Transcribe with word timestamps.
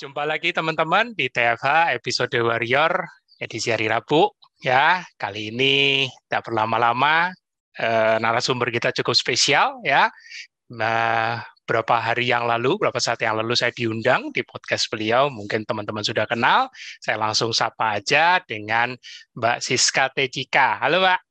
Jumpa 0.00 0.24
lagi 0.24 0.48
teman-teman 0.48 1.12
di 1.12 1.28
TFH 1.28 1.92
episode 1.92 2.32
Warrior 2.40 3.04
edisi 3.36 3.68
hari 3.68 3.84
Rabu. 3.84 4.32
Ya, 4.64 5.04
kali 5.20 5.52
ini 5.52 6.08
tidak 6.24 6.48
berlama-lama, 6.48 7.28
eh, 7.76 8.16
narasumber 8.16 8.72
kita 8.72 8.96
cukup 8.96 9.12
spesial 9.12 9.76
ya. 9.84 10.08
Nah, 10.72 11.44
berapa 11.68 12.00
hari 12.00 12.32
yang 12.32 12.48
lalu, 12.48 12.80
berapa 12.80 12.96
saat 12.96 13.20
yang 13.20 13.36
lalu 13.44 13.52
saya 13.52 13.76
diundang 13.76 14.32
di 14.32 14.40
podcast 14.40 14.88
beliau, 14.88 15.28
mungkin 15.28 15.68
teman-teman 15.68 16.00
sudah 16.00 16.24
kenal. 16.24 16.72
Saya 16.96 17.20
langsung 17.20 17.52
sapa 17.52 18.00
aja 18.00 18.40
dengan 18.40 18.96
Mbak 19.36 19.60
Siska 19.60 20.08
Tejika. 20.16 20.80
Halo 20.80 21.04
Mbak. 21.04 21.29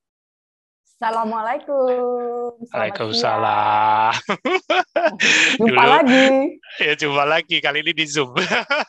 Assalamualaikum. 1.00 2.60
Waalaikumsalam. 2.76 4.12
Jumpa 5.64 5.80
Dulu, 5.80 5.96
lagi. 5.96 6.28
Ya 6.76 6.92
jumpa 7.00 7.24
lagi. 7.24 7.64
Kali 7.64 7.88
ini 7.88 7.96
di 7.96 8.04
Zoom. 8.04 8.36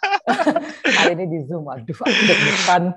Kali 0.98 1.12
ini 1.14 1.30
di 1.30 1.38
Zoom. 1.46 1.70
Aduh, 1.70 1.94
aku 1.94 2.90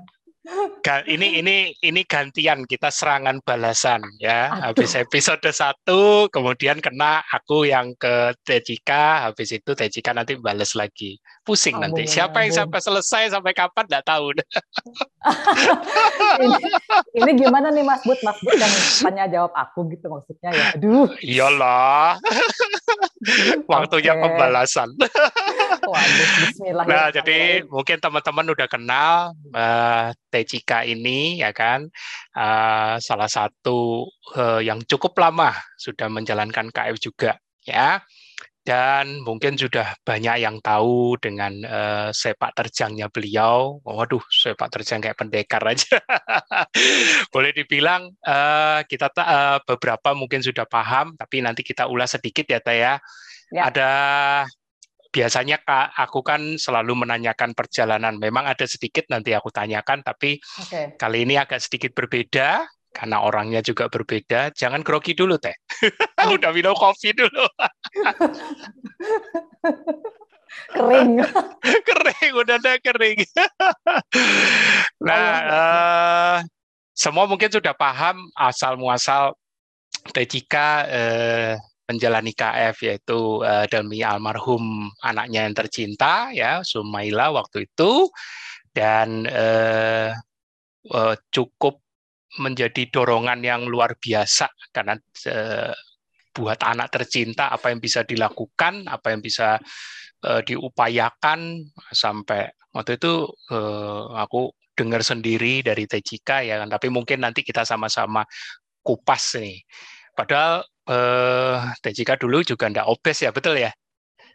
ini 1.07 1.39
ini 1.39 1.71
ini 1.79 2.03
gantian 2.03 2.67
kita 2.67 2.91
serangan 2.91 3.39
balasan 3.47 4.03
ya. 4.19 4.51
Aduh. 4.51 4.83
Habis 4.83 4.99
episode 4.99 5.47
satu, 5.55 6.27
kemudian 6.27 6.83
kena 6.83 7.23
aku 7.31 7.63
yang 7.63 7.95
ke 7.95 8.35
Tejika, 8.43 9.23
habis 9.23 9.55
itu 9.55 9.71
Tejika 9.71 10.11
nanti 10.11 10.35
balas 10.35 10.75
lagi. 10.75 11.15
Pusing 11.47 11.79
ampun, 11.79 11.95
nanti. 11.95 12.11
Siapa 12.11 12.43
ampun. 12.43 12.51
yang 12.51 12.67
sampai 12.67 12.79
selesai 12.83 13.31
sampai 13.31 13.55
kapan 13.55 13.87
nggak 13.87 14.03
tahu. 14.03 14.35
ini, 16.43 16.59
ini 17.15 17.31
gimana 17.39 17.71
nih 17.71 17.87
Mas 17.87 18.03
Bud? 18.03 18.19
Mas 18.19 18.35
Bud 18.43 18.59
yang 18.59 18.73
tanya 18.99 19.25
jawab 19.31 19.55
aku 19.55 19.87
gitu 19.95 20.11
maksudnya 20.11 20.51
ya. 20.51 20.75
Aduh. 20.75 21.07
Iyalah. 21.23 22.19
Waktunya 23.71 24.19
okay. 24.19 24.23
pembalasan. 24.27 24.91
Waduh, 25.83 26.27
bismillah. 26.43 26.85
Nah, 26.87 27.07
ya, 27.11 27.23
jadi 27.23 27.63
mungkin 27.67 27.97
teman-teman 27.99 28.45
udah 28.51 28.67
kenal 28.67 29.35
uh, 29.55 30.11
Tejika 30.33 30.81
ini 30.81 31.37
ya 31.37 31.53
kan 31.53 31.85
uh, 32.33 32.97
salah 32.97 33.29
satu 33.29 34.09
uh, 34.33 34.57
yang 34.65 34.81
cukup 34.89 35.13
lama 35.21 35.53
sudah 35.77 36.09
menjalankan 36.09 36.73
KF 36.73 36.97
juga 36.97 37.37
ya 37.61 38.01
dan 38.63 39.19
mungkin 39.27 39.59
sudah 39.59 39.91
banyak 40.07 40.39
yang 40.39 40.63
tahu 40.63 41.19
dengan 41.19 41.51
uh, 41.67 42.09
sepak 42.15 42.55
terjangnya 42.55 43.11
beliau. 43.11 43.83
Waduh, 43.83 44.23
sepak 44.31 44.71
terjang 44.71 45.03
kayak 45.03 45.19
pendekar 45.19 45.59
aja. 45.67 45.99
Boleh 47.35 47.51
dibilang 47.51 48.07
uh, 48.23 48.79
kita 48.87 49.11
uh, 49.19 49.59
beberapa 49.67 50.15
mungkin 50.15 50.39
sudah 50.39 50.63
paham, 50.63 51.11
tapi 51.19 51.43
nanti 51.43 51.59
kita 51.59 51.91
ulas 51.91 52.15
sedikit 52.15 52.47
ya, 52.47 52.63
Taya. 52.63 53.03
Ya. 53.51 53.67
Ada 53.67 53.91
biasanya 55.13 55.61
Kak, 55.61 55.93
aku 55.93 56.25
kan 56.25 56.57
selalu 56.57 57.05
menanyakan 57.05 57.53
perjalanan. 57.53 58.17
Memang 58.17 58.49
ada 58.49 58.65
sedikit 58.65 59.05
nanti 59.13 59.37
aku 59.37 59.53
tanyakan, 59.53 60.01
tapi 60.01 60.41
okay. 60.57 60.97
kali 60.97 61.29
ini 61.29 61.37
agak 61.37 61.61
sedikit 61.61 61.93
berbeda 61.93 62.65
karena 62.89 63.21
orangnya 63.21 63.61
juga 63.61 63.85
berbeda. 63.93 64.49
Jangan 64.57 64.81
grogi 64.81 65.13
dulu 65.13 65.37
teh. 65.37 65.53
Udah 66.33 66.49
minum 66.49 66.73
kopi 66.73 67.13
dulu. 67.13 67.45
kering. 70.73 71.21
kering, 71.89 72.33
udah 72.37 72.57
ada 72.61 72.77
kering. 72.77 73.25
nah, 75.01 75.33
uh, 75.49 76.35
semua 76.93 77.25
mungkin 77.25 77.49
sudah 77.49 77.73
paham 77.73 78.21
asal 78.37 78.77
muasal 78.77 79.33
uh, 80.13 81.57
menjalani 81.93 82.33
KF 82.33 82.75
yaitu 82.89 83.45
uh, 83.45 83.69
demi 83.69 84.01
almarhum 84.01 84.89
anaknya 85.05 85.45
yang 85.45 85.55
tercinta 85.55 86.33
ya 86.33 86.65
Sumaila 86.65 87.29
waktu 87.29 87.69
itu. 87.69 88.09
Dan 88.73 89.29
uh, 89.29 90.09
uh, 90.89 91.15
cukup 91.29 91.77
menjadi 92.41 92.89
dorongan 92.89 93.45
yang 93.45 93.69
luar 93.69 93.93
biasa 94.01 94.49
karena 94.73 94.97
uh, 95.29 95.73
buat 96.33 96.57
anak 96.65 96.89
tercinta 96.89 97.53
apa 97.53 97.69
yang 97.69 97.77
bisa 97.77 98.01
dilakukan 98.01 98.89
apa 98.89 99.13
yang 99.13 99.21
bisa 99.21 99.61
uh, 100.25 100.41
diupayakan. 100.41 101.69
Sampai 101.93 102.49
waktu 102.73 102.97
itu 102.97 103.29
uh, 103.53 104.17
aku 104.17 104.49
dengar 104.73 105.05
sendiri 105.05 105.61
dari 105.61 105.85
Tejika 105.85 106.41
ya 106.41 106.57
kan. 106.65 106.73
Tapi 106.73 106.89
mungkin 106.89 107.21
nanti 107.21 107.45
kita 107.45 107.61
sama-sama 107.61 108.25
kupas 108.81 109.37
nih 109.37 109.61
padahal 110.13 110.65
eh 110.83 111.57
Tejika 111.79 112.19
dulu 112.19 112.43
juga 112.43 112.67
enggak 112.69 112.87
obes 112.89 113.17
ya, 113.23 113.31
betul 113.31 113.55
ya? 113.57 113.71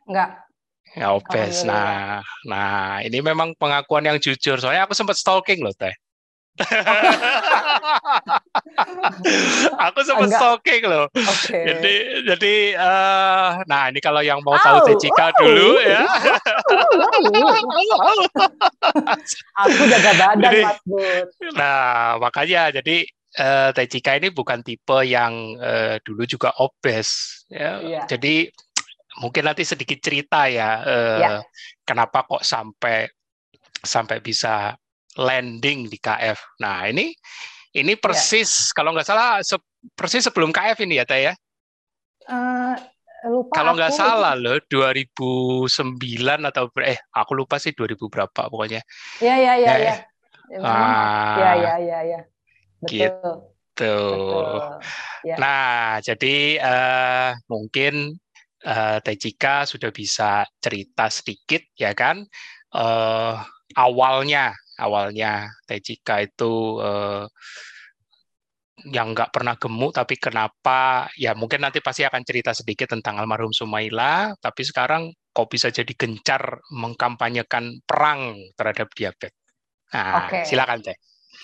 Enggak. 0.08 0.48
Ya 0.96 1.12
obes. 1.12 1.68
Nah, 1.68 2.24
nah 2.48 3.04
ini 3.04 3.20
memang 3.20 3.52
pengakuan 3.60 4.08
yang 4.08 4.16
jujur. 4.16 4.56
Soalnya 4.56 4.88
aku 4.88 4.96
sempat 4.96 5.20
stalking 5.20 5.60
loh, 5.60 5.76
Teh. 5.76 5.92
aku 9.78 10.00
sempat 10.02 10.32
stalking 10.34 10.82
loh. 10.88 11.06
Okay. 11.14 11.70
Jadi 11.70 11.94
jadi 12.26 12.54
uh, 12.80 13.62
nah 13.70 13.86
ini 13.92 14.00
kalau 14.02 14.24
yang 14.24 14.42
mau 14.42 14.58
oh, 14.58 14.62
tahu 14.64 14.90
Tejika 14.90 15.30
oh. 15.30 15.44
dulu 15.44 15.78
ya. 15.86 16.02
aku 19.62 19.82
jaga 19.86 20.12
badan 20.18 20.50
jadi, 20.50 20.60
Mas 20.66 20.80
Bud. 20.82 21.26
Nah, 21.54 22.18
makanya 22.18 22.74
jadi 22.74 23.06
uh, 23.38 23.70
Tejika 23.72 24.18
ini 24.18 24.34
bukan 24.34 24.60
tipe 24.60 24.98
yang 25.06 25.56
uh, 25.58 25.96
dulu 26.02 26.26
juga 26.26 26.52
obes 26.58 27.42
ya. 27.48 27.80
Yeah. 27.80 28.04
Jadi 28.10 28.50
mungkin 29.18 29.50
nanti 29.50 29.66
sedikit 29.66 29.98
cerita 29.98 30.46
ya 30.46 30.82
uh, 30.82 31.18
yeah. 31.18 31.40
kenapa 31.82 32.22
kok 32.26 32.46
sampai 32.46 33.10
sampai 33.82 34.18
bisa 34.22 34.74
landing 35.18 35.90
di 35.90 35.98
KF. 35.98 36.38
Nah, 36.62 36.86
ini 36.86 37.10
ini 37.74 37.92
iya. 37.94 38.00
persis 38.00 38.70
yeah. 38.70 38.74
kalau 38.74 38.90
nggak 38.94 39.06
salah 39.06 39.42
se 39.42 39.58
persis 39.94 40.26
sebelum 40.26 40.50
KF 40.54 40.78
ini 40.86 40.98
ya, 41.02 41.06
Teh 41.06 41.30
ya. 41.30 41.34
Uh, 42.28 42.76
lupa 43.26 43.50
kalau 43.50 43.72
nggak 43.74 43.94
salah 43.94 44.38
loh 44.38 44.62
2009 44.70 45.66
atau 46.22 46.70
eh 46.84 46.98
aku 47.10 47.32
lupa 47.34 47.58
sih 47.58 47.74
2000 47.74 47.98
berapa 48.06 48.42
pokoknya. 48.46 48.82
Iya 49.18 49.34
iya 49.34 49.52
iya 49.58 49.74
ya. 49.74 49.94
Iya 50.48 51.50
iya 51.58 51.74
iya 51.82 51.98
iya. 52.06 52.20
Betul. 52.82 52.98
Gitu. 52.98 53.30
Betul. 53.78 54.82
Ya. 55.22 55.36
Nah, 55.38 56.02
jadi 56.02 56.58
uh, 56.58 57.30
mungkin 57.46 58.18
uh, 58.66 58.98
Tejika 58.98 59.62
sudah 59.70 59.94
bisa 59.94 60.42
cerita 60.58 61.06
sedikit, 61.06 61.62
ya 61.78 61.94
kan? 61.94 62.26
Uh, 62.74 63.38
awalnya, 63.78 64.50
awalnya 64.82 65.46
Tejika 65.62 66.26
itu 66.26 66.82
uh, 66.82 67.30
yang 68.90 69.14
nggak 69.14 69.30
pernah 69.30 69.54
gemuk, 69.58 69.94
tapi 69.94 70.18
kenapa? 70.18 71.10
Ya 71.18 71.34
mungkin 71.38 71.62
nanti 71.62 71.78
pasti 71.78 72.02
akan 72.06 72.22
cerita 72.26 72.54
sedikit 72.54 72.90
tentang 72.94 73.18
almarhum 73.18 73.54
Sumaila, 73.54 74.34
tapi 74.38 74.62
sekarang 74.62 75.10
kok 75.34 75.50
bisa 75.50 75.70
jadi 75.70 75.90
gencar 75.94 76.62
mengkampanyekan 76.74 77.82
perang 77.86 78.38
terhadap 78.58 78.90
diabetes. 78.94 79.34
Nah, 79.94 80.26
okay. 80.26 80.42
silakan 80.46 80.82
Teh. 80.82 80.98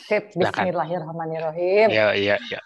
Sip, 0.04 0.34
Bismillahirrahmanirrahim. 0.34 1.88
Iya, 1.88 2.18
iya, 2.18 2.36
iya. 2.50 2.60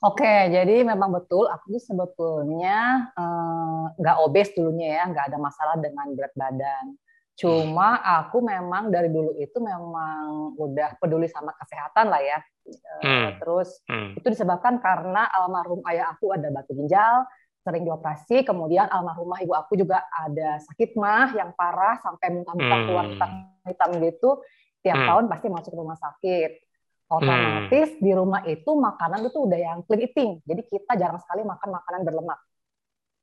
Oke, 0.00 0.48
jadi 0.48 0.80
memang 0.80 1.12
betul 1.12 1.44
aku 1.44 1.76
tuh 1.76 1.82
sebetulnya 1.84 3.12
eh, 3.12 3.84
nggak 4.00 4.16
uh, 4.16 4.24
obes 4.24 4.48
dulunya 4.56 4.96
ya, 4.96 5.04
nggak 5.12 5.28
ada 5.28 5.38
masalah 5.38 5.76
dengan 5.76 6.08
berat 6.16 6.32
badan. 6.32 6.96
Cuma 7.36 8.00
aku 8.00 8.40
memang 8.40 8.88
dari 8.88 9.12
dulu 9.12 9.36
itu 9.36 9.60
memang 9.60 10.56
udah 10.56 10.96
peduli 10.96 11.28
sama 11.28 11.52
kesehatan 11.52 12.08
lah 12.08 12.20
ya. 12.24 12.38
Uh, 12.64 13.04
hmm. 13.04 13.28
Terus 13.44 13.68
hmm. 13.92 14.10
itu 14.16 14.26
disebabkan 14.32 14.80
karena 14.80 15.28
almarhum 15.36 15.84
ayah 15.92 16.16
aku 16.16 16.32
ada 16.32 16.48
batu 16.48 16.72
ginjal, 16.72 17.28
sering 17.60 17.84
dioperasi, 17.84 18.40
kemudian 18.40 18.88
almarhumah 18.88 19.44
ibu 19.44 19.52
aku 19.52 19.76
juga 19.76 20.00
ada 20.16 20.56
sakit 20.64 20.96
mah 20.96 21.36
yang 21.36 21.52
parah 21.52 22.00
sampai 22.00 22.40
muntah-muntah 22.40 22.78
hmm. 22.80 22.86
keluar 22.88 23.04
hitam-hitam 23.04 23.90
gitu. 24.00 24.30
Tiap 24.80 24.96
hmm. 24.96 25.08
tahun 25.12 25.24
pasti 25.28 25.46
masuk 25.52 25.72
rumah 25.76 26.00
sakit 26.00 26.69
otomatis 27.10 27.98
hmm. 27.98 28.00
di 28.00 28.10
rumah 28.14 28.42
itu 28.46 28.70
makanan 28.70 29.26
itu 29.26 29.38
udah 29.42 29.58
yang 29.58 29.78
clean 29.82 30.06
eating. 30.06 30.30
Jadi 30.46 30.62
kita 30.70 30.94
jarang 30.94 31.18
sekali 31.18 31.42
makan 31.42 31.68
makanan 31.74 32.00
berlemak. 32.06 32.38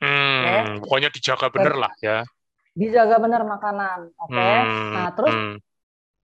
Hmm, 0.03 0.43
okay? 0.43 0.61
Pokoknya 0.83 1.09
dijaga 1.09 1.47
bener 1.49 1.73
lah 1.79 1.93
ya. 2.03 2.17
Dijaga 2.77 3.17
bener 3.17 3.41
makanan, 3.47 4.13
oke. 4.13 4.29
Okay? 4.29 4.57
Hmm. 4.61 4.91
Nah 4.93 5.07
terus 5.15 5.33
hmm. 5.33 5.55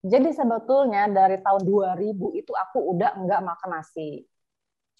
jadi 0.04 0.28
sebetulnya 0.36 1.02
dari 1.10 1.40
tahun 1.40 1.62
2000 1.66 2.40
itu 2.40 2.52
aku 2.52 2.78
udah 2.94 3.10
enggak 3.18 3.40
makan 3.42 3.70
nasi. 3.80 4.22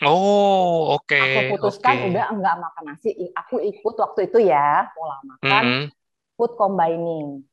Oh, 0.02 0.98
oke. 0.98 1.06
Okay. 1.06 1.22
Aku 1.22 1.40
putuskan 1.54 1.94
okay. 1.94 2.08
udah 2.10 2.24
enggak 2.34 2.56
makan 2.58 2.84
nasi. 2.90 3.14
Aku 3.38 3.62
ikut 3.62 3.94
waktu 3.94 4.26
itu 4.26 4.42
ya 4.42 4.90
pola 4.90 5.20
makan 5.22 5.62
hmm. 5.62 5.84
food 6.34 6.52
combining. 6.58 7.46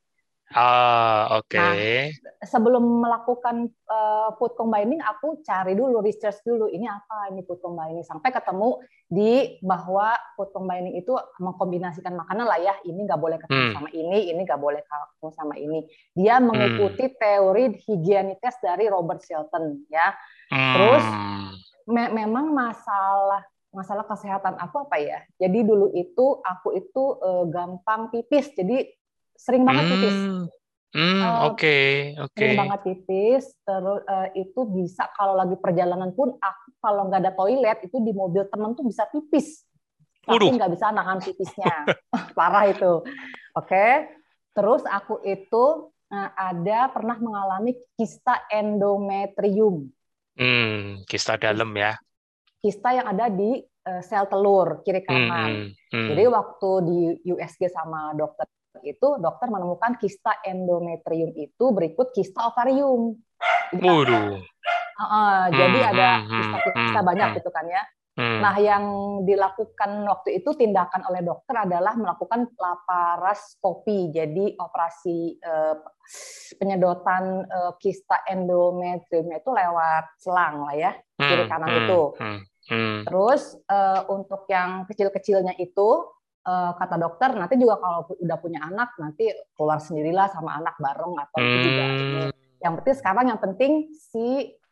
Ah, 0.52 1.40
oke. 1.40 1.56
Okay. 1.56 2.12
Nah, 2.20 2.48
sebelum 2.48 2.84
melakukan 3.00 3.72
uh, 3.88 4.36
food 4.36 4.52
combining, 4.60 5.00
aku 5.00 5.40
cari 5.48 5.80
dulu 5.80 6.04
research 6.04 6.44
dulu 6.44 6.68
ini 6.68 6.92
apa 6.92 7.32
ini 7.32 7.40
food 7.48 7.64
combining 7.64 8.04
sampai 8.04 8.36
ketemu 8.36 8.84
di 9.08 9.56
bahwa 9.64 10.12
food 10.36 10.52
combining 10.52 11.00
itu 11.00 11.16
mengkombinasikan 11.40 12.12
makanan 12.20 12.46
lah 12.52 12.60
ya. 12.60 12.76
Ini 12.84 13.00
nggak 13.00 13.22
boleh 13.22 13.38
ketemu 13.40 13.64
hmm. 13.64 13.76
sama 13.80 13.90
ini, 13.96 14.20
ini 14.28 14.42
nggak 14.44 14.62
boleh 14.62 14.82
ketemu 14.84 15.30
sama 15.32 15.56
ini. 15.56 15.80
Dia 16.12 16.44
mengikuti 16.44 17.06
hmm. 17.08 17.16
teori 17.16 17.64
higienitas 17.88 18.60
dari 18.60 18.92
Robert 18.92 19.24
Shelton 19.24 19.88
ya. 19.88 20.12
Hmm. 20.52 20.74
Terus 20.76 21.06
me 21.88 22.12
memang 22.12 22.52
masalah 22.52 23.48
masalah 23.72 24.04
kesehatan 24.04 24.60
aku 24.60 24.84
apa 24.84 25.00
ya? 25.00 25.24
Jadi 25.40 25.64
dulu 25.64 25.96
itu 25.96 26.44
aku 26.44 26.76
itu 26.76 27.04
uh, 27.24 27.48
gampang 27.48 28.12
pipis. 28.12 28.52
Jadi 28.52 29.01
sering 29.42 29.66
banget 29.66 29.84
pipis. 29.90 30.18
Hmm, 30.92 31.24
oke, 31.48 31.56
okay, 31.56 31.88
oke. 32.20 32.36
Okay. 32.36 32.52
Sering 32.52 32.60
banget 32.68 32.80
pipis, 32.84 33.44
terus 33.64 34.00
uh, 34.06 34.28
itu 34.36 34.60
bisa 34.76 35.08
kalau 35.16 35.40
lagi 35.40 35.56
perjalanan 35.56 36.12
pun 36.12 36.36
aku 36.36 36.68
kalau 36.84 37.08
nggak 37.08 37.22
ada 37.26 37.34
toilet 37.34 37.80
itu 37.88 37.98
di 38.04 38.12
mobil 38.12 38.44
teman 38.52 38.76
tuh 38.76 38.84
bisa 38.86 39.08
pipis, 39.08 39.64
tapi 40.28 40.52
nggak 40.52 40.72
bisa 40.76 40.92
nahan 40.92 41.24
pipisnya, 41.24 41.88
parah 42.38 42.68
itu. 42.68 43.02
Oke, 43.56 43.72
okay. 43.72 43.92
terus 44.52 44.84
aku 44.84 45.24
itu 45.24 45.90
uh, 46.12 46.30
ada 46.36 46.92
pernah 46.92 47.18
mengalami 47.18 47.72
kista 47.96 48.44
endometrium. 48.52 49.88
Hmm, 50.36 51.08
kista 51.08 51.40
dalam 51.40 51.72
ya. 51.72 51.96
Kista 52.60 52.92
yang 52.94 53.08
ada 53.10 53.32
di 53.32 53.64
uh, 53.88 54.04
sel 54.04 54.28
telur 54.28 54.84
kiri 54.84 55.08
kanan. 55.08 55.32
Hmm, 55.32 55.68
hmm, 55.72 55.96
hmm. 55.96 56.08
Jadi 56.14 56.24
waktu 56.28 56.70
di 56.84 57.00
USG 57.32 57.72
sama 57.72 58.12
dokter 58.12 58.44
itu 58.82 59.08
dokter 59.20 59.48
menemukan 59.52 60.00
kista 60.00 60.40
endometrium 60.48 61.36
itu 61.36 61.66
berikut 61.76 62.16
kista 62.16 62.48
ovarium. 62.48 63.20
Jadi, 63.76 63.88
uh, 63.92 65.04
uh, 65.04 65.42
jadi 65.52 65.80
hmm, 65.82 65.92
ada 65.96 66.10
hmm, 66.24 66.32
kista-kista 66.40 67.00
hmm, 67.02 67.10
banyak 67.10 67.28
hmm, 67.32 67.38
gitu 67.42 67.50
kan 67.52 67.66
ya. 67.68 67.84
Hmm. 68.12 68.44
Nah, 68.44 68.56
yang 68.60 68.84
dilakukan 69.24 70.04
waktu 70.04 70.44
itu 70.44 70.52
tindakan 70.60 71.08
oleh 71.08 71.24
dokter 71.24 71.56
adalah 71.64 71.96
melakukan 71.96 72.44
laparoskopi, 72.60 74.12
jadi 74.12 74.60
operasi 74.60 75.40
uh, 75.40 75.80
penyedotan 76.60 77.48
uh, 77.48 77.72
kista 77.80 78.20
endometriumnya 78.28 79.40
itu 79.40 79.50
lewat 79.56 80.06
selang 80.20 80.68
lah 80.68 80.76
ya, 80.76 80.92
kiri 81.16 81.48
kanan 81.48 81.72
hmm, 81.72 81.80
itu. 81.88 82.02
Hmm, 82.20 82.40
hmm. 82.68 83.00
Terus 83.08 83.56
uh, 83.72 84.04
untuk 84.12 84.44
yang 84.52 84.84
kecil-kecilnya 84.92 85.56
itu 85.56 85.90
uh, 86.46 86.72
kata 86.78 86.96
dokter 86.98 87.30
nanti 87.38 87.56
juga 87.58 87.78
kalau 87.78 88.10
udah 88.18 88.38
punya 88.42 88.60
anak 88.66 88.94
nanti 88.98 89.30
keluar 89.54 89.78
sendirilah 89.82 90.28
sama 90.34 90.58
anak 90.58 90.76
bareng 90.82 91.14
atau 91.18 91.38
hmm. 91.38 91.48
itu 91.48 91.58
juga 91.66 91.84
ini. 91.86 92.22
Yang 92.62 92.74
penting 92.82 92.96
sekarang 93.02 93.26
yang 93.30 93.42
penting 93.42 93.72
si 93.98 94.28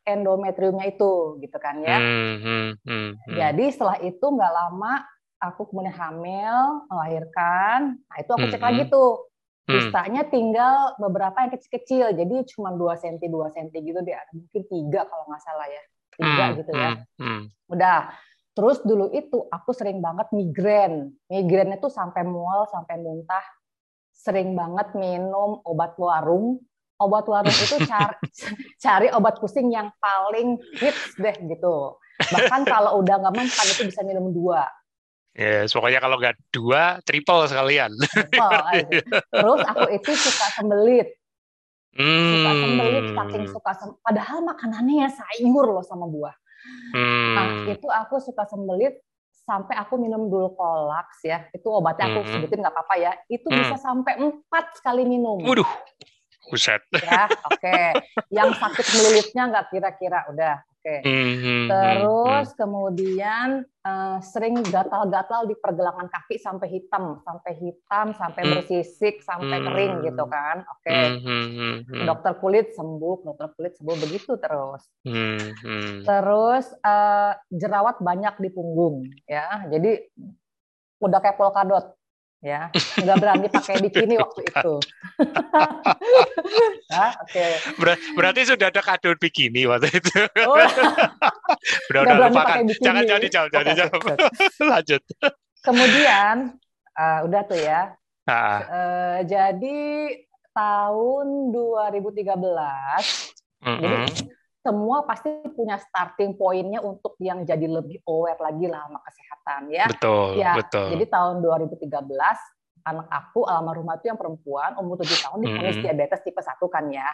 endometriumnya 0.05 0.85
itu 0.89 1.37
gitu 1.41 1.57
kan 1.61 1.81
ya. 1.81 1.97
Hmm, 1.97 2.35
hmm, 2.41 2.67
hmm, 2.85 3.09
hmm. 3.13 3.37
Jadi 3.37 3.65
setelah 3.73 3.97
itu 4.01 4.25
nggak 4.25 4.53
lama 4.53 4.93
aku 5.39 5.71
kemudian 5.71 5.95
hamil, 5.95 6.85
melahirkan. 6.91 7.97
Nah 7.97 8.17
itu 8.19 8.31
aku 8.33 8.45
cek 8.49 8.59
hmm, 8.59 8.67
lagi 8.69 8.83
hmm. 8.87 8.93
tuh. 8.93 9.11
Kistanya 9.69 10.25
tinggal 10.25 10.97
beberapa 10.97 11.45
yang 11.45 11.53
kecil-kecil, 11.53 12.17
jadi 12.17 12.35
cuma 12.57 12.73
2 12.73 12.89
cm 13.05 13.29
2 13.29 13.53
cm 13.53 13.69
gitu 13.69 14.01
deh, 14.01 14.17
mungkin 14.33 14.61
tiga 14.65 15.05
kalau 15.05 15.29
nggak 15.29 15.43
salah 15.45 15.69
ya, 15.69 15.83
tiga 16.17 16.45
hmm, 16.49 16.55
gitu 16.57 16.71
ya. 16.73 16.89
Hmm, 16.89 17.05
hmm. 17.21 17.41
Udah, 17.77 17.97
Terus 18.59 18.83
dulu 18.83 19.07
itu 19.15 19.47
aku 19.47 19.71
sering 19.71 20.03
banget 20.03 20.27
migrain. 20.35 21.15
Migrain 21.31 21.71
itu 21.71 21.87
sampai 21.87 22.27
mual, 22.27 22.67
sampai 22.67 22.99
muntah. 22.99 23.45
Sering 24.11 24.51
banget 24.51 24.91
minum 24.99 25.63
obat 25.63 25.95
warung. 25.95 26.59
Obat 26.99 27.23
warung 27.31 27.55
itu 27.55 27.79
cari, 27.87 28.19
cari 28.75 29.07
obat 29.15 29.39
pusing 29.39 29.71
yang 29.71 29.87
paling 30.03 30.59
hits 30.75 31.15
deh 31.15 31.31
gitu. 31.47 31.95
Bahkan 32.19 32.67
kalau 32.67 32.99
udah 32.99 33.15
nggak 33.23 33.31
mempan 33.39 33.67
itu 33.71 33.87
bisa 33.87 34.03
minum 34.03 34.35
dua. 34.35 34.67
Ya, 35.39 35.63
yes, 35.63 35.71
pokoknya 35.71 36.03
kalau 36.03 36.19
nggak 36.19 36.35
dua, 36.51 36.99
triple 37.07 37.47
sekalian. 37.47 37.95
Triple. 37.95 38.59
Terus 39.39 39.59
aku 39.71 39.87
itu 39.95 40.11
suka 40.19 40.47
sembelit. 40.59 41.07
Hmm. 41.95 42.27
Suka 42.27 42.51
sembelit, 42.59 43.05
saking 43.15 43.43
suka 43.47 43.71
sem 43.71 43.89
Padahal 44.03 44.43
makanannya 44.43 45.07
ya 45.07 45.09
sayur 45.15 45.79
loh 45.79 45.85
sama 45.87 46.11
buah. 46.11 46.35
Hmm. 46.91 47.18
Nah, 47.39 47.71
itu 47.71 47.87
aku 47.87 48.19
suka 48.19 48.43
sembelit 48.49 48.99
sampai 49.47 49.75
aku 49.81 49.97
minum 49.97 50.29
dulu 50.29 50.53
kolaks 50.53 51.25
ya. 51.25 51.47
Itu 51.55 51.73
obatnya 51.73 52.11
aku 52.11 52.19
hmm. 52.21 52.31
sebutin 52.35 52.59
nggak 52.61 52.75
apa-apa 52.75 52.95
ya. 52.99 53.11
Itu 53.31 53.47
hmm. 53.49 53.57
bisa 53.63 53.75
sampai 53.79 54.13
empat 54.19 54.77
sekali 54.77 55.07
minum. 55.07 55.41
Waduh. 55.41 55.67
Buset. 56.49 56.81
Ya, 56.97 57.29
oke. 57.45 57.61
Okay. 57.61 57.93
Yang 58.33 58.57
sakit 58.57 58.85
melulutnya 58.97 59.43
nggak 59.53 59.65
kira-kira 59.69 60.19
udah. 60.33 60.55
Oke. 60.79 61.03
Okay. 61.03 61.11
Hmm, 61.11 61.33
hmm, 61.43 61.67
Terus 61.67 62.47
hmm. 62.47 62.55
kemudian 62.55 63.47
uh, 63.83 64.17
sering 64.23 64.63
gatal-gatal 64.63 65.51
di 65.51 65.55
pergelangan 65.59 66.07
kaki 66.07 66.39
sampai 66.39 66.71
hitam, 66.71 67.19
sampai 67.19 67.51
hitam, 67.59 68.15
sampai 68.15 68.41
hmm. 68.47 68.51
bersisik, 68.55 69.19
sampai 69.19 69.59
hmm. 69.59 69.65
kering 69.67 69.93
gitu 70.07 70.23
kan. 70.31 70.63
Oke. 70.63 70.87
Okay. 70.87 71.03
Hmm, 71.19 71.47
hmm, 71.51 71.75
hmm. 71.83 72.05
Dokter 72.07 72.33
kulit 72.39 72.71
sembuh, 72.79 73.27
dokter 73.27 73.51
kulit 73.59 73.75
sembuh 73.75 73.97
begitu 73.99 74.39
terus. 74.39 74.87
Hmm. 75.03 75.51
Hmm. 75.67 76.07
Terus 76.07 76.71
uh, 76.79 77.35
jerawat 77.51 77.99
banyak 77.99 78.39
di 78.39 78.47
punggung 78.47 79.03
ya. 79.27 79.67
Jadi 79.67 79.99
udah 81.03 81.19
kayak 81.19 81.35
polkadot 81.35 81.98
ya 82.39 82.71
nggak 82.71 83.17
berani 83.19 83.47
pakai 83.51 83.83
bikini 83.83 84.15
waktu 84.23 84.41
itu. 84.47 84.75
nah, 86.91 87.11
Oke. 87.19 87.35
Okay. 87.35 87.51
Ber 87.75 87.99
berarti 88.15 88.41
sudah 88.47 88.71
ada 88.71 88.79
kado 88.79 89.11
bikini 89.19 89.67
waktu 89.67 89.91
itu. 89.91 90.23
Oh. 90.47 90.55
udah 91.91 91.99
udah 92.07 92.15
lupakan. 92.31 92.63
Jangan 92.79 93.03
jadi 93.03 93.27
jauh 93.27 93.49
jadi 93.51 93.71
jauh. 93.75 93.99
Lanjut. 94.63 95.01
Kemudian 95.59 96.55
uh, 96.95 97.19
udah 97.27 97.41
tuh 97.43 97.59
ya. 97.59 97.91
Uh, 98.29 99.19
jadi 99.27 99.79
tahun 100.55 101.27
2013. 101.51 102.23
Mm 103.59 103.67
-hmm. 103.67 103.79
Jadi 103.83 104.38
semua 104.59 105.07
pasti 105.07 105.31
punya 105.55 105.79
starting 105.79 106.35
pointnya 106.35 106.83
untuk 106.83 107.15
yang 107.23 107.47
jadi 107.47 107.63
lebih 107.63 108.03
aware 108.03 108.39
lagi 108.39 108.67
lah 108.67 108.85
sama 108.87 108.99
kesehatan 109.07 109.61
ya. 109.71 109.85
Betul, 109.87 110.27
ya, 110.35 110.53
betul. 110.59 110.87
Jadi 110.95 111.05
tahun 111.07 111.35
2013 111.39 111.87
anak 112.83 113.07
aku 113.07 113.43
almarhumah 113.47 113.99
itu 113.99 114.11
yang 114.11 114.19
perempuan 114.19 114.75
umur 114.79 114.99
7 114.99 115.25
tahun 115.25 115.37
difonis 115.43 115.75
hmm. 115.79 115.83
diabetes 115.83 116.19
tipe 116.23 116.41
1 116.43 116.59
kan 116.67 116.85
ya. 116.91 117.09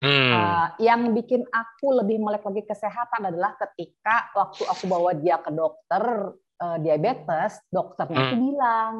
Hmm. 0.00 0.32
Uh, 0.32 0.68
yang 0.80 1.12
bikin 1.12 1.44
aku 1.52 1.92
lebih 1.92 2.24
melek 2.24 2.40
lagi 2.40 2.64
kesehatan 2.64 3.20
adalah 3.20 3.52
ketika 3.60 4.32
waktu 4.32 4.64
aku 4.64 4.88
bawa 4.88 5.12
dia 5.12 5.36
ke 5.44 5.52
dokter 5.52 6.32
uh, 6.60 6.78
diabetes, 6.80 7.60
dokternya 7.68 8.16
hmm. 8.16 8.26
itu 8.32 8.36
bilang, 8.40 8.94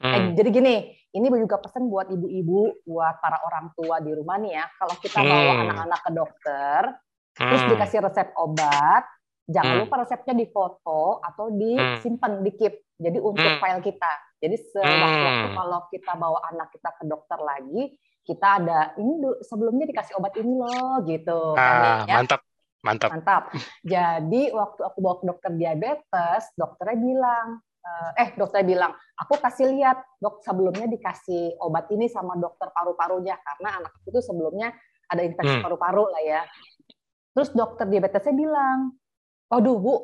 eh, 0.00 0.06
hmm. 0.06 0.14
eh, 0.14 0.22
jadi 0.36 0.48
gini, 0.52 0.74
ini 1.16 1.26
juga 1.32 1.56
pesan 1.64 1.88
buat 1.88 2.12
ibu-ibu, 2.12 2.84
buat 2.84 3.24
para 3.24 3.40
orang 3.40 3.72
tua 3.72 4.04
di 4.04 4.12
rumah 4.12 4.36
nih 4.36 4.52
ya, 4.52 4.64
kalau 4.76 4.94
kita 5.00 5.18
bawa 5.24 5.52
hmm. 5.52 5.62
anak-anak 5.64 6.00
ke 6.04 6.10
dokter, 6.12 6.80
terus 7.34 7.62
hmm. 7.66 7.70
dikasih 7.74 7.98
resep 8.02 8.28
obat 8.38 9.04
jangan 9.44 9.74
hmm. 9.76 9.82
lupa 9.84 9.94
resepnya 10.06 10.34
difoto 10.38 11.20
atau 11.20 11.52
disimpan 11.52 12.40
di 12.40 12.52
keep 12.56 12.74
jadi 12.96 13.18
untuk 13.20 13.44
hmm. 13.44 13.60
file 13.60 13.82
kita 13.84 14.12
jadi 14.40 14.56
sewaktu-waktu 14.56 15.48
hmm. 15.50 15.56
kalau 15.58 15.80
kita 15.90 16.12
bawa 16.16 16.38
anak 16.54 16.68
kita 16.72 16.90
ke 16.96 17.04
dokter 17.04 17.38
lagi 17.42 17.82
kita 18.24 18.46
ada 18.62 18.96
ini 18.96 19.20
sebelumnya 19.44 19.84
dikasih 19.84 20.16
obat 20.16 20.32
ini 20.40 20.52
loh 20.56 21.04
gitu 21.04 21.58
ah, 21.60 22.08
ya. 22.08 22.24
mantap 22.24 22.40
mantap 22.80 23.10
mantap 23.12 23.42
jadi 23.84 24.42
waktu 24.54 24.80
aku 24.80 24.98
bawa 25.04 25.14
ke 25.20 25.24
dokter 25.28 25.50
diabetes 25.56 26.42
dokternya 26.56 26.96
bilang 27.00 27.48
eh 28.16 28.32
dokter 28.32 28.64
bilang 28.64 28.96
aku 29.20 29.36
kasih 29.36 29.68
lihat 29.68 30.00
dok 30.16 30.40
sebelumnya 30.40 30.88
dikasih 30.88 31.60
obat 31.60 31.84
ini 31.92 32.08
sama 32.08 32.32
dokter 32.40 32.72
paru-parunya 32.72 33.36
karena 33.36 33.84
anak 33.84 33.92
itu 34.08 34.24
sebelumnya 34.24 34.72
ada 35.04 35.20
infeksi 35.20 35.60
hmm. 35.60 35.64
paru-paru 35.68 36.08
lah 36.08 36.22
ya 36.24 36.40
Terus 37.34 37.50
dokter 37.50 37.90
diabetesnya 37.90 38.34
bilang, 38.34 38.94
waduh 39.50 39.76
bu, 39.76 39.94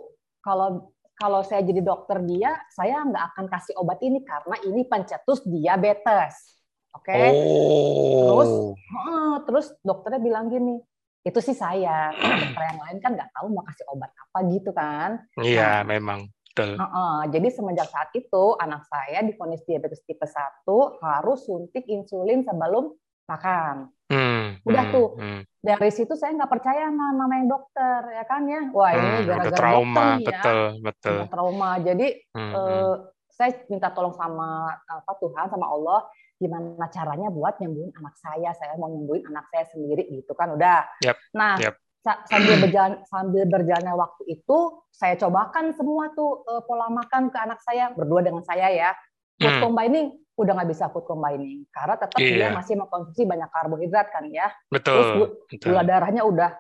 kalau 0.43 0.91
kalau 1.15 1.45
saya 1.45 1.61
jadi 1.63 1.85
dokter 1.85 2.19
dia, 2.25 2.57
saya 2.73 3.05
nggak 3.05 3.25
akan 3.37 3.47
kasih 3.53 3.77
obat 3.77 4.01
ini 4.01 4.25
karena 4.25 4.57
ini 4.65 4.83
pencetus 4.89 5.45
diabetes. 5.45 6.59
Oke. 6.97 7.13
Okay? 7.13 7.29
Oh. 7.31 8.25
Terus, 8.27 8.51
uh, 8.89 9.37
terus 9.47 9.67
dokternya 9.85 10.21
bilang 10.25 10.49
gini, 10.51 10.81
itu 11.23 11.39
sih 11.45 11.55
saya. 11.55 12.11
Dokter 12.17 12.63
yang 12.73 12.81
lain 12.81 12.99
kan 13.05 13.13
nggak 13.15 13.31
tahu 13.37 13.47
mau 13.53 13.63
kasih 13.69 13.87
obat 13.93 14.11
apa 14.11 14.39
gitu 14.49 14.71
kan. 14.73 15.11
Iya, 15.39 15.85
nah, 15.85 15.93
memang. 15.93 16.21
Betul. 16.51 16.81
Uh, 16.81 16.83
uh, 16.83 17.19
jadi 17.31 17.49
semenjak 17.53 17.89
saat 17.95 18.11
itu 18.11 18.59
anak 18.59 18.83
saya 18.91 19.23
difonis 19.23 19.63
diabetes 19.69 20.03
tipe 20.03 20.27
1 20.27 20.67
harus 20.99 21.47
suntik 21.47 21.87
insulin 21.87 22.43
sebelum 22.43 22.91
makan. 23.31 23.87
Hmm, 24.11 24.59
Udah 24.67 24.85
hmm, 24.91 24.95
tuh. 24.95 25.09
Hmm. 25.23 25.41
Dari 25.63 25.91
situ 25.95 26.13
saya 26.19 26.35
nggak 26.35 26.51
percaya 26.51 26.91
sama 26.91 27.15
namanya 27.15 27.45
dokter, 27.47 28.01
ya 28.11 28.25
kan 28.27 28.43
ya. 28.51 28.63
Wah 28.75 28.91
ini 28.91 29.07
hmm, 29.07 29.27
gara-gara 29.31 29.57
trauma, 29.57 30.07
dokter 30.19 30.35
betul, 30.35 30.59
ya. 30.59 30.83
Betul, 30.83 31.19
Trauma. 31.31 31.71
Jadi 31.79 32.07
hmm, 32.35 32.53
uh, 32.53 32.95
saya 33.31 33.51
minta 33.71 33.89
tolong 33.95 34.13
sama 34.19 34.75
apa 34.85 35.13
Tuhan, 35.23 35.47
sama 35.49 35.67
Allah. 35.71 36.03
gimana 36.41 36.89
caranya 36.89 37.29
buat 37.29 37.61
nyembuhin 37.61 37.93
anak 38.01 38.17
saya 38.17 38.57
saya 38.57 38.73
mau 38.81 38.89
nyembuhin 38.89 39.29
anak 39.29 39.45
saya 39.53 39.69
sendiri 39.77 40.09
gitu 40.09 40.33
kan 40.33 40.57
udah 40.57 40.89
yep. 41.05 41.13
nah 41.37 41.61
yep. 41.61 41.77
sambil 42.01 42.57
berjalan 42.65 42.97
sambil 43.13 43.45
berjalannya 43.45 43.93
waktu 43.93 44.41
itu 44.41 44.81
saya 44.89 45.21
cobakan 45.21 45.77
semua 45.77 46.09
tuh 46.17 46.41
uh, 46.49 46.65
pola 46.65 46.89
makan 46.89 47.29
ke 47.29 47.37
anak 47.37 47.61
saya 47.61 47.93
berdua 47.93 48.25
dengan 48.25 48.41
saya 48.41 48.73
ya 48.73 48.97
food 49.41 49.55
hmm. 49.57 49.63
combining 49.65 50.07
udah 50.37 50.53
nggak 50.57 50.71
bisa 50.73 50.93
food 50.93 51.05
combining 51.09 51.65
karena 51.73 51.97
tetap 51.97 52.19
yeah. 52.21 52.37
dia 52.37 52.49
masih 52.53 52.75
mengkonsumsi 52.77 53.25
banyak 53.25 53.49
karbohidrat 53.49 54.07
kan 54.13 54.25
ya 54.29 54.53
betul, 54.69 54.93
terus 54.93 55.09
betul. 55.49 55.69
gula 55.73 55.83
darahnya 55.85 56.23
udah 56.25 56.51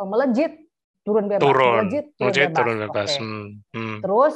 uh, 0.00 0.06
melejit 0.08 0.52
turun 1.02 1.26
bebas 1.26 1.44
turun 1.44 1.72
melejit 1.80 2.04
turun 2.16 2.24
melejit, 2.28 2.48
bebas, 2.48 2.56
turun 2.56 2.76
bebas. 2.84 3.10
Okay. 3.10 3.24
Hmm. 3.24 3.46
Hmm. 3.72 3.98
terus 4.04 4.34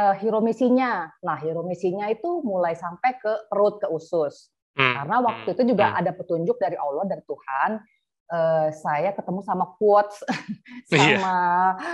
uh, 0.00 0.14
hiromisinya. 0.16 1.12
Nah, 1.20 1.36
hiromisinya 1.36 2.08
itu 2.08 2.40
mulai 2.40 2.72
sampai 2.72 3.20
ke 3.20 3.32
perut 3.52 3.76
ke 3.84 3.88
usus. 3.92 4.48
Hmm. 4.72 4.96
Karena 4.96 5.16
waktu 5.20 5.48
itu 5.52 5.62
juga 5.76 5.92
hmm. 5.92 5.98
ada 6.00 6.10
petunjuk 6.16 6.56
dari 6.56 6.76
Allah 6.80 7.04
dari 7.04 7.22
Tuhan. 7.28 7.70
Uh, 8.30 8.70
saya 8.70 9.10
ketemu 9.10 9.42
sama 9.42 9.74
quotes 9.74 10.22
iya. 10.94 11.18
sama 11.18 11.34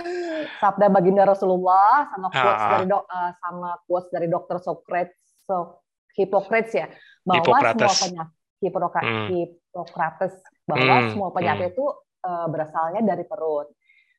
yeah. 0.05 0.45
sabda 0.61 0.85
baginda 0.93 1.25
Rasulullah 1.25 2.13
sama 2.13 2.29
quotes 2.29 2.61
ah. 2.61 2.69
dari 2.77 2.85
dok 2.85 3.03
uh, 3.09 3.31
sama 3.41 3.69
quotes 3.89 4.09
dari 4.13 4.27
dokter 4.29 4.61
Socrates 4.61 5.17
so, 5.49 5.81
Hippocrates 6.13 6.77
ya 6.77 6.93
bahwa 7.25 7.41
Hippocrates. 7.41 7.73
semua 7.73 7.93
penyakit 8.05 8.37
Hippocrates, 8.57 9.05
hmm. 9.05 9.27
Hippocrates 9.33 10.35
bahwa 10.65 10.95
hmm. 10.97 11.09
semua 11.13 11.29
penyakit 11.29 11.65
hmm. 11.69 11.73
itu 11.77 11.85
uh, 12.25 12.47
berasalnya 12.49 13.01
dari 13.05 13.23
perut. 13.25 13.69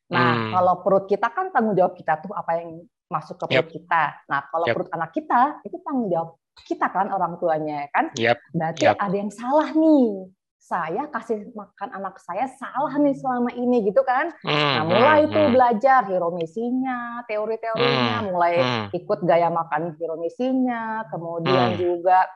Nah, 0.09 0.31
hmm. 0.33 0.51
kalau 0.55 0.73
perut 0.81 1.05
kita 1.05 1.27
kan 1.29 1.51
tanggung 1.51 1.75
jawab 1.75 1.93
kita 1.93 2.23
tuh 2.23 2.33
apa 2.33 2.51
yang 2.57 2.81
masuk 3.11 3.35
ke 3.35 3.45
perut 3.51 3.67
yep. 3.67 3.73
kita. 3.73 4.03
Nah, 4.31 4.41
kalau 4.47 4.65
yep. 4.65 4.75
perut 4.79 4.89
anak 4.95 5.11
kita 5.11 5.41
itu 5.67 5.77
tanggung 5.83 6.09
jawab 6.09 6.29
kita 6.59 6.87
kan 6.87 7.07
orang 7.11 7.33
tuanya 7.37 7.85
kan. 7.91 8.05
Yep. 8.15 8.37
Berarti 8.55 8.83
yep. 8.87 8.95
ada 8.95 9.15
yang 9.15 9.31
salah 9.31 9.69
nih. 9.75 10.31
Saya 10.59 11.07
kasih 11.07 11.55
makan 11.55 11.89
anak 11.95 12.19
saya 12.19 12.45
salah 12.59 12.91
nih 12.99 13.15
selama 13.15 13.49
ini 13.55 13.87
gitu 13.87 14.03
kan. 14.03 14.29
Mm, 14.43 14.51
nah, 14.51 14.83
mulai 14.85 15.19
mm, 15.23 15.27
itu 15.31 15.39
belajar 15.55 15.99
hiromisinya, 16.11 17.23
teori-teorinya, 17.25 18.17
mulai 18.27 18.53
ikut 18.91 19.19
gaya 19.23 19.47
makan 19.47 19.95
hiromisinya, 19.95 21.07
kemudian 21.07 21.79
juga 21.79 22.27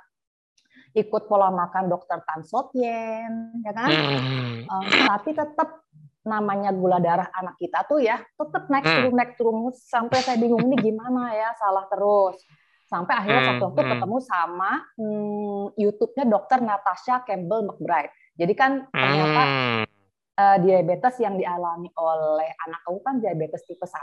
ikut 0.95 1.27
pola 1.27 1.51
makan 1.51 1.91
dokter 1.91 2.23
Tan 2.23 2.41
Sotyen, 2.47 3.59
ya 3.65 3.71
kan? 3.75 3.89
Um, 4.71 4.85
tapi 5.09 5.35
tetap 5.35 5.83
namanya 6.23 6.71
gula 6.71 7.03
darah 7.03 7.27
anak 7.35 7.59
kita 7.59 7.83
tuh 7.83 7.99
ya 7.99 8.15
tetap 8.15 8.71
naik 8.71 8.87
hmm. 8.87 8.95
turun 8.95 9.13
naik 9.19 9.31
turun. 9.35 9.55
Sampai 9.75 10.23
saya 10.23 10.39
bingung 10.39 10.63
ini 10.71 10.79
gimana 10.79 11.35
ya? 11.35 11.51
Salah 11.59 11.85
terus 11.91 12.39
sampai 12.93 13.13
akhirnya 13.17 13.41
hmm. 13.41 13.49
satu 13.57 13.63
waktu 13.73 13.81
hmm. 13.81 13.91
ketemu 13.97 14.17
sama 14.21 14.71
hmm, 15.01 15.63
YouTube-nya 15.81 16.25
dokter 16.29 16.59
Natasha 16.61 17.25
Campbell 17.25 17.65
McBride 17.65 18.13
jadi 18.37 18.53
kan 18.53 18.71
ternyata 18.93 19.41
hmm. 19.41 19.83
uh, 20.37 20.57
diabetes 20.61 21.15
yang 21.17 21.33
dialami 21.41 21.89
oleh 21.97 22.49
anak 22.69 22.81
aku 22.85 23.01
kan 23.01 23.17
diabetes 23.17 23.65
tipe 23.65 23.89
1 23.89 23.97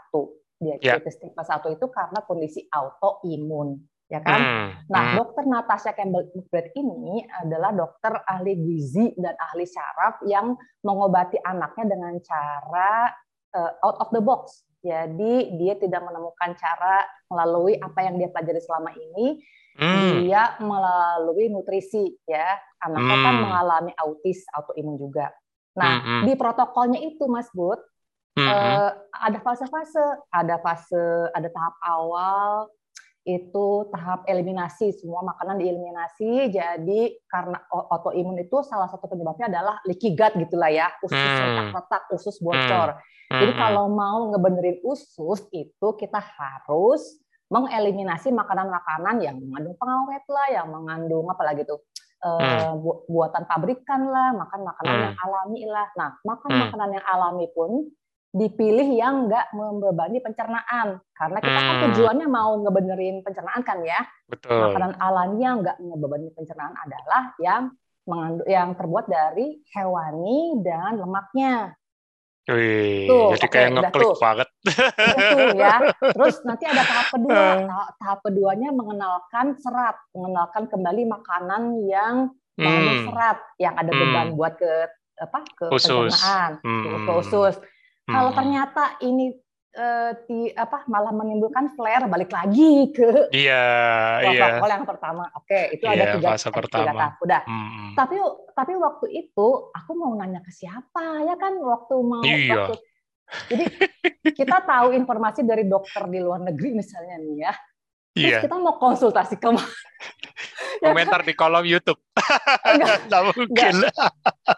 diabetes 0.59 1.14
yeah. 1.23 1.30
tipe 1.30 1.42
1 1.42 1.76
itu 1.78 1.87
karena 1.94 2.18
kondisi 2.26 2.66
autoimun 2.66 3.78
ya 4.11 4.18
kan? 4.26 4.40
Hmm. 4.42 4.68
Nah, 4.90 5.02
hmm. 5.06 5.16
dokter 5.23 5.44
Natasha 5.47 5.94
Campbell 5.94 6.26
McBride 6.35 6.75
ini 6.75 7.23
adalah 7.30 7.70
dokter 7.70 8.18
ahli 8.26 8.59
gizi 8.59 9.14
dan 9.14 9.38
ahli 9.38 9.62
syaraf 9.62 10.18
yang 10.26 10.59
mengobati 10.82 11.38
anaknya 11.38 11.94
dengan 11.94 12.18
cara 12.18 13.14
uh, 13.54 13.73
out 13.87 13.97
of 14.02 14.11
the 14.11 14.18
box. 14.18 14.66
Jadi 14.80 15.60
dia 15.60 15.76
tidak 15.76 16.00
menemukan 16.08 16.56
cara 16.56 17.04
melalui 17.28 17.76
apa 17.76 18.00
yang 18.00 18.16
dia 18.16 18.32
pelajari 18.32 18.60
selama 18.64 18.90
ini, 18.96 19.40
hmm. 19.76 20.25
dia 20.25 20.56
melalui 20.60 21.52
nutrisi 21.52 22.16
ya. 22.25 22.56
Anaknya 22.80 23.16
hmm. 23.16 23.25
kan 23.28 23.34
mengalami 23.44 23.92
autis, 24.00 24.40
autoimun 24.56 24.96
juga. 24.96 25.28
Nah, 25.76 26.00
hmm. 26.00 26.04
hmm. 26.04 26.22
di 26.26 26.32
protokolnya 26.34 27.00
itu 27.04 27.28
Mas 27.28 27.52
Bud, 27.52 27.76
hmm. 28.40 28.49
uh, 28.49 28.90
ada 29.12 29.38
fase-fase, 29.44 30.06
ada 30.32 30.56
fase, 30.64 31.28
ada 31.37 31.49
tahap 31.52 31.75
awal, 31.84 32.72
itu 33.28 33.84
tahap 33.92 34.24
eliminasi 34.24 34.96
semua 34.96 35.20
makanan 35.20 35.60
dieliminasi 35.60 36.48
jadi 36.48 37.00
karena 37.28 37.60
autoimun 37.68 38.40
itu 38.40 38.64
salah 38.64 38.88
satu 38.88 39.12
penyebabnya 39.12 39.52
adalah 39.52 39.76
leaky 39.84 40.16
gut 40.16 40.32
gitulah 40.40 40.72
ya 40.72 40.88
usus 41.04 41.12
hmm. 41.12 41.40
retak-retak 41.44 42.02
usus 42.16 42.36
bocor 42.40 42.96
hmm. 42.96 43.36
jadi 43.36 43.52
hmm. 43.52 43.60
kalau 43.60 43.92
mau 43.92 44.32
ngebenerin 44.32 44.80
usus 44.88 45.44
itu 45.52 45.88
kita 46.00 46.16
harus 46.16 47.20
mengeliminasi 47.52 48.32
makanan-makanan 48.32 49.20
yang 49.20 49.36
mengandung 49.36 49.76
pengawet 49.76 50.24
lah 50.30 50.48
yang 50.48 50.66
mengandung 50.72 51.28
apa 51.28 51.42
lagi 51.44 51.68
tuh 51.68 51.84
hmm. 52.24 52.80
bu 52.80 53.04
buatan 53.04 53.44
pabrikan 53.44 54.00
lah 54.08 54.32
makan 54.32 54.60
makanan 54.64 54.94
hmm. 54.96 55.04
yang 55.04 55.16
alami 55.28 55.62
lah 55.68 55.88
nah 55.92 56.10
makan 56.24 56.50
hmm. 56.56 56.60
makanan 56.68 56.90
yang 56.96 57.04
alami 57.04 57.46
pun 57.52 57.70
dipilih 58.30 58.87
yang 58.94 59.26
nggak 59.26 59.50
membebani 59.50 60.22
pencernaan 60.22 61.02
karena 61.18 61.38
kita 61.42 61.58
kan 61.58 61.75
hmm. 61.75 61.84
tujuannya 61.90 62.26
mau 62.30 62.54
ngebenerin 62.62 63.26
pencernaan 63.26 63.62
kan 63.66 63.82
ya 63.82 64.06
Betul. 64.30 64.70
makanan 64.70 64.94
alami 65.02 65.38
yang 65.42 65.66
nggak 65.66 65.78
membebani 65.82 66.30
pencernaan 66.30 66.78
adalah 66.78 67.34
yang 67.42 67.75
mengandung 68.06 68.46
yang 68.46 68.78
terbuat 68.78 69.10
dari 69.10 69.58
hewani 69.75 70.62
dan 70.62 71.02
lemaknya 71.02 71.75
Wih, 72.50 73.06
tuh, 73.06 73.37
jadi 73.37 73.46
okay, 73.46 73.50
kayak 73.52 73.70
ngeklik 73.78 74.10
banget. 74.18 74.49
tuh 74.64 75.49
ya. 75.54 75.76
Terus 76.18 76.37
nanti 76.42 76.64
ada 76.66 76.82
tahap 76.82 77.06
kedua. 77.14 77.44
Tahap, 77.62 77.88
tahap 78.00 78.18
keduanya 78.26 78.68
mengenalkan 78.75 79.46
serat, 79.60 79.94
mengenalkan 80.16 80.66
kembali 80.66 81.02
makanan 81.04 81.62
yang 81.87 82.14
mengandung 82.58 82.96
hmm. 82.96 83.06
serat, 83.12 83.38
yang 83.60 83.75
ada 83.78 83.92
beban 83.92 84.32
hmm. 84.32 84.37
buat 84.40 84.58
ke 84.58 84.72
apa 85.20 85.38
ke 85.52 85.66
usus. 85.70 86.10
pencernaan, 86.10 86.52
hmm. 86.64 87.06
ke 87.06 87.12
usus. 87.22 87.54
Hmm. 88.10 88.14
Kalau 88.18 88.30
ternyata 88.34 88.84
ini 89.06 89.30
uh, 89.78 90.10
di 90.26 90.50
apa 90.50 90.82
malah 90.90 91.14
menimbulkan 91.14 91.70
flare 91.78 92.10
balik 92.10 92.34
lagi 92.34 92.90
ke 92.90 93.30
iya, 93.30 93.62
iya. 94.26 94.58
yang 94.58 94.82
pertama. 94.82 95.30
Oke, 95.38 95.78
itu 95.78 95.86
iya, 95.86 95.94
ada 95.94 96.04
tiga, 96.18 96.28
fase 96.34 96.50
pertama. 96.50 96.90
tiga 96.90 97.06
Udah. 97.22 97.42
Hmm. 97.46 97.94
Tapi 97.94 98.16
tapi 98.50 98.72
waktu 98.74 99.06
itu 99.14 99.48
aku 99.70 99.90
mau 99.94 100.10
nanya 100.18 100.42
ke 100.42 100.50
siapa 100.50 101.22
ya 101.22 101.38
kan 101.38 101.54
waktu 101.62 101.94
mau 102.02 102.26
iya. 102.26 102.66
waktu 102.66 102.74
jadi 103.46 103.64
kita 104.34 104.58
tahu 104.66 104.90
informasi 104.90 105.46
dari 105.46 105.62
dokter 105.62 106.02
di 106.10 106.18
luar 106.18 106.42
negeri 106.42 106.82
misalnya 106.82 107.14
nih 107.22 107.46
ya. 107.46 107.54
Terus 108.10 108.26
iya. 108.26 108.40
kita 108.42 108.58
mau 108.58 108.74
konsultasi 108.74 109.38
ke 109.38 109.48
komentar 110.82 111.22
di 111.22 111.32
kolom 111.38 111.62
YouTube. 111.62 112.02
Enggak, 112.66 112.98
enggak 113.06 113.22
mungkin. 113.30 113.72
Enggak, 113.86 113.94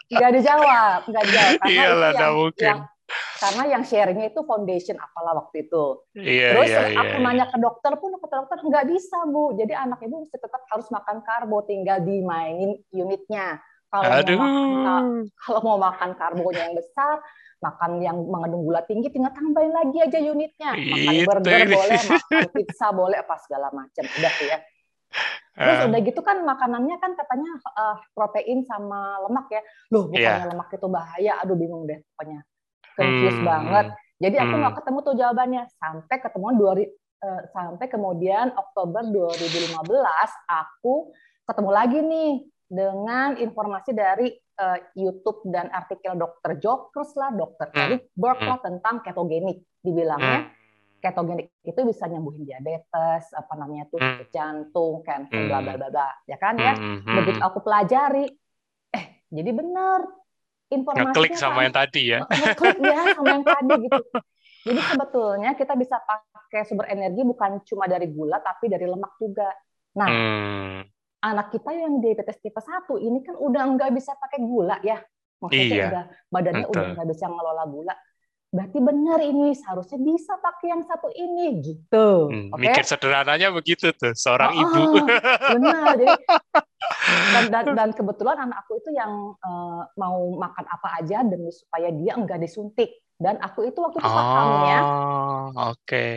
enggak 0.09 0.31
dijawab, 0.41 0.99
enggak 1.05 1.23
dijawab. 1.29 1.53
Karena 1.61 1.69
Iyalah, 1.69 2.11
yang, 2.17 2.33
mungkin. 2.33 2.65
Yang, 2.65 2.79
karena 3.43 3.63
yang 3.75 3.83
sharingnya 3.83 4.31
itu 4.31 4.41
foundation 4.47 4.95
apalah 4.95 5.35
waktu 5.43 5.67
itu. 5.67 5.83
Iya, 6.15 6.47
Terus 6.55 6.69
iya, 6.71 6.81
aku 6.95 7.15
iya. 7.19 7.25
nanya 7.27 7.45
ke 7.51 7.57
dokter 7.59 7.91
pun 7.99 8.15
kata 8.15 8.35
dokter 8.45 8.57
nggak 8.63 8.85
bisa 8.87 9.17
bu. 9.27 9.51
Jadi 9.59 9.73
anak 9.75 9.99
ibu 9.99 10.23
tetap 10.31 10.63
harus 10.71 10.87
makan 10.87 11.17
karbo, 11.27 11.59
tinggal 11.67 11.99
dimainin 11.99 12.79
unitnya. 12.89 13.59
Kalau 13.91 14.09
Aduh. 14.09 14.37
mau 14.41 14.49
makan, 14.49 15.03
kalau 15.37 15.59
mau 15.61 15.77
makan 15.77 16.09
karbonya 16.17 16.61
yang 16.65 16.75
besar, 16.79 17.21
makan 17.61 17.91
yang 18.01 18.17
mengandung 18.25 18.65
gula 18.65 18.81
tinggi, 18.89 19.13
tinggal 19.13 19.29
tambahin 19.37 19.69
lagi 19.69 19.97
aja 20.01 20.17
unitnya. 20.23 20.71
Makan 20.73 21.13
Itu 21.13 21.29
burger 21.29 21.59
ini. 21.61 21.75
boleh, 21.77 21.99
makan 22.09 22.47
pizza 22.57 22.87
boleh, 22.89 23.17
apa 23.21 23.35
segala 23.43 23.69
macam. 23.69 24.03
Udah 24.07 24.33
ya. 24.41 24.57
Terus 25.53 25.77
Uh, 25.85 25.87
udah 25.93 25.99
gitu 26.01 26.21
kan 26.25 26.41
makanannya 26.41 26.97
kan 26.97 27.13
katanya 27.13 27.53
uh, 27.77 28.01
protein 28.17 28.65
sama 28.65 29.21
lemak 29.21 29.45
ya. 29.53 29.61
Loh, 29.93 30.09
bukannya 30.09 30.41
Iya. 30.41 30.49
lemak 30.49 30.69
itu 30.73 30.87
bahaya. 30.89 31.33
Aduh 31.45 31.53
bingung 31.53 31.85
deh 31.85 32.01
pokoknya. 32.09 32.41
Confused 32.97 33.41
Hmm, 33.41 33.49
banget. 33.49 33.85
Jadi 34.21 34.35
aku 34.39 34.53
hmm. 34.55 34.61
nggak 34.63 34.75
ketemu 34.81 34.97
tuh 35.03 35.15
jawabannya 35.17 35.63
sampai 35.81 36.17
ketemuan 36.21 36.55
dua 36.55 36.71
eh, 36.79 37.41
sampai 37.51 37.87
kemudian 37.87 38.51
Oktober 38.55 39.01
2015 39.03 40.31
aku 40.47 41.11
ketemu 41.43 41.69
lagi 41.71 41.99
nih 41.99 42.31
dengan 42.69 43.35
informasi 43.37 43.91
dari 43.91 44.31
eh, 44.33 44.79
YouTube 44.95 45.43
dan 45.49 45.69
artikel 45.73 46.13
dokter 46.15 46.57
Jokers 46.61 47.17
lah, 47.17 47.33
dokter 47.33 47.67
Hmm. 47.73 47.81
Eric 47.89 48.01
Hmm. 48.15 48.47
lah 48.47 48.59
tentang 48.61 49.01
ketogenik. 49.01 49.65
Dibilangnya 49.83 50.47
ketogenik 51.03 51.51
itu 51.67 51.81
bisa 51.83 52.07
nyembuhin 52.07 52.47
diabetes, 52.47 53.27
apa 53.35 53.53
namanya 53.59 53.91
tuh 53.91 53.99
Hmm. 53.99 54.23
jantung, 54.31 55.03
cancer, 55.03 55.35
bla 55.51 55.59
bla 55.59 55.75
Hmm. 55.75 55.79
bla 55.83 55.89
bla, 55.91 56.09
ya 56.23 56.37
kan 56.39 56.55
ya. 56.55 56.73
Hmm, 56.79 57.03
hmm, 57.03 57.15
Begitu 57.19 57.39
aku 57.43 57.59
pelajari, 57.59 58.25
eh 58.95 59.05
jadi 59.27 59.51
benar 59.51 59.99
informasinya 60.73 61.13
Ngeklik 61.13 61.33
sama 61.37 61.59
yang 61.63 61.75
tadi 61.75 62.01
ya. 62.09 62.19
ngeklik 62.25 62.77
ya 62.81 62.99
sama 63.13 63.29
yang 63.31 63.45
tadi 63.45 63.73
gitu. 63.85 64.03
Jadi 64.63 64.79
sebetulnya 64.79 65.49
kita 65.53 65.73
bisa 65.75 65.95
pakai 65.99 66.63
sumber 66.63 66.87
energi 66.87 67.21
bukan 67.21 67.59
cuma 67.67 67.85
dari 67.85 68.07
gula 68.07 68.39
tapi 68.39 68.71
dari 68.71 68.87
lemak 68.87 69.13
juga. 69.19 69.49
Nah, 69.99 70.07
Hmm. 70.09 70.79
anak 71.21 71.53
kita 71.53 71.71
yang 71.71 71.99
diabetes 71.99 72.39
tipe 72.39 72.57
1 72.57 72.97
ini 72.97 73.21
kan 73.21 73.35
udah 73.37 73.63
nggak 73.75 73.91
bisa 73.93 74.15
pakai 74.17 74.39
gula 74.41 74.79
ya. 74.81 74.99
Maksudnya 75.43 75.67
Iya, 75.67 75.85
udah 75.91 76.03
badannya 76.31 76.65
udah 76.67 76.83
betul. 76.83 76.93
nggak 76.95 77.07
bisa 77.11 77.25
ngelola 77.27 77.63
gula. 77.67 77.93
Berarti 78.53 78.77
benar 78.77 79.17
ini 79.25 79.57
seharusnya 79.57 79.97
bisa 79.97 80.37
pakai 80.37 80.69
yang 80.69 80.85
satu 80.85 81.09
ini 81.09 81.57
gitu. 81.65 82.29
Hmm, 82.29 82.53
okay? 82.53 82.69
Mikir 82.69 82.85
sederhananya 82.85 83.49
begitu 83.49 83.89
tuh 83.97 84.13
seorang 84.13 84.53
oh, 84.53 84.61
ibu. 84.61 84.81
benar. 85.57 85.97
Jadi 85.97 86.05
dan, 87.33 87.43
dan, 87.49 87.65
dan 87.73 87.89
kebetulan 87.97 88.37
anak 88.45 88.61
aku 88.61 88.77
itu 88.77 88.93
yang 88.93 89.33
uh, 89.41 89.81
mau 89.97 90.37
makan 90.37 90.65
apa 90.69 91.01
aja 91.01 91.25
demi 91.25 91.49
supaya 91.49 91.89
dia 91.89 92.13
enggak 92.13 92.45
disuntik. 92.45 92.93
Dan 93.17 93.41
aku 93.41 93.65
itu 93.65 93.79
waktu 93.81 93.97
itu 93.97 94.05
oh, 94.05 94.13
pahamnya. 94.13 94.79
Oke. 94.85 95.53
Okay. 95.81 96.13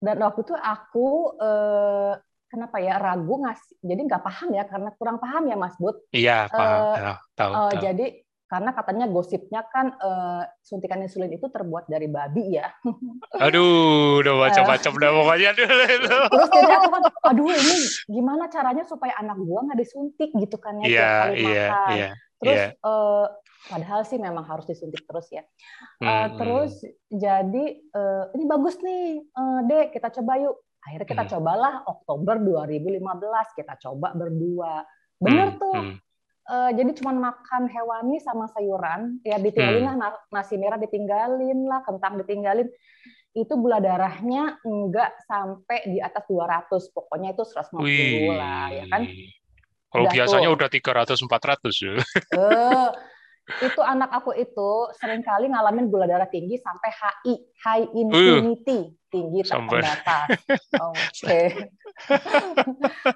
Dan 0.00 0.16
waktu 0.24 0.40
itu 0.48 0.54
aku 0.56 1.36
uh, 1.36 2.16
kenapa 2.48 2.80
ya 2.80 2.96
ragu 2.96 3.44
ngasih. 3.44 3.76
Jadi 3.84 4.00
nggak 4.08 4.24
paham 4.24 4.48
ya 4.56 4.64
karena 4.64 4.88
kurang 4.96 5.20
paham 5.20 5.44
ya 5.52 5.56
Mas 5.60 5.76
Bud. 5.76 6.00
Iya 6.16 6.48
paham. 6.48 6.80
Uh, 6.80 6.96
tahu, 6.96 7.16
tahu, 7.36 7.52
uh, 7.52 7.70
tahu. 7.76 7.82
Jadi 7.84 8.06
karena 8.48 8.72
katanya 8.72 9.04
gosipnya 9.12 9.60
kan 9.68 9.92
uh, 10.00 10.40
suntikan 10.64 11.04
insulin 11.04 11.28
itu 11.28 11.52
terbuat 11.52 11.84
dari 11.84 12.08
babi 12.08 12.56
ya. 12.56 12.72
Aduh, 13.44 14.24
udah 14.24 14.34
macam-macam 14.48 14.90
udah 14.96 15.10
pokoknya. 15.20 15.50
Terus 15.52 16.48
jadi 16.56 16.72
aku 16.80 16.88
kan, 16.88 17.02
aduh 17.28 17.52
ini 17.52 17.76
gimana 18.08 18.48
caranya 18.48 18.88
supaya 18.88 19.12
anak 19.20 19.36
gua 19.44 19.68
nggak 19.68 19.84
disuntik 19.84 20.32
gitu 20.32 20.56
kan 20.56 20.80
ya 20.80 20.86
yeah, 20.88 21.16
kali 21.28 21.36
yeah, 21.44 21.68
makan. 21.68 21.92
Yeah, 21.92 22.12
terus 22.40 22.56
yeah. 22.56 22.70
Uh, 22.80 23.26
padahal 23.68 24.00
sih 24.08 24.16
memang 24.16 24.44
harus 24.48 24.64
disuntik 24.64 25.04
terus 25.04 25.28
ya. 25.28 25.44
Uh, 26.00 26.08
hmm, 26.08 26.28
terus 26.40 26.72
jadi 27.12 27.64
uh, 27.92 28.32
ini 28.32 28.44
bagus 28.48 28.80
nih, 28.80 29.28
uh, 29.36 29.60
dek 29.68 29.92
kita 29.92 30.08
coba 30.20 30.40
yuk. 30.40 30.56
Akhirnya 30.88 31.04
kita 31.04 31.24
hmm. 31.28 31.32
cobalah 31.36 31.74
Oktober 31.84 32.40
2015 32.40 33.60
kita 33.60 33.74
coba 33.76 34.08
berdua. 34.16 34.88
Bener 35.20 35.52
hmm, 35.52 35.60
tuh. 35.60 35.76
Hmm 35.76 35.96
uh, 36.48 36.70
jadi 36.72 36.90
cuma 36.98 37.12
makan 37.14 37.68
hewani 37.68 38.18
sama 38.18 38.48
sayuran 38.50 39.20
ya 39.22 39.36
ditinggalin 39.38 39.84
hmm. 39.84 40.00
lah 40.00 40.12
nasi 40.32 40.56
merah 40.56 40.80
ditinggalin 40.80 41.68
lah 41.68 41.84
kentang 41.84 42.18
ditinggalin 42.18 42.68
itu 43.36 43.54
gula 43.54 43.78
darahnya 43.78 44.58
enggak 44.64 45.14
sampai 45.28 45.86
di 45.86 46.00
atas 46.00 46.24
200 46.26 46.72
pokoknya 46.90 47.36
itu 47.36 47.44
150 47.44 47.84
Wih. 47.84 48.34
lah 48.34 48.66
ya 48.72 48.84
kan 48.90 49.02
kalau 49.88 50.04
biasanya 50.10 50.48
tuh. 50.50 50.56
udah 50.58 50.68
300 50.68 51.28
400 51.28 51.84
ya 51.86 51.92
uh, 52.34 52.88
itu 53.64 53.80
anak 53.80 54.12
aku 54.12 54.36
itu 54.36 54.70
sering 55.00 55.24
kali 55.24 55.48
ngalamin 55.48 55.88
gula 55.88 56.04
darah 56.04 56.28
tinggi 56.28 56.60
sampai 56.60 56.90
HI 56.92 57.34
high 57.64 57.86
infinity 57.96 58.92
uh, 58.92 58.98
tinggi 59.08 59.40
tak 59.40 59.64
terbatas. 59.64 60.28
Oke. 60.92 61.00
Okay. 61.24 61.46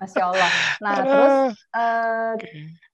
Masya 0.01 0.23
Allah. 0.25 0.51
Nah 0.81 0.93
terus 1.05 1.35
uh, 1.77 2.33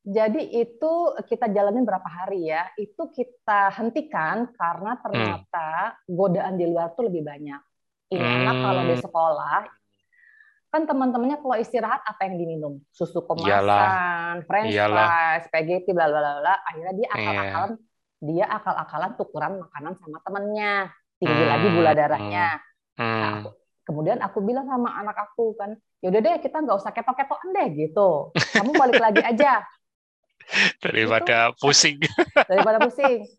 jadi 0.02 0.42
itu 0.42 0.92
kita 1.30 1.46
jalanin 1.54 1.86
berapa 1.86 2.06
hari 2.10 2.50
ya? 2.50 2.66
Itu 2.74 3.14
kita 3.14 3.70
hentikan 3.78 4.50
karena 4.58 4.98
ternyata 4.98 5.94
hmm. 5.94 6.10
godaan 6.10 6.54
di 6.58 6.66
luar 6.66 6.92
tuh 6.98 7.06
lebih 7.06 7.22
banyak. 7.22 7.60
Ini 8.08 8.18
hmm. 8.24 8.38
anak 8.42 8.56
kalau 8.66 8.82
di 8.82 8.96
sekolah 8.98 9.58
kan 10.68 10.84
teman-temannya 10.84 11.40
kalau 11.40 11.56
istirahat 11.56 12.04
apa 12.04 12.28
yang 12.28 12.36
diminum 12.36 12.72
susu 12.92 13.24
kemasan, 13.24 14.44
french 14.44 14.76
fries, 14.76 15.42
spaghetti, 15.48 15.90
bla 15.96 16.12
bla 16.12 16.44
bla 16.44 16.54
akhirnya 16.68 16.92
dia 16.92 17.08
akal-akalan 17.08 17.72
yeah. 17.72 18.20
dia 18.20 18.44
akal-akalan 18.46 19.10
tukeran 19.16 19.54
makanan 19.64 19.92
sama 19.96 20.18
temennya 20.20 20.72
tinggi 21.18 21.42
hmm. 21.44 21.50
lagi 21.50 21.66
gula 21.72 21.92
darahnya. 21.96 22.48
Hmm. 22.98 23.20
Nah, 23.22 23.34
kemudian 23.88 24.18
aku 24.20 24.38
bilang 24.44 24.68
sama 24.68 24.92
anak 25.00 25.16
aku 25.16 25.56
kan, 25.56 25.72
yaudah 26.04 26.20
deh 26.20 26.36
kita 26.44 26.60
nggak 26.62 26.76
usah 26.78 26.92
ketok-ketokan 26.92 27.50
deh 27.56 27.68
gitu, 27.88 28.30
kamu 28.54 28.70
balik 28.76 29.00
lagi 29.00 29.22
aja. 29.24 29.64
Daripada 30.84 31.52
gitu. 31.52 31.64
pusing. 31.64 31.96
Daripada 32.46 32.78
pusing. 32.82 33.24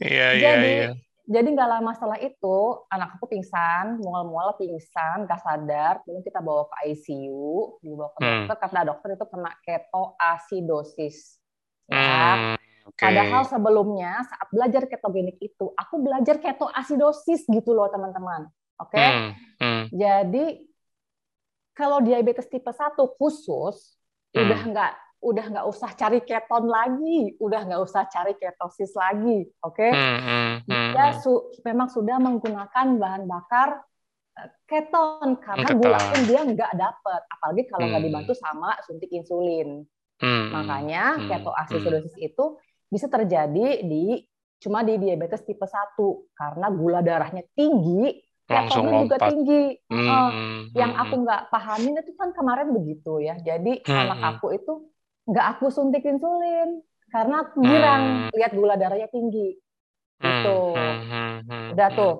Iya 0.00 0.34
iya 0.34 0.52
iya 0.58 0.88
jadi 1.30 1.46
nggak 1.46 1.70
lama 1.78 1.94
setelah 1.94 2.18
itu 2.18 2.58
anak 2.90 3.14
aku 3.14 3.30
pingsan, 3.30 4.02
mual-mual 4.02 4.58
pingsan, 4.58 5.30
nggak 5.30 5.38
sadar, 5.38 6.02
belum 6.02 6.26
kita 6.26 6.42
bawa 6.42 6.66
ke 6.66 6.90
ICU, 6.90 7.78
dibawa 7.86 8.10
ke 8.10 8.18
hmm. 8.18 8.26
dokter, 8.26 8.54
hmm. 8.58 8.62
kata 8.66 8.80
dokter 8.82 9.08
itu 9.14 9.26
kena 9.30 9.52
ketoasidosis. 9.62 11.16
Ya. 11.86 12.10
Hmm, 12.34 12.54
okay. 12.90 12.98
Padahal 12.98 13.42
sebelumnya 13.46 14.26
saat 14.26 14.48
belajar 14.50 14.82
ketogenik 14.90 15.38
itu, 15.38 15.70
aku 15.78 16.02
belajar 16.02 16.42
ketoasidosis 16.42 17.46
gitu 17.46 17.78
loh 17.78 17.86
teman-teman. 17.94 18.50
Oke, 18.82 18.98
okay? 18.98 19.08
hmm. 19.14 19.30
hmm. 19.62 19.82
jadi 19.94 20.44
kalau 21.78 22.02
diabetes 22.02 22.50
tipe 22.50 22.74
1 22.74 22.98
khusus, 23.14 23.94
hmm. 24.34 24.40
udah 24.42 24.60
nggak 24.66 24.92
udah 25.20 25.44
nggak 25.52 25.66
usah 25.68 25.92
cari 25.92 26.24
keton 26.24 26.64
lagi, 26.64 27.36
udah 27.36 27.60
nggak 27.68 27.82
usah 27.84 28.08
cari 28.08 28.32
ketosis 28.40 28.96
lagi, 28.96 29.44
oke? 29.60 29.76
Okay? 29.76 29.92
Hmm, 29.92 30.64
hmm, 30.64 30.90
Dia 30.96 31.06
hmm. 31.12 31.20
su 31.20 31.32
memang 31.60 31.92
sudah 31.92 32.16
menggunakan 32.16 32.96
bahan 32.96 33.28
bakar 33.28 33.84
eh, 34.40 34.48
keton 34.64 35.36
karena 35.44 35.68
gula 35.76 36.00
pun 36.00 36.20
dia 36.24 36.40
nggak 36.40 36.72
dapet, 36.72 37.20
apalagi 37.36 37.62
kalau 37.68 37.84
nggak 37.92 38.00
hmm. 38.00 38.08
dibantu 38.08 38.32
sama 38.32 38.72
suntik 38.88 39.12
insulin. 39.12 39.84
Hmm. 40.20 40.52
Makanya 40.56 41.20
ketoacidosis 41.28 42.16
hmm. 42.16 42.28
itu 42.32 42.44
bisa 42.88 43.06
terjadi 43.12 43.84
di 43.84 44.24
cuma 44.60 44.84
di 44.84 45.00
diabetes 45.00 45.44
tipe 45.44 45.64
1 45.64 45.96
karena 46.36 46.66
gula 46.72 47.00
darahnya 47.04 47.44
tinggi, 47.52 48.24
ketonnya 48.48 49.04
juga 49.04 49.16
tinggi. 49.28 49.76
Hmm. 49.84 50.08
Uh, 50.08 50.30
yang 50.72 50.96
aku 50.96 51.28
nggak 51.28 51.52
pahamin 51.52 52.00
itu 52.00 52.12
kan 52.16 52.32
kemarin 52.32 52.72
begitu 52.72 53.20
ya. 53.20 53.36
Jadi 53.36 53.84
hmm. 53.84 54.00
anak 54.00 54.20
aku 54.36 54.56
itu 54.56 54.88
nggak 55.28 55.46
aku 55.56 55.68
suntik 55.68 56.06
insulin 56.06 56.80
karena 57.10 57.34
aku 57.42 57.58
girang 57.60 58.02
hmm. 58.30 58.36
lihat 58.38 58.52
gula 58.54 58.78
darahnya 58.78 59.10
tinggi 59.10 59.58
hmm. 60.20 60.24
gitu 60.24 60.58
hmm. 60.78 61.36
Hmm. 61.50 61.68
Udah 61.74 61.88
tuh 61.92 62.14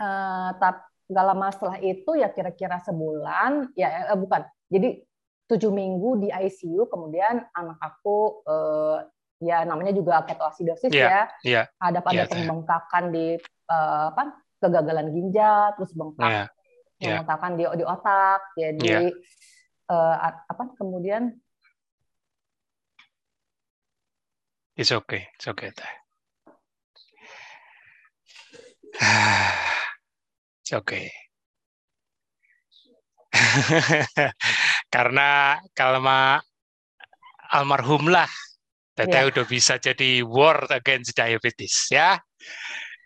uh, 0.00 0.04
eh, 0.04 0.50
tapi 0.58 0.82
nggak 1.12 1.26
lama 1.28 1.46
setelah 1.52 1.78
itu 1.84 2.10
ya 2.16 2.28
kira-kira 2.32 2.80
sebulan 2.80 3.76
ya 3.76 4.08
eh, 4.08 4.18
bukan 4.18 4.40
jadi 4.72 5.04
tujuh 5.52 5.68
minggu 5.68 6.24
di 6.24 6.28
ICU 6.32 6.88
kemudian 6.88 7.44
anak 7.52 7.76
aku 7.76 8.40
uh, 8.48 9.04
ya 9.42 9.66
namanya 9.68 9.92
juga 9.92 10.24
ketoasidosis 10.24 10.94
yeah, 10.94 11.28
ya 11.44 11.60
yeah, 11.60 11.64
ada 11.76 12.00
pada 12.00 12.24
yeah, 12.24 12.30
pembengkakan 12.30 13.12
di 13.12 13.36
uh, 13.68 14.14
apa 14.14 14.38
kegagalan 14.62 15.12
ginjal 15.12 15.76
terus 15.76 15.92
bengkak 15.92 16.30
yeah, 16.30 16.46
yeah. 17.02 17.20
pembengkakan 17.20 17.52
di 17.58 17.64
di 17.76 17.84
otak 17.84 18.40
jadi 18.56 19.12
yeah. 19.12 19.92
uh, 19.92 20.14
apa 20.48 20.72
kemudian 20.78 21.36
It's 24.72 24.92
okay. 24.92 25.28
It's 25.36 25.48
okay. 25.48 25.70
It's 30.62 30.72
okay. 30.72 31.12
Karena 34.94 35.58
kalau 35.76 36.00
almarhum 37.52 38.08
lah, 38.08 38.28
Teteh 38.92 39.24
yeah. 39.24 39.28
udah 39.32 39.44
bisa 39.48 39.80
jadi 39.80 40.20
war 40.20 40.68
against 40.68 41.16
diabetes 41.16 41.88
ya. 41.88 42.20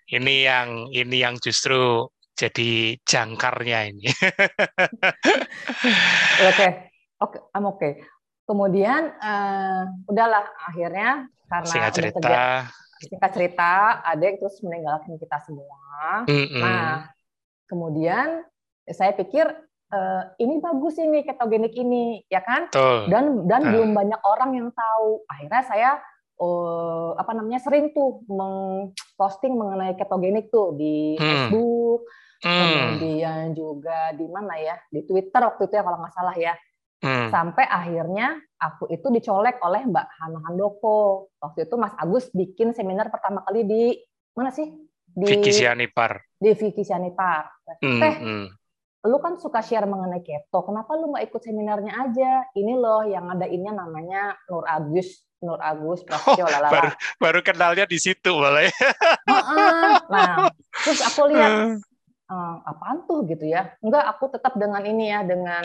Ini 0.07 0.35
yang 0.47 0.91
ini 0.91 1.23
yang 1.23 1.39
justru 1.39 2.11
jadi 2.35 2.99
jangkarnya 3.07 3.79
ini. 3.91 4.07
Oke, 6.47 6.69
oke, 7.17 7.41
okay. 7.41 7.41
I'm 7.57 7.65
okay. 7.65 7.93
Kemudian 8.47 9.11
uh, 9.19 9.91
udahlah 10.07 10.47
akhirnya 10.71 11.27
karena 11.51 11.67
singkat 11.71 11.93
cerita 11.99 12.19
terjadi, 12.23 12.55
singkat 13.03 13.31
cerita 13.35 13.71
adik 14.07 14.39
terus 14.39 14.57
meninggalkan 14.63 15.19
kita 15.19 15.39
semua. 15.43 16.23
Mm 16.31 16.47
-mm. 16.47 16.63
Nah 16.63 17.11
kemudian 17.67 18.47
saya 18.87 19.13
pikir 19.19 19.51
uh, 19.91 20.23
ini 20.39 20.63
bagus 20.63 20.95
ini 21.03 21.27
ketogenik 21.27 21.75
ini 21.75 22.23
ya 22.31 22.43
kan 22.43 22.71
Tuh. 22.71 23.11
dan 23.11 23.47
dan 23.51 23.67
uh. 23.67 23.71
belum 23.75 23.91
banyak 23.95 24.21
orang 24.23 24.51
yang 24.55 24.69
tahu. 24.71 25.27
Akhirnya 25.27 25.63
saya 25.67 25.91
uh, 26.41 27.19
apa 27.19 27.33
namanya 27.35 27.61
sering 27.63 27.93
tuh 27.93 28.23
mengposting 28.31 29.55
mengenai 29.55 29.95
ketogenik 29.99 30.49
tuh 30.51 30.75
di 30.75 31.17
hmm. 31.17 31.23
Facebook, 31.23 32.01
hmm. 32.45 32.51
kemudian 32.63 33.43
juga 33.55 34.15
di 34.15 34.27
mana 34.31 34.55
ya 34.61 34.77
di 34.91 35.03
Twitter 35.05 35.43
waktu 35.43 35.67
itu 35.67 35.75
ya 35.75 35.85
kalau 35.85 35.99
nggak 36.01 36.15
salah 36.15 36.37
ya. 36.39 36.55
Hmm. 37.07 37.31
Sampai 37.31 37.63
akhirnya 37.71 38.35
aku 38.59 38.91
itu 38.91 39.07
dicolek 39.15 39.63
oleh 39.63 39.87
Mbak 39.87 40.07
Hana 40.19 40.41
Handoko. 40.43 41.31
Waktu 41.39 41.71
itu 41.71 41.75
Mas 41.79 41.95
Agus 41.95 42.27
bikin 42.35 42.75
seminar 42.75 43.15
pertama 43.15 43.47
kali 43.47 43.63
di 43.63 43.83
mana 44.35 44.51
sih? 44.51 44.67
Di 45.07 45.39
Vicky 45.39 45.55
Sianipar. 45.55 46.19
Di 46.35 46.51
Vicky 46.59 46.83
Sianipar. 46.83 47.47
Hmm, 47.79 48.03
Teh, 48.03 48.15
hmm. 48.19 48.47
lu 49.07 49.17
kan 49.23 49.39
suka 49.39 49.63
share 49.63 49.87
mengenai 49.87 50.21
keto. 50.27 50.67
Kenapa 50.67 50.99
lu 50.99 51.15
nggak 51.15 51.31
ikut 51.31 51.43
seminarnya 51.47 51.93
aja? 51.95 52.33
Ini 52.59 52.75
loh 52.75 53.07
yang 53.07 53.31
ada 53.31 53.47
ini 53.47 53.71
namanya 53.71 54.35
Nur 54.51 54.67
Agus. 54.67 55.23
Nur 55.45 55.61
Agus 55.61 56.01
Prasetyo 56.03 56.49
oh, 56.49 56.73
baru, 56.73 56.91
baru 57.21 57.41
kenalnya 57.45 57.85
di 57.85 58.01
situ 58.01 58.33
boleh. 58.33 58.73
nah, 60.13 60.49
terus 60.81 61.01
aku 61.05 61.29
lihat 61.29 61.85
hmm 62.27 62.35
uh, 62.37 62.57
apaan 62.67 63.07
tuh? 63.07 63.23
Gitu 63.27 63.47
ya. 63.47 63.75
Enggak 63.83 64.05
aku 64.11 64.31
tetap 64.35 64.59
dengan 64.59 64.83
ini 64.83 65.15
ya 65.15 65.23
dengan 65.23 65.63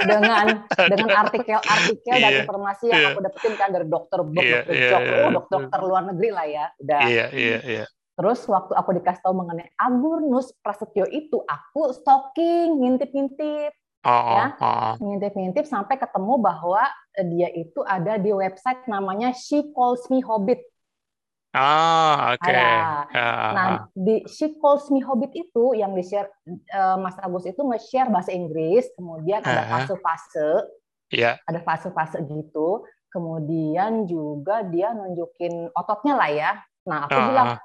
dengan 0.00 0.46
dengan 0.92 1.08
artikel-artikel 1.28 2.16
dan 2.16 2.32
iya, 2.32 2.40
informasi 2.44 2.84
yang 2.88 3.00
yeah. 3.04 3.10
aku 3.12 3.20
dapetin 3.24 3.54
kan 3.56 3.68
dari 3.72 3.86
dokter 3.86 4.18
Bob, 4.24 4.40
yeah, 4.40 4.64
dokter 4.64 4.74
yeah, 4.74 4.90
Jok, 4.90 5.00
yeah. 5.00 5.20
oh, 5.20 5.30
dokter, 5.32 5.56
dokter 5.60 5.80
luar 5.84 6.02
negeri 6.08 6.28
lah 6.32 6.46
ya 6.48 6.64
udah. 6.80 7.00
Iya 7.04 7.26
iya 7.36 7.58
iya. 7.64 7.84
Terus 8.18 8.42
waktu 8.50 8.74
aku 8.74 8.90
dikasih 8.98 9.22
tahu 9.22 9.34
mengenai 9.38 9.70
Agurnus 9.78 10.50
Prasetyo 10.58 11.06
itu, 11.06 11.38
aku 11.46 11.94
stalking, 11.94 12.82
ngintip-ngintip, 12.82 13.70
Oh, 14.06 14.30
ya, 14.30 14.54
oh, 14.62 14.64
oh. 14.64 14.92
ngintip-ngintip 15.02 15.66
sampai 15.66 15.98
ketemu 15.98 16.38
bahwa 16.38 16.86
dia 17.18 17.50
itu 17.50 17.82
ada 17.82 18.14
di 18.14 18.30
website 18.30 18.86
namanya 18.86 19.34
She 19.34 19.74
Calls 19.74 20.06
Me 20.06 20.22
Hobbit. 20.22 20.62
Ah, 21.58 22.38
oke. 22.38 22.46
Ada. 22.46 22.70
Ah, 23.10 23.50
Nah, 23.50 23.66
ah. 23.66 23.78
di 23.90 24.22
She 24.24 24.54
Calls 24.54 24.86
Me 24.88 25.02
Hobbit 25.02 25.34
itu 25.34 25.74
yang 25.74 25.90
di-share 25.92 26.30
eh, 26.46 26.96
Mas 26.96 27.18
Agus 27.18 27.42
itu 27.44 27.58
nge-share 27.58 28.06
bahasa 28.08 28.30
Inggris, 28.30 28.86
kemudian 28.94 29.42
ada 29.42 29.66
fase-fase, 29.66 30.70
Ya. 31.10 31.34
ada 31.42 31.58
fase-fase 31.58 32.22
gitu. 32.22 32.86
Kemudian 33.08 34.04
juga 34.04 34.62
dia 34.62 34.92
nunjukin 34.92 35.72
ototnya 35.72 36.14
lah 36.14 36.30
ya. 36.30 36.50
Nah, 36.86 37.04
aku 37.04 37.16
Ah, 37.16 37.26
bilang, 37.26 37.48
ah. 37.50 37.60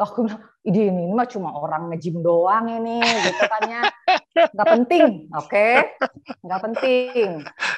aku 0.00 0.18
bilang, 0.26 0.42
ini, 0.64 0.80
ini 0.88 1.12
mah 1.12 1.28
cuma 1.28 1.52
orang 1.52 1.92
nge-gym 1.92 2.18
doang 2.18 2.66
ini, 2.66 2.98
gitu 3.22 3.44
kan 3.46 3.62
ya. 3.64 3.82
Nggak 4.50 4.66
penting, 4.66 5.06
oke? 5.30 5.68
Nggak 6.42 6.60
penting. 6.66 7.28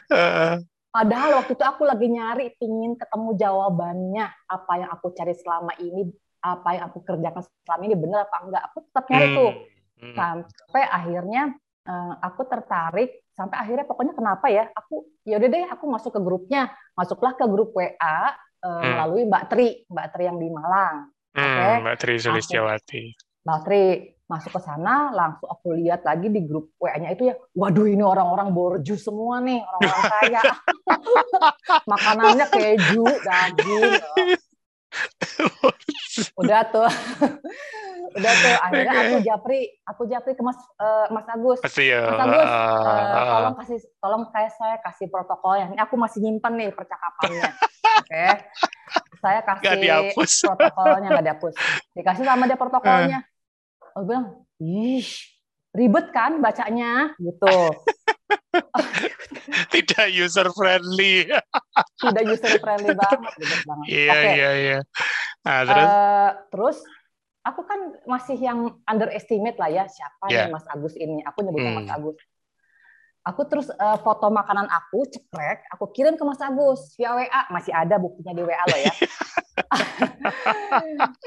Padahal 0.91 1.39
waktu 1.39 1.55
itu 1.55 1.63
aku 1.63 1.87
lagi 1.87 2.07
nyari, 2.11 2.51
pingin 2.59 2.99
ketemu 2.99 3.39
jawabannya. 3.39 4.27
Apa 4.51 4.73
yang 4.83 4.91
aku 4.91 5.15
cari 5.15 5.39
selama 5.39 5.71
ini, 5.79 6.11
apa 6.43 6.69
yang 6.75 6.85
aku 6.91 6.99
kerjakan 7.07 7.47
selama 7.63 7.83
ini, 7.87 7.95
bener 7.95 8.19
apa 8.27 8.37
enggak. 8.43 8.63
Aku 8.71 8.79
tetap 8.91 9.05
nyari 9.07 9.27
hmm, 9.31 9.37
tuh. 9.39 9.53
hmm. 10.03 10.15
Sampai 10.19 10.83
akhirnya 10.83 11.43
eh, 11.87 12.15
aku 12.27 12.43
tertarik, 12.51 13.11
sampai 13.39 13.57
akhirnya 13.63 13.87
pokoknya 13.87 14.15
kenapa 14.19 14.47
ya, 14.51 14.67
aku 14.75 15.07
ya 15.23 15.39
udah 15.39 15.49
deh 15.49 15.65
aku 15.71 15.85
masuk 15.87 16.11
ke 16.11 16.21
grupnya. 16.21 16.75
Masuklah 16.99 17.39
ke 17.39 17.47
grup 17.47 17.71
WA 17.71 17.87
eh, 17.95 18.19
Hmm. 18.61 18.83
melalui 18.93 19.25
Mbak 19.31 19.45
Tri, 19.47 19.69
Mbak 19.89 20.07
Tri 20.13 20.23
yang 20.27 20.37
di 20.43 20.49
Malang. 20.51 21.09
Hmm, 21.33 21.39
Oke. 21.39 21.69
Mbak 21.87 21.97
Tri 22.03 22.15
Sulistiawati. 22.19 23.30
Mbak 23.45 23.59
Tri 23.65 23.85
masuk 24.31 24.55
ke 24.55 24.61
sana, 24.63 25.11
langsung 25.11 25.51
aku 25.51 25.75
lihat 25.75 26.07
lagi 26.07 26.31
di 26.31 26.47
grup 26.47 26.71
WA-nya 26.79 27.11
itu 27.11 27.27
ya, 27.27 27.35
waduh 27.51 27.91
ini 27.91 27.99
orang-orang 27.99 28.55
borju 28.55 28.95
semua 28.95 29.43
nih, 29.43 29.59
orang-orang 29.59 30.07
kaya. 30.07 30.43
Makanannya 31.91 32.47
keju, 32.47 33.05
daging. 33.27 33.99
Udah 36.41 36.63
tuh. 36.71 36.87
Udah 38.19 38.33
tuh, 38.43 38.55
akhirnya 38.59 38.95
aku 39.07 39.17
japri, 39.23 39.61
aku 39.87 40.03
japri 40.11 40.35
ke 40.35 40.43
Mas 40.43 40.59
eh, 40.59 41.07
Mas 41.15 41.27
Agus. 41.31 41.63
Pasti 41.63 41.95
ya. 41.95 42.11
Mas 42.11 42.23
Agus, 42.27 42.43
eh, 42.43 42.51
ah. 42.51 43.23
tolong 43.31 43.55
kasih 43.63 43.79
tolong 44.03 44.23
kayak 44.35 44.53
saya 44.59 44.77
kasih 44.83 45.07
protokolnya. 45.07 45.71
Ini 45.71 45.79
aku 45.79 45.95
masih 45.95 46.19
nyimpan 46.19 46.53
nih 46.59 46.71
percakapannya. 46.75 47.51
Oke. 48.03 48.27
Saya 49.23 49.41
kasih 49.47 50.11
protokolnya 50.43 51.09
nggak 51.15 51.27
dihapus. 51.31 51.55
Dikasih 51.95 52.25
sama 52.27 52.51
dia 52.51 52.59
protokolnya. 52.59 53.30
Aku 54.01 54.09
bilang, 54.09 54.27
"Ih, 54.57 55.05
ribet 55.71 56.09
kan 56.09 56.41
bacanya?" 56.41 57.13
gitu. 57.21 57.53
Tidak 59.73 60.09
user 60.09 60.49
friendly. 60.51 61.29
Tidak 62.01 62.25
user 62.25 62.57
friendly 62.59 62.97
banget, 63.05 63.31
ribet 63.37 63.61
banget. 63.63 63.87
Iya, 63.87 64.17
iya, 64.33 64.51
iya. 64.57 64.79
Nah, 65.45 65.59
terus 65.63 65.85
Eh, 65.85 66.31
terus 66.49 66.79
aku 67.41 67.61
kan 67.63 67.81
masih 68.05 68.37
yang 68.37 68.81
underestimate 68.85 69.57
lah 69.57 69.69
ya 69.69 69.85
siapa 69.85 70.29
Ya. 70.29 70.49
nih 70.49 70.57
Mas 70.57 70.65
Agus 70.67 70.97
ini. 70.97 71.21
Aku 71.25 71.45
nyebutnya 71.45 71.71
Hmm. 71.71 71.79
Mas 71.85 71.91
Agus. 71.93 72.17
Aku 73.21 73.45
terus 73.45 73.69
eh, 73.69 73.99
foto 74.01 74.33
makanan 74.33 74.65
aku 74.65 75.05
cekrek, 75.05 75.69
aku 75.69 75.93
kirim 75.93 76.17
ke 76.17 76.25
Mas 76.25 76.41
Agus 76.41 76.97
via 76.97 77.13
WA. 77.13 77.41
Masih 77.53 77.69
ada 77.71 78.01
buktinya 78.01 78.33
di 78.33 78.43
WA 78.43 78.65
loh 78.65 78.81
ya. 78.81 78.95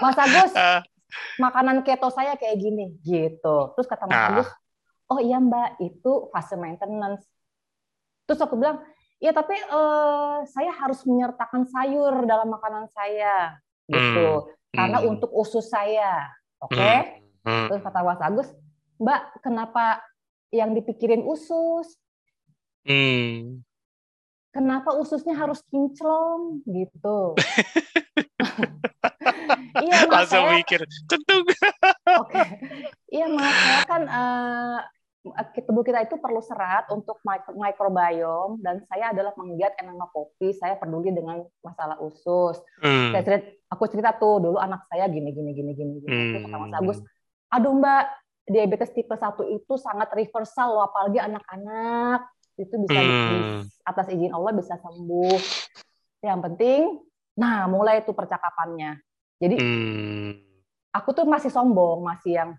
Mas 0.01 0.17
Agus, 0.17 0.51
eh, 0.57 0.79
makanan 1.37 1.81
keto 1.81 2.09
saya 2.13 2.37
kayak 2.37 2.57
gini 2.61 2.97
gitu. 3.01 3.73
Terus 3.77 3.87
kata 3.89 4.07
Mas 4.07 4.13
Nah. 4.13 4.27
Agus, 4.31 4.49
"Oh 5.09 5.19
iya 5.19 5.37
Mbak, 5.37 5.81
itu 5.81 6.11
fase 6.29 6.55
maintenance." 6.57 7.25
Terus 8.29 8.39
aku 8.39 8.55
bilang, 8.55 8.81
"Iya, 9.19 9.35
tapi 9.35 9.55
eh, 9.55 10.37
saya 10.47 10.71
harus 10.73 11.03
menyertakan 11.03 11.67
sayur 11.69 12.23
dalam 12.23 12.49
makanan 12.53 12.87
saya." 12.93 13.59
gitu. 13.89 14.51
Karena 14.73 14.99
hmm, 15.03 15.11
untuk 15.15 15.29
usus 15.35 15.69
saya. 15.69 16.33
Oke? 16.63 16.81
hmm, 17.45 17.45
hmm. 17.45 17.65
Terus 17.69 17.81
kata 17.83 17.99
Mas 18.01 18.21
Agus, 18.23 18.49
"Mbak, 18.97 19.21
kenapa 19.43 20.01
yang 20.49 20.73
dipikirin 20.73 21.21
usus? 21.27 21.93
Hmm. 22.87 23.61
Kenapa 24.53 24.97
ususnya 24.97 25.37
harus 25.37 25.61
kinclong?" 25.69 26.63
gitu. 26.65 27.37
Iya, 29.83 30.05
Mas, 30.05 30.29
Langsung 30.29 30.45
saya 30.45 30.55
mikir. 30.57 30.79
Oke, 32.23 32.41
iya 33.09 33.25
mas, 33.25 33.55
saya 33.57 33.81
kan 33.89 34.01
eh, 34.05 34.79
tubuh 35.65 35.81
kita 35.81 36.03
itu 36.03 36.19
perlu 36.19 36.43
serat 36.43 36.91
untuk 36.91 37.17
microbiome 37.55 38.59
dan 38.59 38.83
saya 38.91 39.15
adalah 39.15 39.31
penggiat 39.33 39.79
enema 39.79 40.11
kopi. 40.11 40.51
Saya 40.53 40.75
peduli 40.77 41.09
dengan 41.15 41.41
masalah 41.63 41.97
usus. 42.03 42.59
Hmm. 42.83 43.15
Saya 43.15 43.21
cerita, 43.23 43.45
aku 43.71 43.83
cerita 43.87 44.11
tuh 44.19 44.43
dulu 44.43 44.57
anak 44.59 44.85
saya 44.91 45.07
gini 45.07 45.31
gini 45.31 45.55
gini 45.55 45.71
gini 45.73 45.93
gini. 46.03 46.11
Terus 46.37 46.43
kata 46.45 46.57
Mas 46.59 46.69
Hmm. 46.69 46.79
Agus, 46.83 46.99
aduh 47.49 47.73
Mbak, 47.79 48.03
diabetes 48.51 48.91
tipe 48.91 49.15
1 49.15 49.43
itu 49.47 49.73
sangat 49.79 50.11
reversal 50.11 50.75
loh, 50.75 50.83
apalagi 50.85 51.17
anak-anak 51.23 52.27
itu 52.59 52.75
bisa 52.85 52.99
Hmm. 52.99 53.63
atas 53.87 54.05
izin 54.11 54.35
Allah 54.35 54.51
bisa 54.53 54.75
sembuh. 54.77 55.39
Yang 56.21 56.39
penting, 56.51 56.81
nah 57.39 57.65
mulai 57.65 58.03
itu 58.03 58.11
percakapannya. 58.11 58.99
Jadi 59.37 59.55
Hmm. 59.57 60.31
aku 60.89 61.09
tuh 61.11 61.25
masih 61.25 61.49
sombong, 61.49 62.01
masih 62.01 62.33
yang 62.35 62.51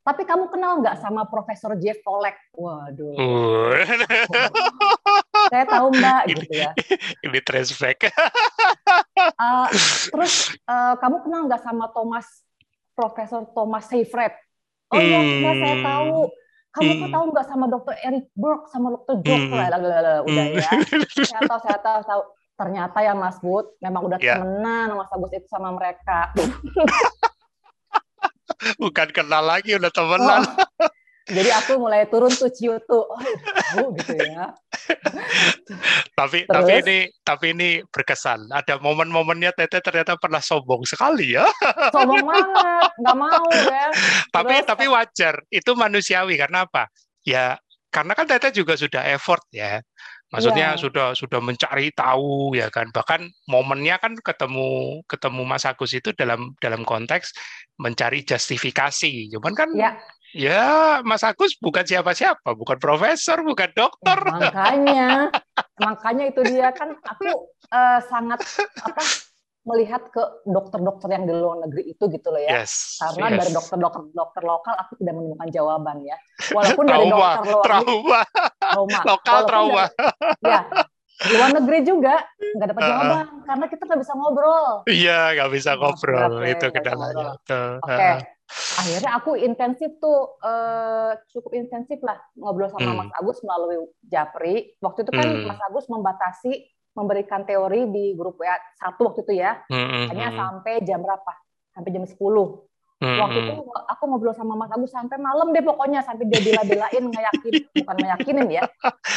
tapi 0.00 0.24
kamu 0.24 0.48
kenal 0.48 0.80
nggak 0.80 1.04
sama 1.04 1.28
Profesor 1.28 1.76
Jeff 1.76 2.00
Volek? 2.00 2.32
Waduh, 2.56 3.12
Uh. 3.12 3.76
saya 5.52 5.64
tahu 5.68 5.92
mbak 5.92 6.22
Ini- 6.24 6.32
gitu 6.32 6.52
ya. 6.56 6.72
Ini 7.20 7.38
back. 7.76 7.98
Eh, 9.18 9.66
terus 10.08 10.34
eh, 10.56 10.94
kamu 10.96 11.16
kenal 11.22 11.44
nggak 11.44 11.60
sama 11.60 11.92
Thomas 11.92 12.24
Profesor 12.96 13.44
Thomas 13.52 13.84
Seyfried? 13.84 14.32
Oh 14.88 14.96
iya, 14.96 15.20
mbak 15.20 15.54
saya 15.60 15.76
Hmm. 15.76 15.84
tahu. 15.84 16.14
Kamu 16.68 16.90
Hmm. 16.94 17.10
tahu 17.10 17.24
nggak 17.32 17.46
sama 17.48 17.64
Dr. 17.66 17.96
Eric 18.00 18.24
Burke 18.32 18.64
sama 18.70 18.86
Dr. 18.94 19.16
Jock? 19.20 19.40
Hmm. 19.44 19.60
Lalalala, 19.60 20.14
Udah 20.24 20.44
Hmm. 20.46 20.56
ya. 20.56 20.70
Saya 21.20 21.42
tahu, 21.44 21.60
saya 21.60 21.78
tahu, 21.80 22.00
tahu. 22.02 22.22
Ternyata 22.58 22.98
ya 23.00 23.14
Mas 23.14 23.38
Bud, 23.38 23.78
memang 23.78 24.10
udah 24.10 24.18
Ya. 24.18 24.34
temenan 24.34 24.90
Mas 24.92 25.08
Agus 25.08 25.30
itu 25.30 25.46
sama 25.46 25.70
mereka. 25.70 26.34
Bukan 28.82 29.08
kenal 29.14 29.46
lagi, 29.46 29.78
udah 29.78 29.92
temenan. 29.94 30.42
Oh, 30.42 30.90
jadi 31.28 31.52
aku 31.60 31.76
mulai 31.76 32.08
turun 32.08 32.32
tuh 32.32 32.48
ciu 32.48 32.80
tuh, 32.88 33.04
oh 33.04 33.20
tahu 33.76 33.92
gitu 34.00 34.16
ya. 34.16 34.48
Tapi 36.18 36.48
Terus? 36.48 36.50
tapi 36.50 36.72
ini 36.82 36.98
tapi 37.22 37.46
ini 37.54 37.68
berkesan. 37.86 38.50
Ada 38.50 38.80
momen-momennya 38.82 39.54
Tete 39.54 39.78
ternyata 39.78 40.18
pernah 40.18 40.42
sombong 40.42 40.82
sekali 40.82 41.36
ya. 41.36 41.46
sombong 41.94 42.24
banget 42.26 42.90
nggak 42.98 43.16
mau 43.16 43.44
ya 43.54 43.86
tapi 44.32 44.54
Terus- 44.58 44.66
tapi 44.66 44.84
wajar. 44.90 45.34
Itu 45.46 45.78
manusiawi 45.78 46.34
karena 46.34 46.66
apa? 46.66 46.90
Ya 47.22 47.54
karena 47.92 48.16
kan 48.18 48.26
Tete 48.26 48.50
juga 48.50 48.74
sudah 48.74 49.06
effort 49.12 49.44
ya. 49.54 49.78
Maksudnya 50.28 50.76
Iya. 50.76 50.80
sudah 50.80 51.06
sudah 51.16 51.40
mencari 51.40 51.88
tahu 51.96 52.52
ya 52.52 52.68
kan. 52.68 52.92
Bahkan 52.92 53.32
momennya 53.48 53.96
kan 53.96 54.12
ketemu 54.20 55.00
ketemu 55.08 55.40
Mas 55.48 55.64
Agus 55.64 55.96
itu 55.96 56.12
dalam 56.12 56.52
dalam 56.60 56.84
konteks 56.84 57.32
mencari 57.80 58.20
justifikasi. 58.22 59.32
Cuman 59.32 59.56
kan 59.56 59.72
ya 59.72 59.96
ya 60.36 61.00
Mas 61.00 61.24
Agus 61.24 61.56
bukan 61.56 61.80
siapa-siapa, 61.88 62.52
bukan 62.52 62.76
profesor, 62.76 63.40
bukan 63.40 63.72
dokter. 63.72 64.18
makanya 64.28 65.32
makanya 65.80 66.24
itu 66.28 66.44
dia 66.44 66.68
kan 66.76 66.92
aku 67.00 67.28
eh, 67.72 68.00
sangat 68.04 68.40
apa 68.84 69.02
melihat 69.68 70.02
ke 70.08 70.18
dokter-dokter 70.44 71.08
yang 71.10 71.24
di 71.24 71.32
luar 71.32 71.60
negeri 71.62 71.82
itu 71.86 72.04
gitu 72.08 72.28
loh 72.28 72.40
ya 72.40 72.64
Yes. 72.64 72.96
karena 72.98 73.26
yes. 73.28 73.38
dari 73.38 73.50
dokter-dokter 73.52 74.02
dokter 74.10 74.42
lokal 74.42 74.74
aku 74.74 74.92
tidak 74.96 75.14
menemukan 75.14 75.48
jawaban 75.48 75.96
ya 76.02 76.16
walaupun 76.50 76.84
dari 76.84 76.96
trauma, 77.04 77.12
dokter 77.12 77.20
luar 77.20 77.36
negeri 77.36 77.62
trauma, 77.62 78.20
trauma 78.58 78.98
lokal 79.04 79.32
Walaupun 79.36 79.46
trauma. 79.46 79.84
dari- 79.84 80.46
ya 80.46 80.60
di 81.18 81.34
luar 81.34 81.50
negeri 81.52 81.78
juga 81.82 82.14
nggak 82.38 82.68
dapat 82.68 82.78
Uh-uh. 82.80 82.90
jawaban 82.94 83.26
karena 83.42 83.64
kita 83.66 83.82
nggak 83.84 84.00
bisa 84.00 84.12
ngobrol 84.14 84.66
Iya, 84.86 85.18
nggak 85.34 85.50
bisa 85.50 85.70
ngobrol 85.74 86.30
berat, 86.38 86.52
itu 86.52 86.66
kendalanya. 86.70 87.26
Oke, 87.34 87.58
Heeh. 87.84 88.16
akhirnya 88.78 89.10
aku 89.12 89.30
intensif 89.34 89.90
tuh 89.98 90.38
eh, 90.40 91.12
cukup 91.28 91.52
intensif 91.52 91.98
lah 92.00 92.16
ngobrol 92.32 92.70
sama 92.70 92.86
Hmm. 92.86 92.98
Mas 92.98 93.10
Agus 93.12 93.42
melalui 93.42 93.76
Japri. 94.04 94.78
Waktu 94.78 94.98
itu 95.02 95.10
kan 95.10 95.26
Hmm. 95.26 95.44
Mas 95.44 95.60
Agus 95.60 95.84
membatasi 95.86 96.52
memberikan 96.98 97.46
teori 97.46 97.86
di 97.94 98.18
grup 98.18 98.42
WA 98.42 98.58
satu 98.74 99.14
waktu 99.14 99.22
itu 99.22 99.38
ya, 99.38 99.62
Mm, 99.70 99.86
mm, 99.86 100.04
hanya 100.10 100.28
mm. 100.34 100.36
sampai 100.36 100.74
jam 100.82 100.98
berapa? 100.98 101.32
Sampai 101.70 101.90
jam 101.94 102.02
10. 102.02 102.18
Hmm. 102.98 103.14
Waktu 103.14 103.38
itu 103.46 103.62
aku 103.62 104.02
ngobrol 104.10 104.34
sama 104.34 104.58
Mas 104.58 104.74
Agus 104.74 104.90
sampai 104.90 105.22
malam 105.22 105.54
deh 105.54 105.62
pokoknya 105.62 106.02
sampai 106.02 106.26
dia 106.26 106.42
bela-belain 106.42 106.98
ngeyakin 107.06 107.54
bukan 107.70 107.94
ngeyakinin 108.02 108.48
ya 108.50 108.62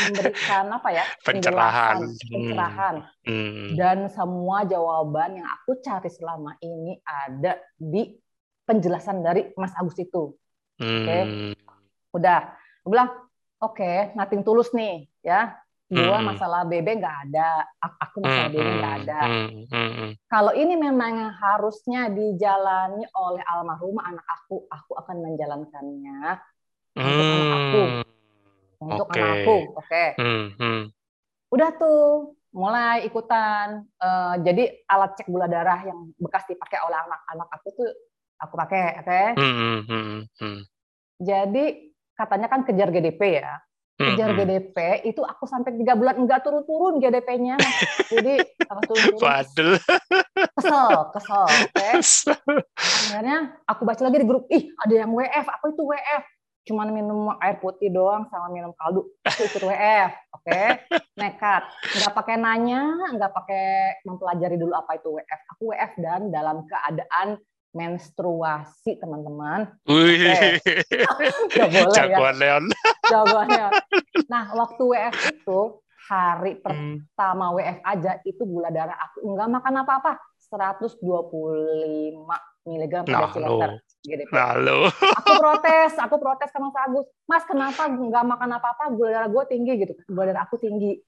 memberikan 0.05 0.69
apa 0.69 0.89
ya 0.93 1.03
pencerahan 1.25 1.97
pencerahan 2.29 2.95
hmm. 3.25 3.73
dan 3.73 4.05
semua 4.13 4.69
jawaban 4.69 5.41
yang 5.41 5.49
aku 5.49 5.81
cari 5.81 6.13
selama 6.13 6.53
ini 6.61 7.01
ada 7.01 7.57
di 7.73 8.13
penjelasan 8.69 9.25
dari 9.25 9.49
Mas 9.57 9.73
Agus 9.73 9.97
itu. 9.97 10.37
Hmm. 10.77 10.85
Oke. 10.85 11.05
Okay? 11.09 11.21
Udah, 12.13 12.39
aku 12.85 12.87
bilang 12.93 13.09
oke, 13.65 13.81
okay, 13.81 14.13
nating 14.13 14.45
tulus 14.45 14.69
nih 14.77 15.09
ya 15.25 15.57
Dua 15.91 16.23
hmm. 16.23 16.27
masalah 16.31 16.63
BB 16.63 17.03
nggak 17.03 17.17
ada, 17.27 17.67
aku 17.83 18.23
masalah 18.23 18.47
hmm. 18.47 18.55
BB 18.55 18.69
nggak 18.79 18.95
ada. 19.03 19.19
Hmm. 19.27 19.47
Hmm. 19.67 20.11
Kalau 20.31 20.55
ini 20.55 20.79
memang 20.79 21.35
harusnya 21.35 22.07
dijalani 22.07 23.03
oleh 23.11 23.43
almarhumah 23.43 24.07
anak 24.07 24.23
aku, 24.23 24.63
aku 24.71 24.91
akan 24.95 25.19
menjalankannya 25.19 26.39
hmm. 26.95 27.03
untuk 27.03 27.27
anak 27.27 27.51
aku, 27.51 27.83
untuk 28.87 29.07
okay. 29.11 29.19
anakku, 29.19 29.57
oke. 29.75 29.83
Okay. 29.83 30.07
Hmm. 30.15 30.45
Hmm. 30.55 30.81
Udah 31.51 31.69
tuh, 31.75 32.39
mulai 32.55 33.03
ikutan. 33.03 33.83
Uh, 33.99 34.39
jadi 34.47 34.71
alat 34.87 35.19
cek 35.19 35.27
gula 35.27 35.51
darah 35.51 35.83
yang 35.83 36.07
bekas 36.23 36.47
dipakai 36.47 36.79
oleh 36.87 36.95
anak-anak 37.03 37.51
aku 37.51 37.67
tuh 37.75 37.91
aku 38.39 38.53
pakai, 38.55 39.03
oke. 39.03 39.11
Okay? 39.11 39.27
Hmm. 39.35 39.55
Hmm. 39.59 39.79
Hmm. 39.91 40.21
Hmm. 40.39 40.59
Jadi 41.19 41.91
katanya 42.15 42.47
kan 42.47 42.63
kejar 42.63 42.95
GDP 42.95 43.43
ya 43.43 43.59
kejar 44.13 44.29
GDP 44.35 44.77
itu 45.05 45.21
aku 45.21 45.43
sampai 45.45 45.77
tiga 45.77 45.93
bulan 45.93 46.17
enggak 46.17 46.41
turun-turun 46.41 46.97
GDP-nya 46.97 47.55
jadi 48.11 48.41
aku 48.65 48.81
turun-turun. 48.89 49.19
Kesel 50.57 50.91
kesel 51.13 51.45
okay? 51.69 51.93
akhirnya 53.11 53.55
aku 53.69 53.81
baca 53.85 54.01
lagi 54.07 54.17
di 54.19 54.27
grup 54.27 54.45
ih 54.49 54.73
ada 54.81 54.93
yang 55.05 55.11
WF 55.13 55.45
apa 55.47 55.65
itu 55.69 55.83
WF 55.85 56.23
cuman 56.61 56.87
minum 56.93 57.33
air 57.41 57.57
putih 57.57 57.89
doang 57.89 58.29
sama 58.29 58.53
minum 58.53 58.69
kaldu 58.77 59.01
aku 59.25 59.41
ikut 59.49 59.63
WF 59.65 60.11
oke? 60.37 60.45
Okay? 60.45 60.67
nekat. 61.17 61.63
Nggak 61.97 62.13
pakai 62.13 62.35
nanya 62.37 62.81
nggak 63.17 63.31
pakai 63.33 63.65
mempelajari 64.05 64.55
dulu 64.57 64.73
apa 64.77 64.97
itu 64.97 65.09
WF 65.09 65.41
aku 65.57 65.61
WF 65.73 65.91
dan 65.97 66.21
dalam 66.29 66.65
keadaan 66.69 67.41
menstruasi 67.71 68.99
teman-teman. 68.99 69.71
Wih, 69.87 70.59
Gak 71.55 71.67
boleh 71.71 71.95
Jagoan 71.95 72.35
ya. 72.35 72.59
Leon. 72.59 72.65
Jagoan 73.07 73.47
Leon. 73.47 73.73
Nah, 74.27 74.43
waktu 74.55 74.81
WF 74.83 75.15
itu 75.31 75.61
hari 76.11 76.59
hmm. 76.59 77.15
pertama 77.15 77.55
WF 77.55 77.79
aja 77.87 78.19
itu 78.27 78.43
gula 78.43 78.67
darah 78.67 78.99
aku 78.99 79.23
enggak 79.23 79.47
makan 79.47 79.73
apa-apa 79.85 80.19
125 80.51 80.99
miligram 82.67 83.07
per 83.07 83.15
nah, 83.15 83.31
desiliter. 83.31 83.71
Nah, 84.35 84.53
lo. 84.59 84.91
Aku 84.91 85.31
protes, 85.39 85.95
aku 85.97 86.15
protes 86.19 86.49
sama 86.51 86.69
Mas 86.69 86.77
Agus. 86.83 87.07
Mas, 87.25 87.43
kenapa 87.47 87.89
nggak 87.89 88.25
makan 88.27 88.49
apa-apa? 88.59 88.83
Gula 88.93 89.09
darah 89.15 89.29
gue 89.31 89.43
tinggi 89.49 89.73
gitu. 89.81 89.93
Gula 90.11 90.29
darah 90.29 90.43
aku 90.45 90.59
tinggi. 90.59 90.99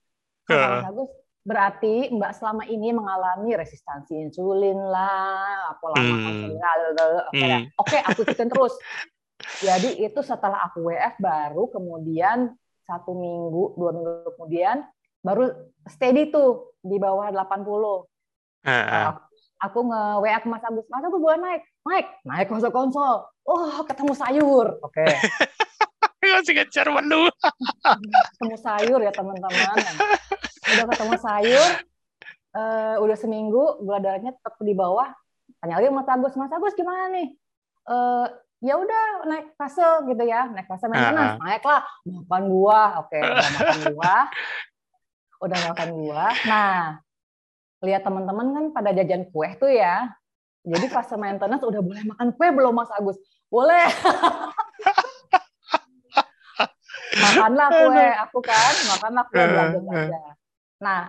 Mas 0.48 0.88
Agus, 0.88 1.10
berarti 1.44 2.08
Mbak 2.08 2.32
selama 2.40 2.64
ini 2.64 2.90
mengalami 2.96 3.52
resistansi 3.52 4.16
insulin 4.16 4.80
lah, 4.80 5.76
pola 5.76 6.00
hmm. 6.00 6.08
makan 6.08 6.34
oke, 7.28 7.36
hmm. 7.36 7.62
oke 7.76 7.98
aku 8.00 8.18
ikutin 8.24 8.48
terus. 8.48 8.74
Jadi 9.60 10.00
itu 10.00 10.20
setelah 10.24 10.64
aku 10.64 10.88
WF 10.88 11.20
baru 11.20 11.68
kemudian 11.68 12.56
satu 12.88 13.12
minggu, 13.12 13.76
dua 13.76 13.90
minggu 13.92 14.32
kemudian 14.40 14.88
baru 15.20 15.52
steady 15.84 16.32
tuh 16.32 16.72
di 16.80 16.96
bawah 16.96 17.28
80. 17.28 17.44
Uh, 17.44 18.00
uh. 18.64 19.12
Aku, 19.64 19.80
nge 19.84 20.02
WA 20.20 20.38
ke 20.40 20.48
Mas 20.48 20.64
Agus, 20.64 20.84
Mas 20.92 21.04
Agus 21.04 21.20
boleh 21.20 21.40
naik, 21.40 21.62
naik, 21.88 22.06
naik 22.24 22.46
konsol 22.52 22.72
konsol. 22.72 23.24
Oh 23.44 23.84
ketemu 23.84 24.12
sayur, 24.16 24.80
oke. 24.80 24.92
Okay. 24.96 25.12
Masih 26.24 26.56
ngejar 26.56 26.88
menu. 26.88 27.28
ketemu 28.36 28.56
sayur 28.60 29.00
ya 29.04 29.12
teman-teman 29.12 29.76
udah 30.74 30.86
ketemu 30.90 31.14
sayur 31.22 31.70
uh, 32.54 32.96
udah 33.02 33.16
seminggu 33.18 33.82
gula 33.82 33.98
darahnya 34.00 34.32
tetap 34.32 34.54
di 34.62 34.74
bawah. 34.74 35.10
Tanya 35.60 35.80
lagi 35.80 35.90
Mas 35.92 36.08
Agus 36.08 36.34
Mas 36.38 36.52
Agus 36.54 36.74
gimana 36.78 37.10
nih? 37.12 37.28
Uh, 37.84 38.26
ya 38.64 38.80
udah 38.80 39.28
naik 39.28 39.52
fase 39.58 39.84
gitu 40.08 40.22
ya. 40.24 40.48
Naik 40.48 40.70
fase 40.70 40.86
maintenance 40.88 41.36
uh 41.36 41.36
-huh. 41.36 41.44
naik 41.44 41.64
lah 41.66 41.82
makan 42.06 42.42
buah. 42.48 42.90
Oke 43.04 43.18
udah 43.20 43.50
makan 43.58 43.78
buah. 43.92 44.24
Udah 45.44 45.58
makan 45.68 45.88
buah. 45.92 46.34
Nah 46.48 46.80
lihat 47.84 48.00
teman-teman 48.00 48.46
kan 48.56 48.64
pada 48.72 48.96
jajan 48.96 49.28
kue 49.28 49.48
tuh 49.60 49.68
ya. 49.68 50.08
Jadi 50.64 50.88
fase 50.88 51.20
maintenance 51.20 51.60
udah 51.60 51.84
boleh 51.84 52.02
makan 52.08 52.32
kue 52.32 52.48
belum 52.48 52.72
Mas 52.72 52.88
Agus? 52.96 53.20
Boleh. 53.52 53.84
Makanlah 57.14 57.68
kue 57.70 58.06
aku 58.26 58.38
kan 58.42 58.74
makanlah 58.90 59.24
kue 59.30 59.38
belanja 59.38 59.78
belanja 59.78 60.34
Nah, 60.84 61.08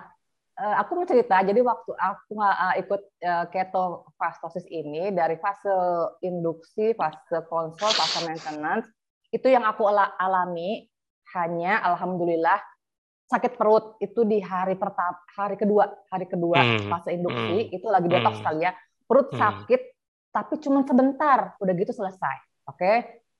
eh, 0.55 0.75
aku 0.79 1.03
mau 1.03 1.07
cerita, 1.07 1.43
jadi 1.43 1.59
waktu 1.59 1.91
aku 1.91 2.39
uh, 2.39 2.75
ikut 2.79 3.01
uh, 3.27 3.45
keto 3.51 4.07
fastosis 4.15 4.63
ini 4.71 5.11
dari 5.11 5.35
fase 5.35 5.75
induksi, 6.23 6.95
fase 6.95 7.43
konsol, 7.51 7.91
fase 7.91 8.23
maintenance, 8.23 8.87
itu 9.35 9.51
yang 9.51 9.67
aku 9.67 9.83
alami 9.91 10.87
hanya 11.35 11.83
alhamdulillah 11.83 12.55
sakit 13.27 13.59
perut 13.59 13.99
itu 13.99 14.23
di 14.23 14.39
hari 14.39 14.79
pertama, 14.79 15.19
hari 15.35 15.59
kedua, 15.59 15.91
hari 16.07 16.29
kedua 16.29 16.61
hmm. 16.61 16.87
fase 16.87 17.11
induksi 17.11 17.67
hmm. 17.67 17.75
itu 17.75 17.87
lagi 17.91 18.07
detox 18.07 18.39
hmm. 18.39 18.45
kali 18.47 18.59
ya, 18.63 18.71
perut 19.03 19.27
hmm. 19.33 19.39
sakit 19.41 19.81
tapi 20.31 20.59
cuma 20.59 20.83
sebentar, 20.83 21.55
udah 21.63 21.73
gitu 21.79 21.91
selesai, 21.95 22.35
oke? 22.67 22.79
Okay? 22.79 22.95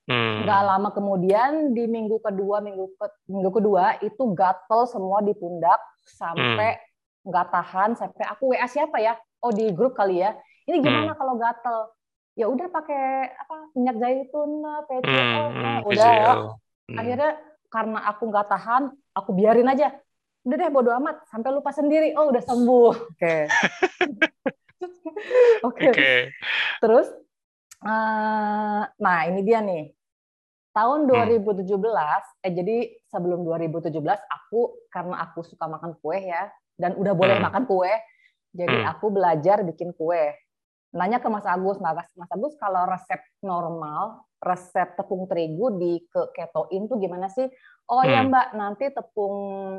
Hmm. 0.05 0.45
Gak 0.45 0.61
lama 0.69 0.89
kemudian 0.93 1.73
di 1.73 1.89
minggu 1.89 2.21
kedua, 2.21 2.61
minggu 2.61 2.93
ke, 2.93 3.05
minggu 3.25 3.49
kedua 3.49 3.97
itu 4.05 4.23
gatel 4.37 4.85
semua 4.85 5.19
di 5.25 5.33
pundak 5.33 5.81
sampai 6.05 6.77
hmm. 6.77 7.27
nggak 7.27 7.45
hmm. 7.49 7.53
tahan 7.57 7.89
sampai 7.97 8.25
aku 8.29 8.53
WA 8.53 8.67
siapa 8.69 9.01
ya? 9.01 9.17
Oh 9.41 9.51
di 9.51 9.73
grup 9.73 9.97
kali 9.97 10.21
ya. 10.21 10.37
Ini 10.69 10.81
gimana 10.81 11.13
hmm. 11.13 11.19
kalau 11.19 11.33
gatel? 11.37 11.77
Ya 12.35 12.45
udah 12.51 12.67
pakai 12.67 13.31
apa 13.31 13.57
minyak 13.73 13.97
zaitun, 13.97 14.61
PCL, 14.61 15.45
hmm. 15.49 15.55
hmm 15.55 15.77
udah 15.89 16.11
ya. 16.13 16.33
Hmm. 16.85 16.97
Akhirnya 17.01 17.31
karena 17.73 17.99
aku 18.07 18.23
nggak 18.29 18.47
tahan, 18.47 18.83
aku 19.17 19.29
biarin 19.33 19.71
aja. 19.71 19.91
Udah 20.45 20.55
deh 20.61 20.69
bodo 20.69 20.93
amat 20.93 21.25
sampai 21.25 21.49
lupa 21.49 21.73
sendiri. 21.73 22.13
Oh 22.13 22.29
udah 22.29 22.43
sembuh. 22.45 22.93
Oke. 23.17 23.35
Oke. 25.67 25.89
Terus 26.83 27.07
uh, 27.81 28.83
nah 28.85 29.19
ini 29.25 29.41
dia 29.41 29.59
nih 29.65 29.89
tahun 30.75 31.07
2017 31.07 31.71
hmm. 31.71 32.43
eh 32.43 32.51
jadi 32.51 32.77
sebelum 33.07 33.47
2017 33.47 33.95
aku 34.27 34.75
karena 34.91 35.23
aku 35.23 35.39
suka 35.47 35.71
makan 35.71 35.95
kue 36.03 36.19
ya 36.19 36.51
dan 36.75 36.99
udah 36.99 37.15
boleh 37.15 37.39
hmm. 37.39 37.45
makan 37.47 37.63
kue 37.63 37.91
jadi 38.51 38.83
hmm. 38.83 38.91
aku 38.91 39.07
belajar 39.15 39.63
bikin 39.63 39.95
kue 39.95 40.35
nanya 40.95 41.19
ke 41.19 41.27
Mas 41.27 41.43
Agus 41.47 41.79
Mas, 41.79 42.07
Mas 42.15 42.31
Agus 42.31 42.55
kalau 42.59 42.88
resep 42.88 43.19
normal 43.39 44.23
resep 44.43 44.95
tepung 44.99 45.27
terigu 45.31 45.75
di 45.79 46.03
ke 46.11 46.31
ketoin 46.35 46.91
tuh 46.91 46.99
gimana 46.99 47.31
sih 47.31 47.47
oh 47.88 48.03
ya, 48.03 48.19
hmm. 48.23 48.27
ya 48.27 48.29
Mbak 48.31 48.47
nanti 48.59 48.85
tepung 48.91 49.35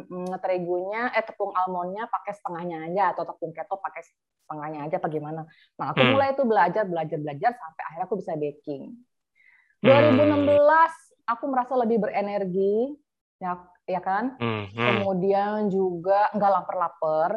mm, 0.09 0.33
terigunya 0.41 1.13
eh 1.13 1.25
tepung 1.25 1.53
almondnya 1.53 2.09
pakai 2.09 2.33
setengahnya 2.37 2.89
aja 2.89 3.03
atau 3.13 3.29
tepung 3.29 3.53
keto 3.53 3.77
pakai 3.77 4.01
setengahnya 4.01 4.89
aja 4.89 4.97
apa 4.97 5.09
gimana 5.13 5.43
nah 5.77 5.93
aku 5.93 6.01
hmm. 6.01 6.11
mulai 6.17 6.29
itu 6.33 6.43
belajar 6.49 6.85
belajar 6.89 7.19
belajar 7.21 7.51
sampai 7.53 7.83
akhirnya 7.85 8.07
aku 8.09 8.17
bisa 8.17 8.33
baking 8.37 8.97
2016 9.87 10.51
hmm. 10.51 10.91
aku 11.31 11.45
merasa 11.47 11.73
lebih 11.79 12.03
berenergi, 12.03 12.99
ya 13.39 13.55
ya 13.87 14.01
kan. 14.03 14.35
Hmm. 14.43 14.67
Hmm. 14.75 14.87
Kemudian 15.01 15.71
juga 15.71 16.31
nggak 16.35 16.51
lapar-lapar, 16.51 17.31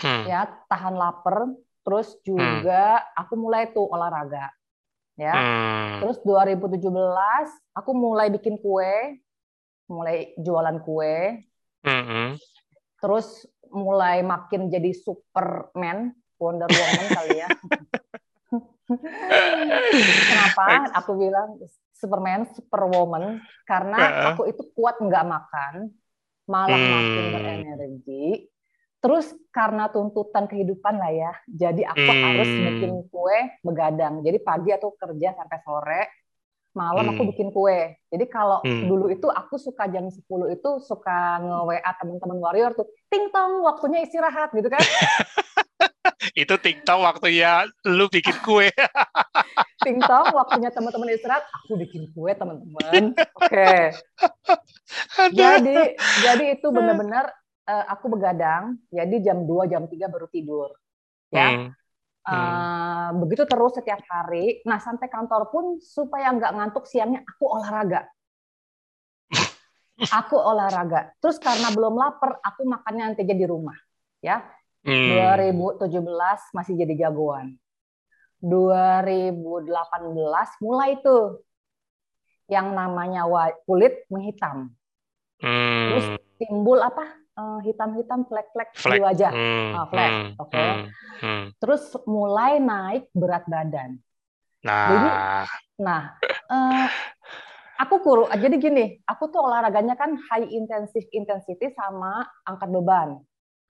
hmm. 0.00 0.24
ya 0.24 0.48
tahan 0.66 0.96
lapar. 0.96 1.52
Terus 1.80 2.16
juga 2.24 3.00
hmm. 3.00 3.20
aku 3.20 3.34
mulai 3.36 3.68
tuh 3.72 3.84
olahraga, 3.88 4.48
ya. 5.20 5.32
Hmm. 5.36 5.92
Terus 6.04 6.16
2017 6.24 6.80
aku 7.76 7.90
mulai 7.92 8.32
bikin 8.32 8.56
kue, 8.60 9.20
mulai 9.88 10.32
jualan 10.40 10.80
kue. 10.80 11.44
Hmm. 11.84 12.36
Terus 13.00 13.48
mulai 13.72 14.20
makin 14.20 14.68
jadi 14.68 14.92
Superman, 14.92 16.12
Wonder 16.36 16.68
Woman 16.68 17.06
kali 17.12 17.36
ya. 17.40 17.48
Kenapa 20.30 20.90
aku 20.96 21.10
bilang 21.18 21.60
Superman, 21.94 22.48
Superwoman? 22.50 23.38
Karena 23.68 24.32
aku 24.32 24.48
itu 24.50 24.62
kuat 24.74 24.98
nggak 24.98 25.26
makan, 25.26 25.94
malah 26.48 26.80
hmm. 26.80 26.90
makin 26.90 27.24
berenergi. 27.34 28.26
Terus 29.00 29.32
karena 29.48 29.88
tuntutan 29.88 30.44
kehidupan 30.44 31.00
lah 31.00 31.08
ya, 31.08 31.32
jadi 31.48 31.88
aku 31.88 32.04
hmm. 32.04 32.20
harus 32.20 32.50
bikin 32.52 32.92
kue 33.08 33.38
begadang. 33.64 34.20
Jadi 34.20 34.38
pagi 34.44 34.76
aku 34.76 34.92
kerja 34.92 35.32
sampai 35.32 35.58
sore, 35.64 36.02
malam 36.76 37.08
hmm. 37.08 37.12
aku 37.16 37.22
bikin 37.32 37.48
kue. 37.48 37.96
Jadi 38.12 38.24
kalau 38.28 38.60
hmm. 38.60 38.92
dulu 38.92 39.08
itu 39.08 39.24
aku 39.32 39.56
suka 39.56 39.88
jam 39.88 40.04
10 40.12 40.20
itu 40.52 40.70
suka 40.84 41.40
nge-WA 41.40 41.90
teman-teman 41.96 42.38
warrior 42.44 42.76
tuh, 42.76 42.92
ting 43.08 43.32
tong 43.32 43.64
waktunya 43.64 44.04
istirahat 44.04 44.52
gitu 44.52 44.68
kan. 44.68 44.84
itu 46.36 46.54
TikTok 46.54 46.98
waktu 47.00 47.40
ya 47.40 47.64
lu 47.88 48.06
bikin 48.12 48.36
kue. 48.44 48.68
Tingtong, 49.84 50.36
waktunya 50.36 50.68
teman-teman 50.68 51.16
istirahat, 51.16 51.48
aku 51.48 51.80
bikin 51.80 52.12
kue 52.12 52.36
teman-teman. 52.36 53.16
Oke. 53.16 53.48
Okay. 53.48 53.82
Jadi, 55.32 55.96
jadi 56.20 56.44
itu 56.60 56.68
benar-benar 56.68 57.32
uh, 57.64 57.84
aku 57.88 58.12
begadang. 58.12 58.76
Jadi 58.92 59.24
jam 59.24 59.48
2, 59.48 59.72
jam 59.72 59.88
3 59.88 60.12
baru 60.12 60.28
tidur. 60.28 60.76
Ya. 61.32 61.48
Hmm. 61.56 61.68
Uh, 62.20 63.08
begitu 63.24 63.48
terus 63.48 63.72
setiap 63.72 64.04
hari. 64.04 64.60
Nah 64.68 64.76
sampai 64.76 65.08
kantor 65.08 65.48
pun 65.48 65.64
supaya 65.80 66.28
nggak 66.36 66.52
ngantuk 66.52 66.84
siangnya 66.84 67.24
aku 67.24 67.48
olahraga. 67.48 68.04
aku 70.20 70.36
olahraga. 70.36 71.16
Terus 71.24 71.40
karena 71.40 71.72
belum 71.72 71.96
lapar, 71.96 72.36
aku 72.44 72.68
makannya 72.68 73.16
nanti 73.16 73.24
jadi 73.24 73.40
di 73.40 73.48
rumah. 73.48 73.76
Ya, 74.20 74.44
Hmm. 74.80 75.36
2017 75.36 76.56
masih 76.56 76.74
jadi 76.80 77.08
jagoan. 77.08 77.60
2018 78.40 79.36
mulai 80.64 80.96
tuh 81.04 81.44
yang 82.48 82.72
namanya 82.72 83.28
kulit 83.68 84.08
menghitam. 84.08 84.72
Hmm. 85.44 85.88
Terus 85.92 86.06
timbul 86.40 86.80
apa? 86.80 87.04
Eh, 87.36 87.58
hitam-hitam 87.68 88.24
flek-flek 88.24 88.72
di 88.72 89.00
wajah. 89.00 89.32
Hmm. 89.32 89.70
Oh, 89.76 89.86
flek. 89.92 90.10
Hmm. 90.10 90.28
Oke. 90.40 90.48
Okay. 90.48 90.68
Hmm. 90.68 90.84
Hmm. 91.20 91.44
Terus 91.60 91.84
mulai 92.08 92.56
naik 92.56 93.12
berat 93.12 93.44
badan. 93.44 94.00
Nah. 94.64 94.88
Jadi, 94.88 95.08
nah, 95.80 96.02
uh, 96.48 96.88
aku 97.76 98.00
kuru. 98.00 98.24
Jadi 98.32 98.56
gini, 98.56 98.84
aku 99.04 99.28
tuh 99.28 99.44
olahraganya 99.44 100.00
kan 100.00 100.16
high 100.32 100.48
intensive 100.48 101.04
intensity 101.12 101.68
sama 101.76 102.24
angkat 102.48 102.68
beban. 102.72 103.20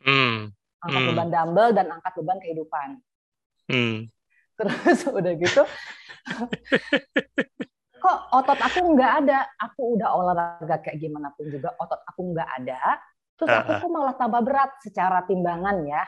Hmm 0.06 0.54
angkat 0.80 1.00
hmm. 1.00 1.08
beban 1.12 1.28
dumbbell 1.28 1.70
dan 1.76 1.86
angkat 1.92 2.12
beban 2.20 2.38
kehidupan. 2.40 2.88
Hmm. 3.70 3.96
Terus 4.60 5.08
udah 5.08 5.32
gitu, 5.40 5.62
kok 8.02 8.18
otot 8.32 8.60
aku 8.60 8.80
nggak 8.92 9.12
ada. 9.24 9.48
Aku 9.56 9.96
udah 9.96 10.08
olahraga 10.12 10.76
kayak 10.84 11.00
gimana 11.00 11.32
pun 11.32 11.48
juga 11.48 11.72
otot 11.80 12.00
aku 12.04 12.20
nggak 12.36 12.50
ada. 12.60 13.00
Terus 13.40 13.56
aku 13.56 13.72
tuh 13.80 13.88
malah 13.88 14.14
tambah 14.20 14.44
berat 14.44 14.76
secara 14.84 15.24
timbangan 15.24 15.80
ya. 15.88 16.02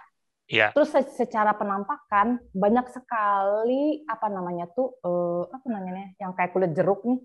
Yeah. 0.53 0.69
Terus 0.77 0.93
secara 1.17 1.57
penampakan 1.57 2.45
banyak 2.53 2.93
sekali 2.93 4.05
apa 4.05 4.29
namanya 4.29 4.69
tuh 4.69 5.01
uh, 5.01 5.49
apa 5.49 5.65
namanya 5.65 6.13
yang 6.21 6.37
kayak 6.37 6.53
kulit 6.53 6.77
jeruk 6.77 7.01
nih 7.09 7.25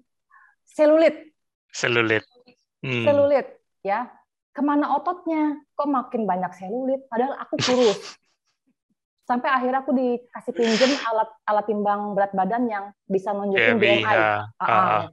selulit. 0.63 1.35
Selulit. 1.75 2.23
Hmm. 2.79 3.03
Selulit 3.03 3.47
ya 3.83 4.07
ke 4.57 4.61
mana 4.65 4.97
ototnya? 4.97 5.61
Kok 5.77 5.85
makin 5.85 6.25
banyak 6.25 6.49
selulit? 6.57 7.05
Padahal 7.05 7.37
aku 7.37 7.61
kurus. 7.61 8.17
Sampai 9.29 9.53
akhirnya 9.53 9.85
aku 9.85 9.93
dikasih 9.93 10.53
pinjem 10.55 10.97
alat 11.05 11.29
alat 11.45 11.65
timbang 11.69 12.17
berat 12.17 12.33
badan 12.33 12.65
yang 12.65 12.89
bisa 13.05 13.37
nunjukin 13.37 13.77
BMI. 13.77 14.01
Uh, 14.01 14.41
uh, 14.57 14.65
uh, 14.65 15.03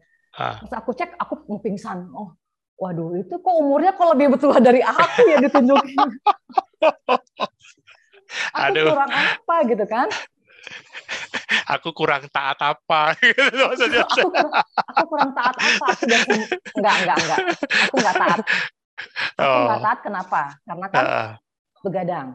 uh. 0.41 0.55
Terus 0.65 0.73
aku 0.73 0.91
cek, 0.97 1.13
aku 1.21 1.45
pingsan. 1.61 2.09
Oh, 2.17 2.33
waduh, 2.81 3.21
itu 3.21 3.37
kok 3.37 3.53
umurnya 3.53 3.93
kok 3.93 4.17
lebih 4.17 4.33
betul 4.33 4.57
dari 4.65 4.81
aku 4.81 5.21
ya 5.29 5.37
ditunjukin. 5.45 5.99
aku 8.49 8.65
Aduh. 8.73 8.97
kurang 8.97 9.13
apa 9.13 9.57
gitu 9.69 9.85
kan? 9.85 10.09
aku 11.69 11.89
kurang 11.93 12.25
taat 12.33 12.59
apa 12.61 13.13
gitu 13.21 13.61
maksudnya. 13.61 14.05
aku, 14.09 14.29
aku 14.89 15.03
kurang 15.11 15.31
taat 15.37 15.57
apa? 15.59 15.87
Aku 15.93 16.03
udah 16.09 16.21
enggak 16.81 16.95
enggak 17.03 17.17
enggak. 17.19 17.41
Aku 17.89 17.95
enggak 18.01 18.17
taat. 18.17 18.39
Oh. 19.43 19.67
nggak 19.67 19.83
taat 19.83 20.01
kenapa? 20.07 20.43
Karena 20.63 20.87
kan 20.87 21.05
uh. 21.05 21.31
begadang. 21.83 22.29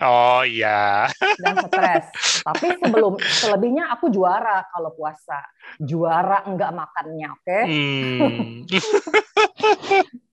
Oh 0.00 0.40
iya. 0.44 1.08
Dan 1.40 1.56
stres. 1.68 2.08
Tapi 2.40 2.72
sebelum 2.80 3.20
selebihnya 3.20 3.92
aku 3.92 4.08
juara 4.08 4.64
kalau 4.72 4.96
puasa. 4.96 5.40
Juara 5.76 6.44
enggak 6.48 6.72
makannya, 6.72 7.28
oke? 7.32 7.44
Okay? 7.44 7.62
Hmm. 7.68 8.64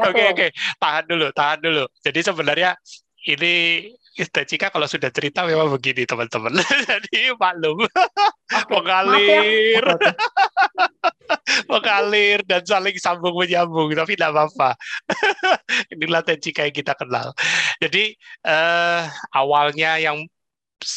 Oke 0.00 0.24
oke, 0.32 0.46
tahan 0.80 1.04
dulu, 1.04 1.28
tahan 1.36 1.60
dulu. 1.60 1.84
Jadi 2.00 2.20
sebenarnya 2.24 2.80
ini 3.28 3.84
Cika 4.20 4.68
kalau 4.68 4.84
sudah 4.84 5.08
cerita 5.08 5.44
memang 5.48 5.72
begini 5.72 6.04
teman-teman. 6.04 6.60
Jadi 6.90 7.32
maklum. 7.36 7.84
Okay. 7.84 8.68
Mengalir. 8.68 9.84
Ya. 9.84 9.96
Mengalir 11.70 12.42
dan 12.46 12.62
saling 12.64 12.96
sambung 13.00 13.36
menyambung. 13.36 13.92
Tapi 13.92 14.14
tidak 14.16 14.34
apa-apa. 14.34 14.70
Inilah 15.94 16.22
Cika 16.24 16.66
yang 16.68 16.76
kita 16.76 16.94
kenal. 16.96 17.32
Jadi 17.82 18.14
eh, 18.46 19.02
awalnya 19.34 20.00
yang 20.00 20.24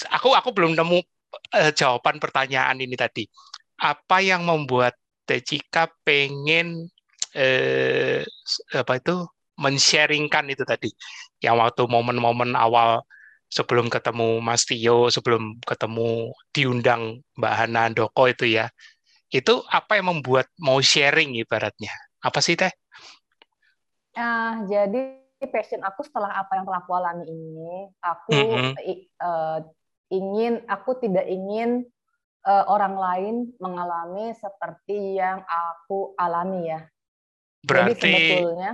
aku 0.10 0.32
aku 0.36 0.50
belum 0.56 0.78
nemu 0.78 1.00
eh, 1.56 1.72
jawaban 1.76 2.18
pertanyaan 2.18 2.78
ini 2.80 2.96
tadi. 2.98 3.26
Apa 3.82 4.24
yang 4.24 4.46
membuat 4.48 4.96
Cika 5.28 5.90
pengen 6.06 6.88
eh, 7.34 8.22
apa 8.74 8.94
itu 9.00 9.26
men-sharingkan 9.58 10.50
itu 10.50 10.66
tadi 10.66 10.90
yang 11.46 11.62
waktu 11.62 11.86
momen-momen 11.86 12.58
awal 12.58 13.06
sebelum 13.54 13.86
ketemu 13.86 14.42
Mas 14.42 14.66
Tio, 14.66 15.14
sebelum 15.14 15.62
ketemu 15.62 16.34
diundang 16.50 17.22
Mbak 17.38 17.54
Hana 17.54 17.84
Doko 17.94 18.26
itu 18.26 18.50
ya, 18.50 18.66
itu 19.34 19.66
apa 19.66 19.98
yang 19.98 20.14
membuat 20.14 20.46
mau 20.62 20.78
sharing 20.78 21.34
ibaratnya? 21.42 21.90
Apa 22.22 22.40
sih 22.40 22.54
Teh? 22.54 22.70
Uh, 24.14 24.70
jadi 24.70 25.18
passion 25.50 25.82
aku 25.82 26.06
setelah 26.06 26.38
apa 26.38 26.62
yang 26.62 26.70
telah 26.70 26.80
aku 26.86 26.94
alami 26.94 27.26
ini, 27.28 27.90
aku 27.98 28.32
mm 28.32 28.48
-hmm. 28.54 28.74
uh, 29.26 29.60
ingin, 30.14 30.54
aku 30.70 31.02
tidak 31.02 31.26
ingin 31.26 31.84
uh, 32.46 32.64
orang 32.70 32.96
lain 32.96 33.36
mengalami 33.58 34.38
seperti 34.38 35.18
yang 35.18 35.42
aku 35.44 36.14
alami 36.16 36.70
ya. 36.70 36.86
Berarti 37.66 37.98
Jadi 37.98 38.14
sebetulnya 38.14 38.72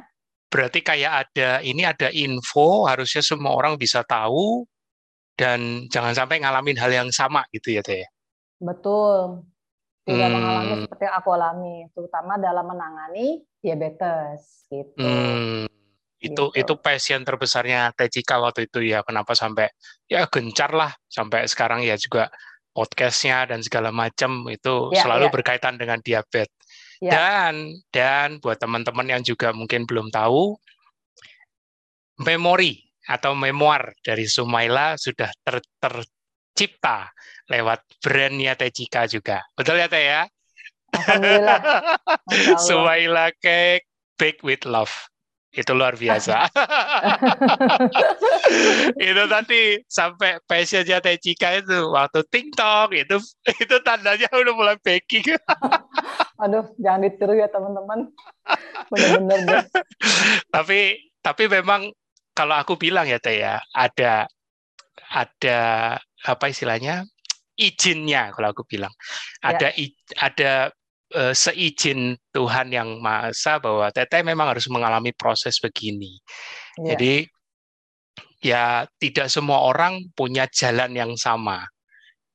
berarti 0.50 0.82
kayak 0.82 1.12
ada 1.30 1.62
ini 1.62 1.86
ada 1.86 2.10
info 2.10 2.90
harusnya 2.90 3.22
semua 3.22 3.54
orang 3.54 3.78
bisa 3.78 4.02
tahu 4.02 4.66
dan 5.38 5.86
jangan 5.94 6.18
sampai 6.18 6.42
ngalamin 6.42 6.76
hal 6.76 6.90
yang 6.90 7.10
sama 7.14 7.46
gitu 7.54 7.78
ya 7.78 7.86
teh. 7.86 8.04
Betul. 8.60 9.46
Tidak 10.10 10.26
hmm. 10.26 10.34
mengalami 10.34 10.74
seperti 10.82 11.04
yang 11.06 11.16
aku 11.22 11.30
alami, 11.38 11.76
terutama 11.94 12.34
dalam 12.42 12.66
menangani 12.66 13.28
diabetes 13.62 14.66
gitu. 14.66 15.06
Hmm. 15.06 15.70
Itu 16.20 16.52
gitu. 16.52 16.58
itu 16.58 16.74
passion 16.82 17.22
terbesarnya 17.22 17.94
Teh 17.94 18.10
Cika 18.10 18.42
waktu 18.42 18.66
itu 18.66 18.82
ya. 18.82 19.06
Kenapa 19.06 19.38
sampai 19.38 19.70
ya 20.10 20.26
gencar 20.26 20.74
lah 20.74 20.92
sampai 21.06 21.46
sekarang 21.46 21.86
ya 21.86 21.94
juga 21.96 22.34
podcastnya 22.74 23.46
dan 23.46 23.62
segala 23.62 23.94
macam 23.94 24.50
itu 24.50 24.90
ya, 24.92 25.06
selalu 25.06 25.30
ya. 25.30 25.32
berkaitan 25.32 25.76
dengan 25.78 26.02
diabetes. 26.02 26.50
Ya. 27.00 27.12
Dan 27.16 27.80
dan 27.94 28.44
buat 28.44 28.60
teman-teman 28.60 29.08
yang 29.08 29.22
juga 29.24 29.56
mungkin 29.56 29.88
belum 29.88 30.12
tahu, 30.12 30.60
memori 32.20 32.84
atau 33.08 33.32
memoir 33.34 33.96
dari 34.04 34.28
Sumaila 34.28 35.00
sudah 35.00 35.32
ter, 35.42 35.64
tercipta 35.80 37.10
lewat 37.50 37.82
brandnya 38.00 38.54
Tejika 38.54 39.10
juga. 39.10 39.42
Betul 39.58 39.82
ya 39.82 39.90
Teh 39.90 40.06
ya? 40.06 40.22
Alhamdulillah. 40.94 41.60
Sumaila 42.66 43.34
Cake 43.42 43.90
Bake 44.18 44.42
with 44.46 44.64
Love. 44.70 44.94
Itu 45.50 45.74
luar 45.74 45.98
biasa. 45.98 46.46
itu 49.02 49.24
tadi 49.26 49.82
sampai 49.90 50.38
passionnya 50.46 51.02
Tejika 51.02 51.58
itu 51.58 51.90
waktu 51.90 52.22
TikTok 52.30 52.94
itu 52.94 53.18
itu 53.58 53.76
tandanya 53.82 54.30
udah 54.30 54.54
mulai 54.54 54.78
baking. 54.78 55.26
Aduh, 56.46 56.70
jangan 56.78 57.02
ditiru 57.02 57.34
ya 57.34 57.50
teman-teman. 57.50 58.14
Benar-benar. 58.94 59.66
tapi 60.54 61.02
tapi 61.26 61.44
memang 61.50 61.90
kalau 62.38 62.56
aku 62.56 62.78
bilang 62.78 63.10
ya 63.10 63.18
Teh 63.18 63.42
ya, 63.42 63.58
ada 63.74 64.30
ada 65.10 65.60
apa 66.30 66.46
istilahnya? 66.54 67.10
Izinnya 67.60 68.32
kalau 68.32 68.56
aku 68.56 68.64
bilang. 68.64 68.92
Ada 69.44 69.76
ya. 69.76 69.92
ada 70.24 70.52
uh, 71.20 71.34
seizin 71.36 72.16
Tuhan 72.32 72.72
yang 72.72 73.04
Maha 73.04 73.60
bahwa 73.60 73.92
Teteh 73.92 74.24
memang 74.24 74.56
harus 74.56 74.72
mengalami 74.72 75.12
proses 75.12 75.60
begini. 75.60 76.16
Ya. 76.80 76.96
Jadi 76.96 77.28
ya 78.40 78.88
tidak 79.00 79.28
semua 79.28 79.68
orang 79.68 80.08
punya 80.16 80.48
jalan 80.48 80.96
yang 80.96 81.12
sama. 81.20 81.68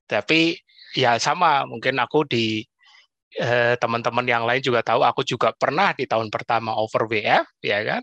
Tapi 0.05 0.57
ya 0.93 1.17
sama, 1.17 1.65
mungkin 1.65 1.97
aku 1.97 2.29
di 2.29 2.61
eh, 3.35 3.75
teman-teman 3.81 4.27
yang 4.29 4.45
lain 4.45 4.63
juga 4.63 4.85
tahu 4.85 5.03
aku 5.03 5.27
juga 5.27 5.51
pernah 5.57 5.91
di 5.97 6.05
tahun 6.07 6.29
pertama 6.29 6.77
over 6.77 7.09
WF 7.09 7.65
ya 7.65 7.81
kan. 7.83 8.03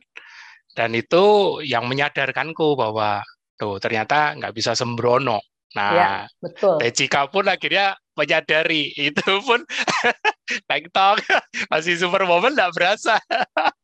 Dan 0.72 0.96
itu 0.96 1.60
yang 1.68 1.86
menyadarkanku 1.86 2.80
bahwa 2.80 3.22
tuh 3.60 3.78
ternyata 3.78 4.34
nggak 4.40 4.54
bisa 4.56 4.74
sembrono. 4.74 5.40
Nah, 5.72 5.92
ya, 5.96 6.12
betul. 6.44 6.84
Tejika 6.84 7.32
pun 7.32 7.48
akhirnya 7.48 7.96
menyadari 8.16 8.92
itu 9.10 9.32
pun 9.44 9.64
TikTok 10.70 11.24
masih 11.72 11.96
super 11.96 12.28
moment 12.28 12.52
nggak 12.52 12.76
berasa. 12.76 13.16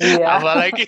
Iya. 0.04 0.40
Apalagi 0.40 0.88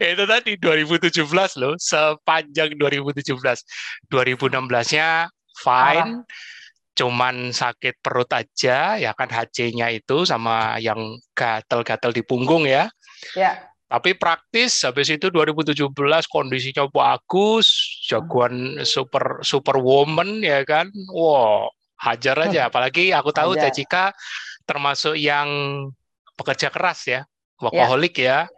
itu 0.00 0.24
tadi 0.24 0.56
2017 0.56 1.60
loh, 1.60 1.76
sepanjang 1.76 2.72
2017. 2.76 4.08
2016-nya 4.08 5.28
fine. 5.60 6.24
cuman 6.92 7.56
sakit 7.56 8.04
perut 8.04 8.28
aja 8.36 9.00
ya 9.00 9.16
kan 9.16 9.24
HC-nya 9.24 9.88
itu 9.96 10.28
sama 10.28 10.76
yang 10.76 11.16
gatel-gatel 11.32 12.12
di 12.12 12.20
punggung 12.20 12.68
ya. 12.68 12.84
Ya. 13.32 13.71
Tapi 13.92 14.16
praktis 14.16 14.88
habis 14.88 15.12
itu 15.12 15.28
2017 15.28 15.92
kondisinya 16.32 16.88
bagus, 16.88 17.68
jagoan 18.08 18.80
super 18.88 19.44
super 19.44 19.76
woman 19.76 20.40
ya 20.40 20.64
kan. 20.64 20.88
Wow, 21.12 21.68
hajar 22.00 22.48
aja. 22.48 22.72
Apalagi 22.72 23.12
aku 23.12 23.36
tahu 23.36 23.52
Teh 23.52 23.68
Cika 23.68 24.16
termasuk 24.64 25.20
yang 25.20 25.44
pekerja 26.40 26.72
keras 26.72 27.04
ya, 27.04 27.20
workaholic 27.60 28.16
ya. 28.16 28.48
ya. 28.48 28.50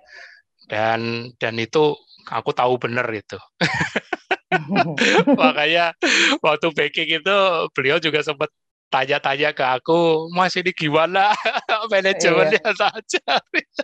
Dan 0.70 1.34
dan 1.42 1.58
itu 1.58 1.98
aku 2.30 2.54
tahu 2.54 2.78
benar 2.78 3.10
itu. 3.10 3.34
Makanya 5.40 5.94
waktu 6.38 6.66
baking 6.70 7.08
itu 7.22 7.36
beliau 7.74 7.98
juga 7.98 8.22
sempat 8.22 8.50
tanya-tanya 8.94 9.50
ke 9.50 9.64
aku, 9.66 10.30
Mas 10.30 10.54
ini 10.54 10.70
gimana 10.70 11.34
manajemennya 11.90 12.62
iya. 12.62 12.72
saja. 12.78 13.26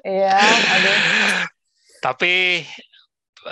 iya, 0.07 0.39
aduh. 0.39 0.99
Tapi 1.99 2.63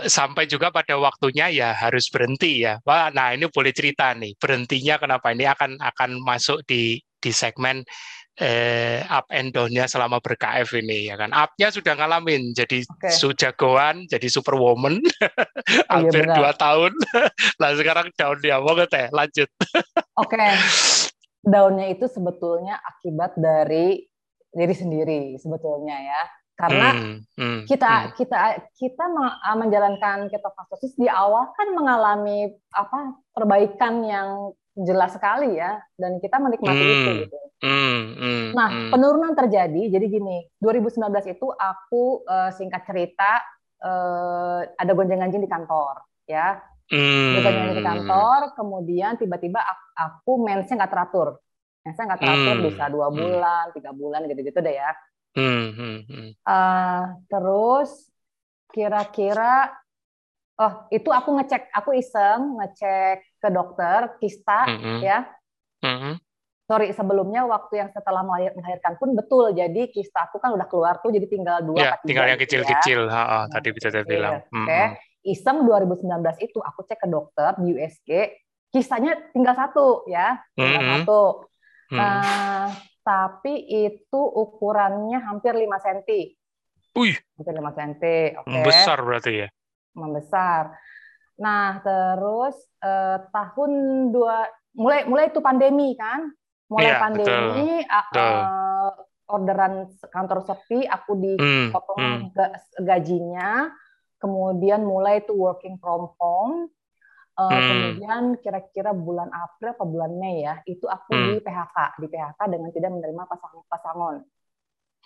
sampai 0.07 0.47
juga 0.47 0.71
pada 0.71 0.95
waktunya 1.03 1.51
ya 1.51 1.75
harus 1.75 2.07
berhenti 2.07 2.63
ya. 2.63 2.79
Wah, 2.87 3.11
nah 3.11 3.35
ini 3.35 3.51
boleh 3.51 3.75
cerita 3.75 4.15
nih, 4.15 4.39
berhentinya 4.39 5.03
kenapa 5.03 5.35
ini 5.35 5.51
akan 5.51 5.83
akan 5.83 6.23
masuk 6.23 6.63
di 6.63 7.03
di 7.19 7.35
segmen 7.35 7.83
eh, 8.39 9.03
up 9.11 9.27
and 9.35 9.51
down-nya 9.51 9.91
selama 9.91 10.23
ber-KF 10.23 10.79
ini 10.79 11.11
ya 11.11 11.19
kan. 11.19 11.35
Up-nya 11.35 11.75
sudah 11.75 11.99
ngalamin 11.99 12.55
jadi 12.55 12.87
okay. 12.87 13.11
sujagoan, 13.11 14.07
jadi 14.07 14.31
superwoman 14.31 15.03
hampir 15.91 16.23
iya, 16.23 16.39
dua 16.39 16.55
tahun. 16.55 16.95
nah 17.61 17.75
sekarang 17.75 18.15
down 18.15 18.39
dia 18.39 18.63
mau 18.63 18.79
teh 18.87 19.11
lanjut. 19.11 19.51
Oke. 20.15 20.39
Okay 20.39 20.55
daunnya 21.49 21.89
itu 21.91 22.07
sebetulnya 22.07 22.79
akibat 22.85 23.37
dari 23.41 24.05
diri 24.53 24.75
sendiri 24.75 25.23
sebetulnya 25.37 25.97
ya 25.97 26.23
karena 26.59 26.89
hmm, 26.91 27.17
hmm, 27.39 27.59
kita 27.71 27.87
hmm. 27.87 28.11
kita 28.19 28.39
kita 28.75 29.05
ah, 29.47 29.55
menjalankan 29.55 30.27
ketofastosis 30.27 30.99
di 30.99 31.07
awal 31.07 31.55
kan 31.55 31.71
mengalami 31.71 32.51
apa 32.75 33.15
perbaikan 33.31 34.03
yang 34.03 34.29
jelas 34.75 35.15
sekali 35.15 35.59
ya 35.59 35.79
dan 35.95 36.19
kita 36.19 36.39
menikmati 36.39 36.83
hmm, 36.83 36.95
itu 36.95 37.11
gitu. 37.27 37.39
Hmm, 37.63 37.99
hmm, 38.15 38.47
nah 38.59 38.69
hmm. 38.71 38.91
penurunan 38.91 39.33
terjadi 39.39 39.83
jadi 39.99 40.07
gini 40.07 40.51
2019 40.59 40.99
itu 41.31 41.47
aku 41.47 42.27
uh, 42.27 42.51
singkat 42.55 42.83
cerita 42.87 43.43
uh, 43.83 44.67
ada 44.75 44.93
gonjang-ganjing 44.95 45.43
di 45.43 45.51
kantor 45.51 46.03
ya 46.27 46.59
Hmm. 46.89 47.37
Bukan 47.37 47.53
di 47.77 47.85
kantor, 47.85 48.41
kemudian 48.57 49.21
tiba-tiba 49.21 49.61
aku 49.93 50.41
mensnya 50.41 50.85
nggak 50.85 50.93
teratur. 50.93 51.29
Mensnya 51.85 52.05
nggak 52.09 52.21
teratur 52.25 52.57
hmm. 52.57 52.65
bisa 52.65 52.85
dua 52.89 53.07
hmm. 53.13 53.17
bulan, 53.17 53.65
hmm. 53.69 53.75
tiga 53.77 53.91
bulan 53.93 54.21
gitu-gitu 54.25 54.59
deh 54.65 54.75
ya. 54.75 54.91
Hmm. 55.37 55.67
Hmm. 55.77 55.99
Hmm. 56.09 56.31
Uh, 56.49 57.03
terus 57.29 58.09
kira-kira, 58.73 59.69
oh 60.57 60.89
itu 60.89 61.13
aku 61.13 61.29
ngecek, 61.37 61.69
aku 61.77 61.93
iseng 61.93 62.57
ngecek 62.57 63.37
ke 63.37 63.49
dokter 63.53 64.17
kista 64.17 64.65
hmm. 64.65 65.01
ya. 65.05 65.29
Hmm. 65.85 66.17
Sorry 66.69 66.93
sebelumnya 66.93 67.49
waktu 67.49 67.81
yang 67.85 67.89
setelah 67.93 68.25
melahirkan 68.25 68.97
pun 68.97 69.13
betul. 69.13 69.53
Jadi 69.53 69.93
kista 69.93 70.29
aku 70.29 70.41
kan 70.41 70.57
udah 70.57 70.65
keluar 70.69 71.01
tuh, 71.05 71.13
jadi 71.13 71.29
tinggal 71.29 71.65
dua. 71.65 71.81
Ya, 71.81 71.93
tinggal 72.01 72.33
yang 72.33 72.41
kecil-kecil. 72.41 73.09
Ya. 73.09 73.45
tadi 73.53 73.69
bisa 73.77 73.93
saya 73.93 74.05
bilang. 74.09 74.41
Oke. 74.49 74.65
Okay. 74.65 74.85
Hmm 74.89 75.08
iseng 75.27 75.67
2019 75.67 76.07
itu 76.45 76.59
aku 76.63 76.87
cek 76.87 77.03
ke 77.03 77.09
dokter 77.11 77.57
di 77.59 77.75
USG 77.75 78.11
kisahnya 78.69 79.17
tinggal 79.33 79.57
satu 79.57 80.05
ya 80.07 80.39
tinggal 80.55 80.83
mm 80.83 80.85
-hmm. 80.85 80.99
satu 81.03 81.23
mm. 81.93 81.99
nah 81.99 82.69
tapi 83.03 83.55
itu 83.65 84.21
ukurannya 84.21 85.19
hampir 85.25 85.57
5 85.57 85.65
cm 85.65 86.01
Wih. 86.93 87.17
hampir 87.41 87.55
5 87.57 87.79
cm 87.79 87.93
oke 88.45 88.47
okay. 88.47 88.63
besar 88.65 88.99
berarti 89.01 89.33
ya 89.47 89.49
membesar 89.97 90.77
nah 91.39 91.81
terus 91.81 92.59
eh, 92.83 93.19
tahun 93.31 93.73
dua 94.13 94.47
mulai 94.77 95.07
mulai 95.09 95.31
itu 95.31 95.41
pandemi 95.41 95.97
kan 95.97 96.29
mulai 96.69 96.93
ya, 96.93 97.01
pandemi 97.01 97.81
betul. 97.81 98.05
betul. 98.13 98.35
Uh, 98.37 98.91
orderan 99.29 99.75
kantor 100.09 100.41
sepi 100.45 100.89
aku 100.89 101.13
dipotong 101.21 102.01
hmm, 102.01 102.21
hmm. 102.33 102.85
gajinya 102.85 103.73
kemudian 104.19 104.85
mulai 104.85 105.23
itu 105.23 105.35
working 105.35 105.79
from 105.79 106.11
home. 106.19 106.71
Uh, 107.39 107.47
hmm. 107.47 107.67
Kemudian 107.71 108.23
kira-kira 108.43 108.91
bulan 108.91 109.31
April 109.31 109.71
atau 109.71 109.87
bulan 109.87 110.11
Mei 110.19 110.43
ya, 110.43 110.59
itu 110.67 110.91
aku 110.91 111.15
hmm. 111.15 111.39
di 111.39 111.47
PHK, 111.47 111.79
di 112.03 112.07
PHK 112.11 112.41
dengan 112.51 112.71
tidak 112.75 112.91
menerima 112.99 113.23
pasang 113.31 113.63
pasangon. 113.71 114.27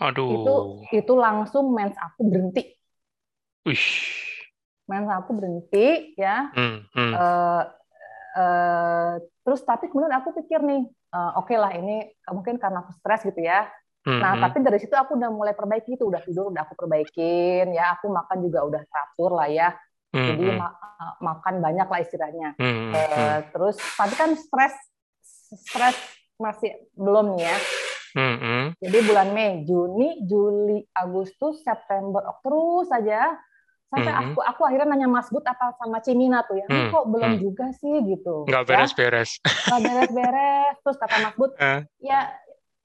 Aduh. 0.01 0.33
Itu 0.33 0.55
itu 0.97 1.13
langsung 1.13 1.77
mens 1.77 1.93
aku 2.01 2.25
berhenti. 2.25 2.73
Wih. 3.69 3.85
Mens 4.89 5.13
aku 5.13 5.31
berhenti 5.37 6.17
ya. 6.17 6.49
Hmm. 6.57 6.89
Hmm. 6.97 7.13
Uh, 7.13 7.63
uh, 8.41 9.13
terus 9.45 9.61
tapi 9.69 9.93
kemudian 9.93 10.17
aku 10.17 10.33
pikir 10.41 10.65
nih, 10.65 10.89
uh, 11.13 11.37
oke 11.37 11.53
okay 11.53 11.61
lah 11.61 11.77
ini 11.77 12.17
mungkin 12.33 12.57
karena 12.57 12.81
aku 12.81 12.97
stres 12.97 13.29
gitu 13.29 13.45
ya. 13.45 13.69
Nah, 14.03 14.35
hmm. 14.35 14.43
tapi 14.43 14.57
dari 14.67 14.79
situ 14.83 14.95
aku 14.99 15.15
udah 15.15 15.31
mulai 15.31 15.55
perbaiki 15.55 15.95
itu, 15.95 16.11
udah 16.11 16.19
tidur 16.27 16.51
udah 16.51 16.67
aku 16.67 16.75
perbaikin, 16.75 17.71
ya 17.71 17.95
aku 17.95 18.11
makan 18.11 18.43
juga 18.43 18.67
udah 18.67 18.83
teratur 18.83 19.31
lah 19.39 19.47
ya. 19.47 19.69
Hmm. 20.11 20.29
Jadi 20.35 20.45
hmm. 20.51 20.59
ma 20.59 20.69
eh, 20.75 21.15
makan 21.23 21.55
banyak 21.63 21.89
lah 21.89 22.01
istilahnya. 22.03 22.49
Hmm. 22.59 22.91
Uh, 22.91 23.39
terus 23.55 23.79
tapi 23.95 24.15
kan 24.19 24.35
stres 24.35 24.75
stres 25.55 25.97
masih 26.35 26.75
belum 26.99 27.39
nih 27.39 27.47
ya. 27.47 27.57
Hmm. 28.13 28.77
Jadi 28.77 28.99
bulan 29.09 29.33
Mei, 29.33 29.65
Juni, 29.65 30.21
Juli, 30.29 30.85
Agustus, 30.93 31.65
September, 31.65 32.21
terus 32.45 32.93
saja 32.93 33.41
sampai 33.93 34.09
hmm. 34.09 34.21
aku 34.33 34.41
aku 34.41 34.63
akhirnya 34.65 34.97
nanya 34.97 35.09
Mas 35.09 35.29
Bud 35.29 35.45
apa 35.45 35.77
sama 35.77 36.01
Cimina 36.01 36.41
tuh 36.49 36.57
ya, 36.57 36.65
hmm. 36.65 36.93
kok 36.93 37.05
belum 37.13 37.37
hmm. 37.37 37.41
juga 37.45 37.67
sih 37.77 37.95
gitu. 38.09 38.49
Nggak 38.49 38.65
ya. 38.65 38.69
beres-beres. 38.69 39.31
Nggak 39.45 39.81
beres-beres. 39.85 40.75
Terus 40.81 40.97
kata 40.97 41.17
Mas 41.21 41.37
Bud, 41.37 41.53
ya 42.11 42.21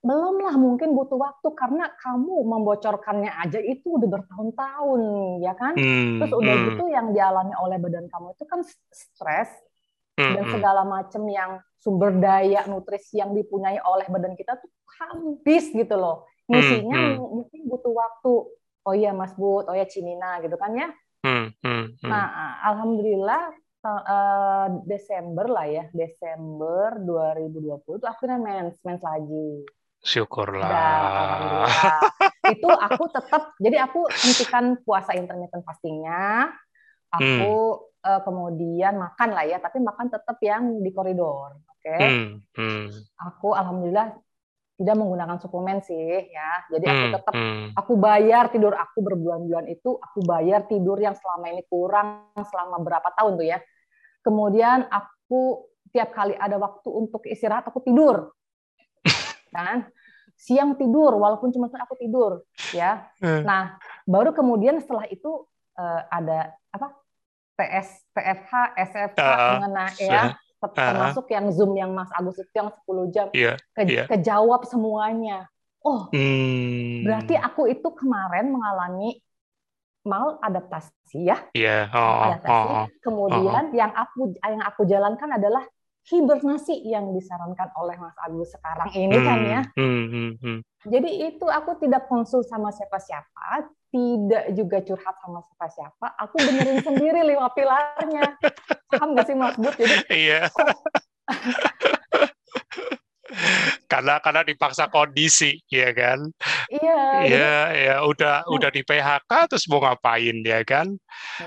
belum 0.07 0.35
lah 0.39 0.55
mungkin 0.55 0.95
butuh 0.95 1.19
waktu 1.19 1.47
karena 1.51 1.91
kamu 1.99 2.47
membocorkannya 2.47 3.27
aja 3.43 3.59
itu 3.59 3.99
udah 3.99 4.07
bertahun-tahun 4.07 5.01
ya 5.43 5.53
kan 5.59 5.75
hmm, 5.75 6.23
terus 6.23 6.31
udah 6.31 6.55
hmm. 6.55 6.65
gitu 6.71 6.83
yang 6.87 7.07
dialami 7.11 7.51
oleh 7.59 7.75
badan 7.75 8.07
kamu 8.07 8.31
itu 8.31 8.43
kan 8.47 8.63
stres 8.87 9.51
hmm, 10.15 10.33
dan 10.39 10.43
hmm. 10.47 10.53
segala 10.55 10.87
macam 10.87 11.23
yang 11.27 11.59
sumber 11.83 12.15
daya 12.15 12.63
nutrisi 12.71 13.19
yang 13.19 13.35
dipunyai 13.35 13.83
oleh 13.83 14.07
badan 14.07 14.39
kita 14.39 14.55
tuh 14.55 14.71
habis 15.03 15.67
gitu 15.75 15.95
loh 15.99 16.23
ngisinya 16.47 16.95
hmm, 16.95 17.15
hmm. 17.19 17.27
mungkin 17.43 17.59
butuh 17.67 17.91
waktu 17.91 18.33
oh 18.87 18.95
iya 18.95 19.11
Mas 19.11 19.35
Bud 19.35 19.67
oh 19.67 19.75
ya 19.75 19.83
Cimina 19.83 20.39
gitu 20.39 20.55
kan 20.55 20.71
ya 20.71 20.87
hmm, 21.27 21.45
hmm, 21.59 21.83
hmm. 21.99 22.07
nah 22.07 22.25
alhamdulillah 22.63 23.51
uh, 23.83 24.67
Desember 24.87 25.51
lah 25.51 25.67
ya 25.67 25.85
Desember 25.91 26.95
2020 27.03 27.83
tuh 27.83 28.07
akhirnya 28.07 28.39
mens 28.39 28.79
mens 28.87 29.03
lagi 29.03 29.67
Syukurlah. 30.03 30.69
Dan, 30.69 32.53
itu 32.55 32.69
aku 32.69 33.03
tetap, 33.11 33.55
jadi 33.59 33.77
aku 33.89 34.07
hentikan 34.07 34.79
puasa 34.85 35.17
intermittent 35.17 35.65
fastingnya. 35.67 36.53
Aku 37.07 37.53
hmm. 37.79 38.07
uh, 38.07 38.21
kemudian 38.23 38.99
makan 38.99 39.29
lah 39.35 39.47
ya, 39.47 39.57
tapi 39.63 39.79
makan 39.79 40.11
tetap 40.11 40.37
yang 40.43 40.83
di 40.83 40.91
koridor. 40.91 41.59
Oke. 41.67 41.87
Okay? 41.87 41.99
Hmm. 42.03 42.29
Hmm. 42.55 42.87
Aku 43.31 43.55
alhamdulillah 43.55 44.15
tidak 44.77 44.95
menggunakan 44.95 45.37
suplemen 45.41 45.81
sih 45.81 46.29
ya. 46.29 46.51
Jadi 46.69 46.85
aku 46.85 47.05
hmm, 47.09 47.15
tetap 47.17 47.33
hmm. 47.33 47.67
aku 47.73 47.93
bayar 47.97 48.53
tidur 48.53 48.77
aku 48.77 49.01
berbulan-bulan 49.01 49.65
itu 49.73 49.97
aku 49.97 50.21
bayar 50.21 50.69
tidur 50.69 51.01
yang 51.01 51.17
selama 51.17 51.49
ini 51.49 51.65
kurang 51.65 52.29
selama 52.37 52.77
berapa 52.85 53.09
tahun 53.17 53.41
tuh 53.41 53.47
ya. 53.49 53.57
Kemudian 54.21 54.85
aku 54.85 55.65
tiap 55.89 56.13
kali 56.13 56.37
ada 56.37 56.61
waktu 56.61 56.89
untuk 56.93 57.25
istirahat 57.25 57.65
aku 57.65 57.81
tidur. 57.81 58.36
Kan? 59.57 59.89
siang 60.37 60.77
tidur 60.77 61.17
walaupun 61.17 61.49
cuma 61.49 61.65
aku 61.65 61.97
tidur 61.97 62.45
ya. 62.69 63.09
Hmm. 63.17 63.41
Nah, 63.41 63.81
baru 64.05 64.31
kemudian 64.37 64.77
setelah 64.77 65.09
itu 65.09 65.49
uh, 65.75 66.01
ada 66.13 66.53
apa? 66.69 66.93
TS, 67.57 68.05
TFH, 68.13 68.53
SFH 68.77 69.17
uh, 69.17 69.57
mengenai 69.57 69.97
ya 69.97 70.37
uh, 70.37 70.69
termasuk 70.77 71.25
yang 71.33 71.49
Zoom 71.49 71.73
yang 71.73 71.89
Mas 71.89 72.13
Agus 72.13 72.37
itu 72.37 72.53
yang 72.53 72.69
10 72.69 73.13
jam 73.13 73.27
yeah, 73.33 73.57
ke, 73.73 73.81
yeah. 73.89 74.05
kejawab 74.05 74.61
semuanya. 74.69 75.49
Oh, 75.81 76.05
hmm. 76.13 77.01
berarti 77.01 77.33
aku 77.33 77.65
itu 77.65 77.89
kemarin 77.97 78.53
mengalami 78.53 79.17
mal 80.05 80.37
adaptasi 80.45 81.25
ya. 81.25 81.37
Yeah. 81.57 81.89
Oh, 81.89 82.29
adaptasi. 82.29 82.53
Oh, 82.53 82.65
oh, 82.69 82.85
Kemudian 83.01 83.63
oh. 83.71 83.75
yang 83.75 83.91
aku 83.97 84.37
yang 84.37 84.61
aku 84.61 84.81
jalankan 84.85 85.33
adalah 85.33 85.65
hibernasi 86.07 86.87
yang 86.87 87.11
disarankan 87.11 87.67
oleh 87.75 87.99
Mas 87.99 88.15
Agus 88.23 88.55
sekarang 88.55 88.89
ini 88.95 89.17
hmm, 89.19 89.25
kan 89.27 89.39
ya. 89.43 89.61
Hmm, 89.75 90.05
hmm, 90.07 90.31
hmm. 90.39 90.59
Jadi 90.87 91.09
itu 91.27 91.45
aku 91.51 91.75
tidak 91.83 92.07
konsul 92.07 92.47
sama 92.47 92.71
siapa-siapa, 92.71 93.67
tidak 93.91 94.55
juga 94.55 94.77
curhat 94.87 95.15
sama 95.19 95.43
siapa-siapa. 95.43 96.07
Aku 96.23 96.35
benerin 96.39 96.79
sendiri 96.79 97.27
lima 97.27 97.51
pilarnya. 97.51 98.39
Paham 98.87 99.19
gak 99.19 99.27
sih 99.27 99.35
Mas 99.35 99.59
Bud? 99.59 99.75
Jadi 99.75 99.95
iya. 100.15 100.47
Karena 103.87 104.19
karena 104.19 104.43
dipaksa 104.43 104.91
kondisi 104.91 105.63
ya 105.71 105.95
kan 105.95 106.19
iya 106.67 107.01
iya 107.23 107.55
ya 107.71 107.95
udah 108.03 108.43
nah. 108.43 108.51
udah 108.51 108.69
di 108.69 108.83
PHK 108.83 109.31
terus 109.47 109.65
mau 109.71 109.79
ngapain 109.79 110.37
ya 110.43 110.59
kan 110.67 110.91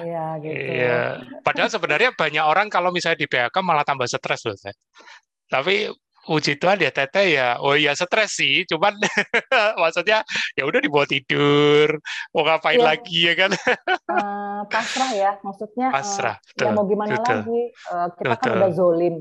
iya 0.01 0.41
gitu 0.41 0.57
iya 0.57 1.20
padahal 1.45 1.68
sebenarnya 1.68 2.16
banyak 2.16 2.45
orang 2.45 2.72
kalau 2.72 2.88
misalnya 2.88 3.20
di 3.20 3.28
PHK 3.28 3.57
malah 3.61 3.84
tambah 3.84 4.09
stres 4.09 4.49
loh 4.49 4.57
saya 4.57 4.72
tapi 5.53 5.93
puji 6.20 6.61
Tuhan 6.61 6.78
ya 6.78 6.93
teteh 6.93 7.26
ya 7.36 7.49
oh 7.64 7.72
iya 7.76 7.97
stres 7.97 8.36
sih 8.36 8.68
cuman 8.68 8.93
maksudnya 9.82 10.20
ya 10.53 10.62
udah 10.68 10.80
dibawa 10.80 11.09
tidur 11.09 11.97
mau 12.36 12.45
ngapain 12.45 12.76
ya. 12.76 12.84
lagi 12.84 13.18
ya 13.24 13.34
kan 13.34 13.51
uh, 13.57 14.62
pasrah 14.68 15.11
ya 15.16 15.30
maksudnya 15.41 15.88
pasrah 15.88 16.36
uh, 16.36 16.61
ya 16.61 16.70
mau 16.76 16.84
gimana 16.84 17.16
betul. 17.16 17.36
lagi 17.41 17.62
uh, 17.88 18.09
kita 18.14 18.36
betul. 18.36 18.53
kan 18.53 18.59
udah 18.61 18.70
zolim 18.72 19.14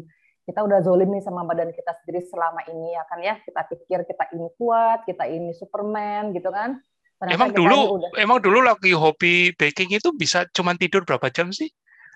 kita 0.50 0.66
udah 0.66 0.82
zolim 0.82 1.14
nih 1.14 1.22
sama 1.22 1.45
badan 1.45 1.70
kita 1.70 1.93
sendiri 2.02 2.26
selama 2.26 2.66
ini 2.66 2.97
ya 2.97 3.06
kan 3.06 3.22
ya 3.22 3.38
kita 3.45 3.62
pikir 3.70 4.02
kita 4.10 4.34
ini 4.34 4.50
kuat 4.58 5.06
kita 5.06 5.30
ini 5.30 5.54
Superman 5.54 6.34
gitu 6.34 6.50
kan 6.50 6.82
Ternyata 7.22 7.36
emang 7.38 7.52
dulu 7.54 7.80
udah... 8.02 8.10
emang 8.18 8.39
dulu 8.41 8.60
lagi 8.66 8.91
hobi 8.97 9.54
baking 9.54 9.93
itu 9.93 10.10
bisa 10.18 10.50
cuman 10.50 10.74
tidur 10.82 11.06
berapa 11.06 11.30
jam 11.30 11.54
sih 11.54 11.70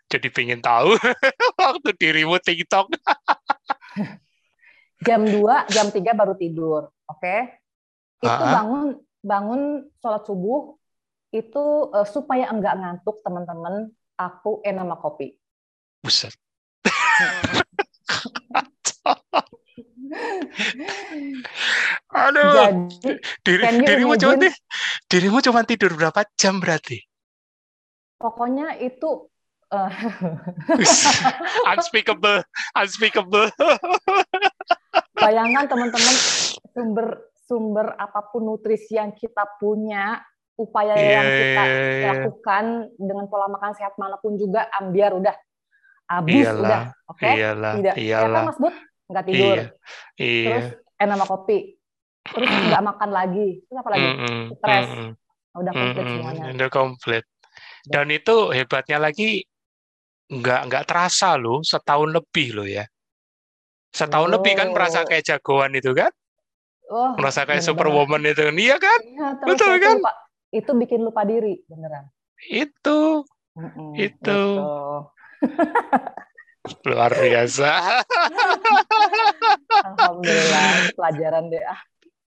jadi 0.10 0.34
pengen 0.34 0.66
tahu 0.66 0.98
waktu 1.62 1.90
dirimu 2.02 2.42
TikTok 2.42 2.90
jam 5.04 5.22
2, 5.28 5.68
jam 5.70 5.88
3 5.92 6.00
baru 6.16 6.34
tidur. 6.40 6.82
Oke. 7.12 7.20
Okay? 7.20 7.40
Itu 8.24 8.44
bangun 8.44 9.04
bangun 9.20 9.62
sholat 10.00 10.24
subuh 10.24 10.80
itu 11.36 11.66
uh, 11.92 12.08
supaya 12.08 12.48
enggak 12.48 12.80
ngantuk 12.80 13.20
teman-teman, 13.22 13.92
aku 14.16 14.64
enama 14.64 14.96
kopi. 14.96 15.36
Buset. 16.00 16.32
Aduh. 22.14 22.54
Jadi, 22.54 23.12
diri, 23.42 23.64
dirimu 23.84 24.14
cuma 24.20 24.36
dirimu 25.10 25.38
cuma 25.42 25.62
tidur 25.66 25.98
berapa 25.98 26.24
jam 26.38 26.62
berarti? 26.62 27.02
Pokoknya 28.22 28.78
itu 28.80 29.28
uh, 29.74 29.92
unspeakable, 31.74 32.46
unspeakable. 32.78 33.50
Bayangkan 35.18 35.66
teman-teman 35.68 36.16
sumber 36.72 37.08
sumber 37.44 37.88
apa 38.00 38.32
pun 38.32 38.48
nutrisi 38.48 38.96
yang 38.96 39.12
kita 39.12 39.44
punya, 39.60 40.24
upaya 40.56 40.96
yeah, 40.96 41.12
yang 41.20 41.28
kita 41.28 41.64
yeah, 41.66 41.68
yeah. 41.68 42.08
lakukan 42.16 42.66
dengan 42.96 43.26
pola 43.28 43.52
makan 43.52 43.74
sehat 43.76 43.98
mana 44.00 44.16
pun 44.22 44.38
juga 44.40 44.70
ambiar 44.80 45.12
udah 45.18 45.36
habis 46.20 46.46
iyalah, 46.46 46.62
udah, 46.62 46.82
oke? 47.10 47.20
Okay? 47.20 47.34
Iyalah, 47.34 47.74
Tidak, 47.74 47.96
iyalah. 47.98 48.28
Ya 48.28 48.46
kan 48.46 48.50
Mas 48.50 48.60
Bud? 48.60 48.76
Nggak 49.04 49.24
tidur. 49.30 49.58
Iya, 49.58 49.66
iya. 50.20 50.48
Terus 50.50 50.68
enak 51.02 51.16
sama 51.16 51.26
kopi. 51.26 51.58
Terus 52.24 52.50
nggak 52.50 52.84
makan 52.84 53.10
lagi. 53.10 53.48
Terus 53.66 53.78
apa 53.80 53.90
lagi? 53.92 54.08
Mm 54.08 54.18
-mm, 54.18 54.42
Stres. 54.58 54.86
Mm 54.88 54.96
-mm. 54.96 55.10
Udah 55.54 55.72
komplit 55.74 55.94
mm 55.94 56.08
-mm, 56.08 56.18
semuanya. 56.18 56.44
Udah 56.54 56.70
komplit. 56.70 57.24
Dan 57.84 58.06
itu 58.16 58.36
hebatnya 58.56 58.98
lagi 58.98 59.44
nggak 60.32 60.62
nggak 60.72 60.84
terasa 60.88 61.36
loh 61.38 61.62
setahun 61.62 62.10
lebih 62.10 62.58
loh 62.58 62.68
ya 62.68 62.86
setahun 63.94 64.30
oh. 64.32 64.34
lebih 64.40 64.58
kan 64.58 64.74
merasa 64.74 65.04
oh. 65.04 65.06
kayak 65.06 65.24
jagoan 65.26 65.76
itu 65.78 65.92
kan 65.94 66.10
oh, 66.90 67.14
merasa 67.20 67.46
kayak 67.46 67.62
bener 67.62 67.70
superwoman 67.70 68.24
itu 68.26 68.42
iya 68.58 68.78
kan 68.82 69.00
ya, 69.04 69.28
betul 69.46 69.78
kan 69.78 70.02
lupa, 70.02 70.14
itu 70.50 70.72
bikin 70.74 71.00
lupa 71.06 71.22
diri 71.28 71.62
beneran 71.70 72.10
itu 72.50 73.28
mm 73.54 73.70
-mm, 73.70 73.92
itu 74.00 74.42
luar 76.88 77.12
biasa 77.12 77.70
alhamdulillah 79.88 80.68
pelajaran 80.96 81.52
deh 81.52 81.64
ah 81.64 81.80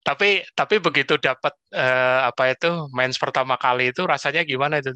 tapi 0.07 0.47
tapi 0.55 0.79
begitu 0.79 1.19
dapat 1.19 1.51
uh, 1.75 2.31
apa 2.31 2.55
itu 2.55 2.71
mens 2.95 3.19
pertama 3.19 3.59
kali 3.59 3.91
itu 3.91 4.07
rasanya 4.07 4.47
gimana 4.47 4.79
itu 4.79 4.95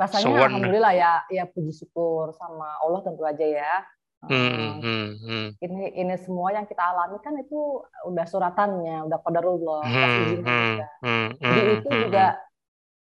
rasanya 0.00 0.24
so, 0.24 0.32
alhamdulillah 0.32 0.96
ya 0.96 1.12
ya 1.28 1.44
puji 1.44 1.76
syukur 1.76 2.32
sama 2.32 2.80
Allah 2.80 3.00
tentu 3.04 3.22
aja 3.26 3.44
ya 3.44 3.74
Hmm, 4.18 4.82
hmm, 4.82 5.08
hmm. 5.22 5.46
Ini 5.62 5.94
ini 5.94 6.14
semua 6.18 6.50
yang 6.50 6.66
kita 6.66 6.82
alami 6.82 7.22
kan 7.22 7.38
itu 7.38 7.86
udah 7.86 8.26
suratannya, 8.26 9.06
udah 9.06 9.18
qadarullah, 9.22 9.86
hmm, 9.86 9.94
hmm, 9.94 10.26
juga. 10.34 10.86
Hmm, 11.06 11.28
Jadi 11.38 11.60
hmm, 11.62 11.74
itu 11.78 11.88
hmm, 11.88 12.00
juga 12.02 12.26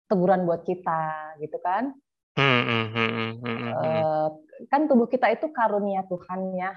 teguran 0.08 0.48
buat 0.48 0.64
kita, 0.64 1.04
gitu 1.44 1.60
kan? 1.60 1.92
Uh, 2.32 4.28
kan 4.72 4.88
tubuh 4.88 5.08
kita 5.10 5.28
itu 5.32 5.52
karunia 5.52 6.06
Tuhan 6.08 6.40
ya. 6.56 6.72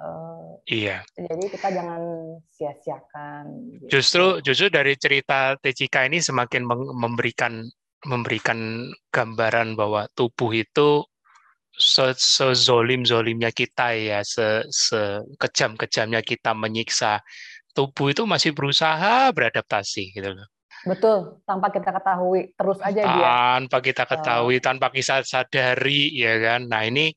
Uh, 0.00 0.56
iya. 0.64 1.04
Jadi 1.12 1.44
kita 1.52 1.68
jangan 1.74 2.00
sia-siakan. 2.48 3.44
Gitu. 3.76 4.00
Justru 4.00 4.40
justru 4.40 4.66
dari 4.72 4.96
cerita 4.96 5.58
TCK 5.60 6.08
ini 6.08 6.22
semakin 6.24 6.64
memberikan 6.96 7.68
memberikan 8.08 8.88
gambaran 9.12 9.76
bahwa 9.76 10.08
tubuh 10.16 10.56
itu 10.56 11.04
sezolim-zolimnya 11.76 13.52
kita 13.52 13.92
ya, 13.96 14.20
se 14.24 14.64
sekejam-kejamnya 14.68 16.24
kita 16.24 16.56
menyiksa 16.56 17.20
tubuh 17.76 18.10
itu 18.10 18.24
masih 18.24 18.56
berusaha 18.56 19.30
beradaptasi 19.36 20.16
gitu 20.16 20.32
loh. 20.34 20.48
Betul, 20.80 21.44
tanpa 21.44 21.68
kita 21.68 21.92
ketahui, 21.92 22.56
terus 22.56 22.78
aja 22.80 23.00
tanpa 23.04 23.12
dia. 23.12 23.28
Tanpa 23.28 23.78
kita 23.84 24.04
ketahui, 24.08 24.56
uh. 24.56 24.62
tanpa 24.64 24.86
kita 24.88 25.14
sadari 25.24 26.02
ya 26.16 26.34
kan. 26.40 26.60
Nah, 26.64 26.82
ini 26.88 27.12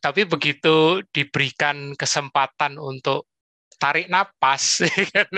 tapi 0.00 0.26
begitu 0.26 1.04
diberikan 1.14 1.94
kesempatan 1.94 2.80
untuk 2.80 3.28
tarik 3.78 4.08
napas 4.08 4.80
ya 4.88 5.04
kan? 5.12 5.28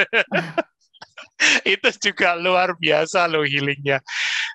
itu 1.77 1.89
juga 2.11 2.39
luar 2.39 2.79
biasa 2.79 3.29
loh 3.29 3.45
healingnya. 3.45 4.01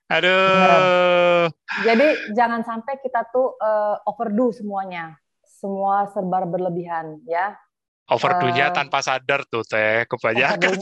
Aduh. 0.09 0.31
Benar. 0.31 0.81
Jadi 1.83 2.07
jangan 2.35 2.61
sampai 2.63 2.99
kita 2.99 3.27
tuh 3.31 3.55
uh, 3.59 3.95
overdo 4.07 4.51
semuanya, 4.55 5.15
semua 5.43 6.07
serba 6.11 6.43
berlebihan 6.47 7.21
ya. 7.27 7.55
Overdo-nya 8.11 8.71
uh, 8.71 8.75
tanpa 8.75 8.99
sadar 8.99 9.47
tuh 9.47 9.63
teh 9.63 10.03
kebanyakan. 10.09 10.75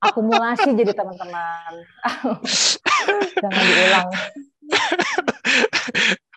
Akumulasi 0.00 0.68
jadi 0.74 0.92
teman-teman. 0.96 1.72
jangan 3.42 3.62
diulang. 3.64 4.08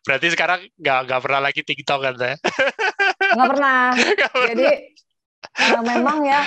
Berarti 0.04 0.28
sekarang 0.36 0.60
nggak 0.76 1.00
nggak 1.08 1.22
pernah 1.24 1.40
lagi 1.40 1.62
TikTok 1.64 2.00
kan 2.04 2.14
teh? 2.20 2.36
Nggak 3.34 3.50
pernah. 3.56 3.84
Jadi 4.52 4.68
uh, 5.74 5.84
memang 5.84 6.28
ya 6.28 6.42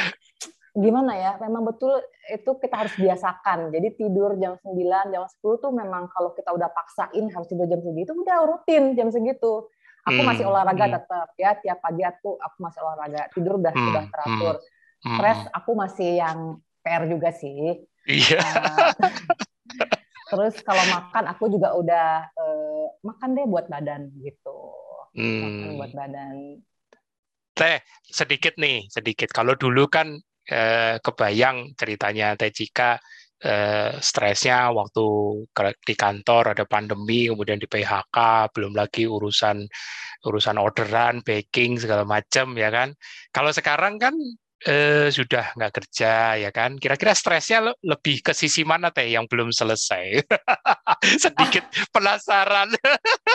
gimana 0.76 1.16
ya 1.16 1.32
memang 1.40 1.64
betul 1.64 1.96
itu 2.28 2.52
kita 2.60 2.84
harus 2.84 2.92
biasakan 3.00 3.72
jadi 3.72 3.96
tidur 3.96 4.36
jam 4.36 4.60
9 4.60 4.76
jam 5.08 5.24
10 5.24 5.40
tuh 5.40 5.72
memang 5.72 6.04
kalau 6.12 6.36
kita 6.36 6.52
udah 6.52 6.68
paksain 6.68 7.24
harus 7.32 7.48
tidur 7.48 7.64
jam 7.64 7.80
segitu 7.80 8.12
udah 8.12 8.44
rutin 8.44 8.92
jam 8.92 9.08
segitu 9.08 9.72
aku 10.04 10.20
hmm, 10.20 10.28
masih 10.28 10.44
olahraga 10.44 10.84
hmm. 10.84 10.94
tetap 11.00 11.28
ya 11.40 11.50
tiap 11.56 11.78
pagi 11.80 12.04
aku 12.04 12.36
aku 12.36 12.56
masih 12.60 12.80
olahraga 12.84 13.22
tidur 13.32 13.56
udah 13.56 13.72
hmm, 13.72 13.84
sudah 13.88 14.04
teratur 14.12 14.54
hmm, 14.60 15.16
stres 15.16 15.40
hmm. 15.40 15.56
aku 15.56 15.70
masih 15.72 16.10
yang 16.20 16.38
PR 16.86 17.10
juga 17.10 17.34
sih. 17.34 17.82
Iya. 18.06 18.38
Uh, 18.38 18.94
terus 20.30 20.62
kalau 20.62 20.86
makan 20.86 21.26
aku 21.26 21.50
juga 21.50 21.74
udah 21.74 22.30
uh, 22.38 22.86
makan 23.02 23.34
deh 23.34 23.46
buat 23.50 23.66
badan 23.66 24.14
gitu. 24.22 24.58
Hmm. 25.18 25.42
makan 25.42 25.70
buat 25.82 25.92
badan. 25.96 26.62
Teh 27.56 27.82
sedikit 28.06 28.54
nih 28.60 28.86
sedikit. 28.86 29.32
Kalau 29.32 29.56
dulu 29.56 29.88
kan 29.88 30.12
eh, 30.46 31.00
kebayang 31.00 31.72
ceritanya 31.72 32.36
Tejika 32.36 33.00
eh, 33.40 33.96
stresnya 33.96 34.70
waktu 34.76 35.04
di 35.80 35.94
kantor 35.96 36.52
ada 36.52 36.64
pandemi 36.68 37.32
kemudian 37.32 37.56
di 37.56 37.64
PHK 37.64 38.16
belum 38.52 38.76
lagi 38.76 39.08
urusan 39.08 39.64
urusan 40.28 40.56
orderan 40.60 41.24
baking 41.24 41.80
segala 41.80 42.04
macam 42.04 42.52
ya 42.60 42.68
kan? 42.68 42.92
Kalau 43.32 43.50
sekarang 43.56 43.96
kan 43.96 44.12
eh, 44.64 45.08
sudah 45.12 45.52
nggak 45.52 45.72
kerja 45.82 46.40
ya 46.40 46.50
kan? 46.54 46.80
Kira-kira 46.80 47.12
stresnya 47.12 47.74
lebih 47.84 48.24
ke 48.24 48.32
sisi 48.32 48.64
mana 48.64 48.88
teh 48.88 49.04
yang 49.04 49.28
belum 49.28 49.52
selesai? 49.52 50.24
Sedikit 51.24 51.68
penasaran. 51.92 52.72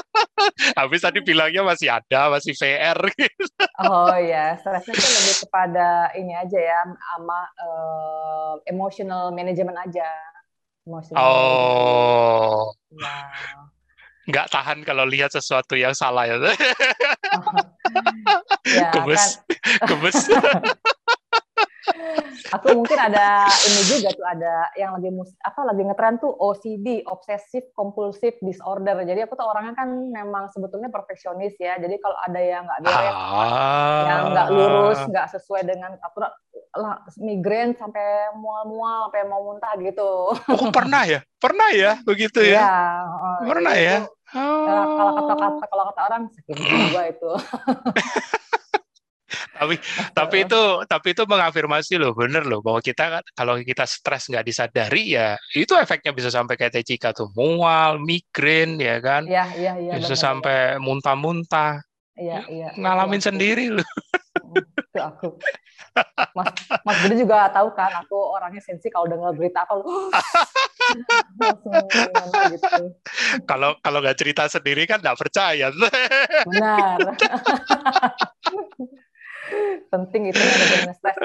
Habis 0.79 1.05
tadi 1.05 1.21
bilangnya 1.21 1.61
masih 1.61 1.93
ada 1.93 2.33
masih 2.33 2.57
VR 2.57 2.97
gitu. 3.13 3.45
oh 3.85 4.17
ya 4.31 4.57
stresnya 4.57 4.97
tuh 4.97 5.11
lebih 5.21 5.35
kepada 5.45 5.87
ini 6.17 6.33
aja 6.33 6.59
ya 6.59 6.79
sama 6.89 7.39
uh, 7.61 8.53
emotional 8.65 9.29
management 9.29 9.77
aja. 9.77 10.09
Emotional 10.81 11.21
oh. 11.21 12.73
Management. 12.89 12.97
ya 12.97 13.70
nggak 14.31 14.47
tahan 14.47 14.87
kalau 14.87 15.03
lihat 15.03 15.35
sesuatu 15.35 15.75
yang 15.75 15.91
salah 15.91 16.23
ya. 16.23 16.39
ya 18.79 18.87
gemes, 18.95 19.43
kan. 19.43 19.87
gemes. 19.91 20.17
aku 22.55 22.67
mungkin 22.77 22.99
ada 22.99 23.49
ini 23.67 23.81
juga 23.89 24.09
tuh 24.13 24.27
ada 24.27 24.69
yang 24.77 24.95
lagi 24.97 25.09
mus 25.09 25.33
apa 25.41 25.65
lagi 25.65 25.81
ngetren 25.83 26.21
tuh 26.21 26.31
OCD, 26.31 27.03
obsessive 27.09 27.67
compulsive 27.73 28.37
disorder. 28.43 29.01
Jadi 29.03 29.25
aku 29.25 29.33
tuh 29.35 29.47
orangnya 29.47 29.73
kan 29.75 29.89
memang 29.89 30.51
sebetulnya 30.53 30.93
perfeksionis 30.93 31.57
ya. 31.57 31.79
Jadi 31.81 31.97
kalau 31.99 32.17
ada 32.21 32.39
yang 32.39 32.63
nggak 32.67 32.79
beres, 32.85 33.15
ah. 33.15 34.03
yang 34.07 34.21
nggak 34.31 34.47
lurus, 34.53 34.99
nggak 35.09 35.27
sesuai 35.33 35.61
dengan 35.67 35.97
aturan, 35.99 36.31
lah 36.77 37.03
migrain 37.19 37.75
sampai 37.75 38.31
mual-mual, 38.37 39.09
sampai 39.09 39.23
mau 39.27 39.41
muntah 39.43 39.73
gitu. 39.79 40.35
Oh 40.35 40.71
pernah 40.71 41.03
ya? 41.07 41.19
Pernah 41.41 41.69
ya 41.73 41.91
begitu 42.05 42.39
ya? 42.45 42.61
Iya. 42.61 42.77
pernah 43.49 43.75
ya? 43.75 43.97
Oh. 44.31 44.65
Kalau 44.67 45.11
kata-kata 45.17 45.65
kalau 45.67 45.83
kata 45.91 46.01
orang 46.07 46.21
sakit 46.31 46.55
jiwa 46.55 47.01
itu. 47.11 47.31
tapi 49.31 49.75
tapi 50.11 50.43
itu 50.43 50.61
tapi 50.89 51.07
itu 51.15 51.23
mengafirmasi 51.23 51.95
loh 52.01 52.11
bener 52.11 52.43
loh 52.43 52.59
bahwa 52.59 52.83
kita 52.83 53.23
kalau 53.31 53.55
kita 53.63 53.87
stres 53.87 54.27
nggak 54.27 54.43
disadari 54.43 55.15
ya 55.15 55.39
itu 55.55 55.71
efeknya 55.77 56.11
bisa 56.11 56.27
sampai 56.27 56.59
kayak 56.59 56.75
Tejika 56.75 57.15
tuh 57.15 57.31
mual 57.37 58.01
migrain 58.01 58.75
ya 58.75 58.99
kan 58.99 59.23
ya, 59.29 59.47
ya, 59.55 59.77
ya, 59.79 59.93
bisa 60.01 60.17
bener, 60.17 60.19
sampai 60.19 60.57
muntah-muntah 60.83 61.79
Iya, 62.21 62.43
iya. 62.51 62.69
Ngalamin 62.77 63.17
itu 63.17 63.27
sendiri 63.31 63.65
loh. 63.71 63.87
Itu 64.91 64.99
aku. 64.99 65.39
Mas, 66.35 66.51
Mas 66.83 66.97
Budi 66.99 67.23
juga 67.23 67.47
tahu 67.47 67.71
kan, 67.71 67.91
aku 68.03 68.15
orangnya 68.15 68.59
sensi 68.59 68.91
kalau 68.91 69.07
dengar 69.07 69.31
berita 69.31 69.63
apa 69.63 69.79
gitu. 72.51 72.91
Kalau 73.47 73.79
kalau 73.79 73.99
nggak 74.03 74.19
cerita 74.19 74.51
sendiri 74.51 74.83
kan 74.83 74.99
nggak 74.99 75.15
percaya. 75.15 75.71
Benar. 76.43 76.99
Penting 79.87 80.31
itu 80.31 80.39
manajemen 80.43 80.91
stres. 80.95 81.15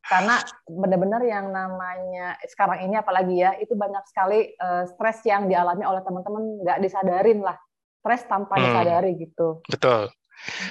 Karena 0.00 0.42
benar-benar 0.66 1.22
yang 1.26 1.50
namanya 1.50 2.38
sekarang 2.46 2.86
ini 2.86 2.98
apalagi 2.98 3.34
ya, 3.34 3.54
itu 3.58 3.74
banyak 3.74 4.02
sekali 4.10 4.54
uh, 4.58 4.86
stres 4.86 5.26
yang 5.26 5.50
dialami 5.50 5.82
oleh 5.86 6.02
teman-teman 6.06 6.62
nggak 6.62 6.78
disadarin 6.86 7.42
lah 7.42 7.58
stres 8.00 8.26
tanpa 8.26 8.58
hmm. 8.58 8.62
disadari 8.62 9.10
gitu. 9.18 9.62
Betul. 9.66 10.10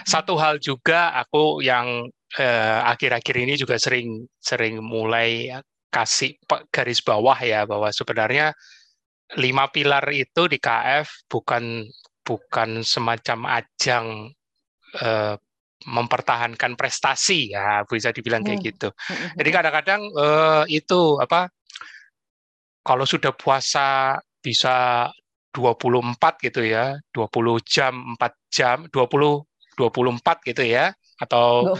Satu 0.05 0.35
hal 0.39 0.57
juga 0.61 1.13
aku 1.17 1.61
yang 1.61 2.07
eh, 2.37 2.79
akhir-akhir 2.85 3.35
eh, 3.37 3.43
ini 3.45 3.53
juga 3.57 3.75
sering 3.77 4.25
sering 4.37 4.81
mulai 4.81 5.49
kasih 5.89 6.37
garis 6.69 7.01
bawah 7.01 7.37
ya 7.41 7.65
bahwa 7.65 7.89
sebenarnya 7.89 8.53
lima 9.41 9.69
pilar 9.69 10.05
itu 10.13 10.49
di 10.49 10.57
KF 10.61 11.29
bukan 11.29 11.85
bukan 12.25 12.85
semacam 12.85 13.61
ajang 13.61 14.05
eh, 15.01 15.35
mempertahankan 15.79 16.75
prestasi 16.75 17.55
ya 17.55 17.87
bisa 17.87 18.11
dibilang 18.11 18.43
kayak 18.43 18.59
hmm. 18.61 18.69
gitu. 18.69 18.89
Jadi 19.37 19.49
kadang-kadang 19.49 20.01
eh, 20.05 20.63
itu 20.81 21.17
apa 21.17 21.49
kalau 22.83 23.05
sudah 23.05 23.33
puasa 23.33 24.17
bisa 24.39 25.07
24 25.53 26.45
gitu 26.45 26.61
ya, 26.63 26.95
20 27.13 27.59
jam, 27.65 27.93
4 28.15 28.33
jam, 28.53 28.77
20 28.89 29.48
24 29.79 30.43
gitu 30.43 30.63
ya 30.67 30.91
atau 31.15 31.71
Duh. 31.71 31.79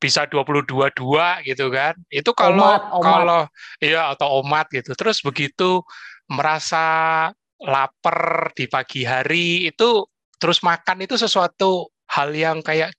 bisa 0.00 0.24
22 0.24 0.64
dua 0.96 1.44
gitu 1.44 1.68
kan. 1.68 1.92
Itu 2.08 2.32
kalau 2.32 2.64
omat, 2.64 2.82
omat. 2.96 3.04
kalau 3.04 3.40
iya 3.84 4.08
atau 4.16 4.40
omat 4.40 4.72
gitu. 4.72 4.96
Terus 4.96 5.20
begitu 5.20 5.84
merasa 6.32 7.28
lapar 7.60 8.52
di 8.56 8.68
pagi 8.68 9.04
hari 9.04 9.68
itu 9.68 10.04
terus 10.36 10.60
makan 10.60 11.04
itu 11.08 11.16
sesuatu 11.16 11.88
hal 12.12 12.32
yang 12.36 12.60
kayak 12.60 12.92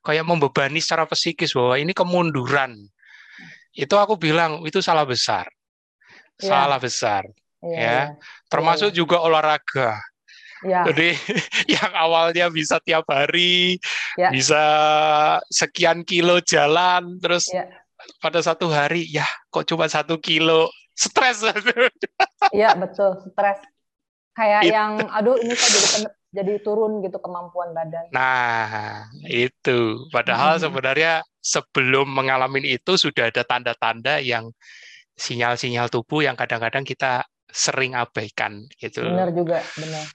kayak 0.00 0.24
membebani 0.24 0.80
secara 0.80 1.08
psikis 1.08 1.56
bahwa 1.56 1.80
ini 1.80 1.96
kemunduran. 1.96 2.76
Itu 3.72 3.96
aku 3.96 4.20
bilang 4.20 4.60
itu 4.68 4.84
salah 4.84 5.08
besar. 5.08 5.48
Yeah. 6.40 6.48
Salah 6.48 6.80
besar. 6.80 7.22
Yeah. 7.64 7.72
ya. 7.72 7.80
Iya 7.80 8.04
termasuk 8.50 8.90
juga 8.90 9.22
olahraga. 9.22 10.02
Ya. 10.60 10.84
Jadi 10.84 11.16
yang 11.80 11.92
awalnya 11.96 12.52
bisa 12.52 12.76
tiap 12.84 13.08
hari, 13.08 13.80
ya. 14.16 14.28
bisa 14.28 14.62
sekian 15.48 16.04
kilo 16.04 16.40
jalan, 16.44 17.16
terus 17.20 17.48
ya. 17.48 17.64
pada 18.20 18.44
satu 18.44 18.68
hari, 18.68 19.08
ya 19.08 19.24
kok 19.48 19.64
cuma 19.64 19.88
satu 19.88 20.20
kilo, 20.20 20.68
stres. 20.92 21.40
Iya 22.52 22.76
betul, 22.82 23.16
stres. 23.32 23.60
Kayak 24.36 24.62
It. 24.68 24.72
yang, 24.72 24.92
aduh 25.10 25.36
ini 25.40 25.52
kok 25.56 25.68
jadi 25.68 26.08
jadi 26.30 26.62
turun 26.62 27.02
gitu 27.02 27.18
kemampuan 27.18 27.74
badan. 27.74 28.06
Nah 28.14 29.10
itu, 29.26 30.06
padahal 30.14 30.56
hmm. 30.56 30.62
sebenarnya 30.62 31.12
sebelum 31.42 32.06
mengalami 32.06 32.62
itu 32.70 32.94
sudah 32.94 33.32
ada 33.32 33.42
tanda-tanda 33.42 34.22
yang 34.22 34.54
sinyal-sinyal 35.18 35.90
tubuh 35.90 36.22
yang 36.22 36.38
kadang-kadang 36.38 36.86
kita 36.86 37.26
sering 37.50 37.98
abaikan 37.98 38.70
gitu. 38.78 39.02
Benar 39.02 39.34
juga, 39.34 39.58
benar. 39.74 40.06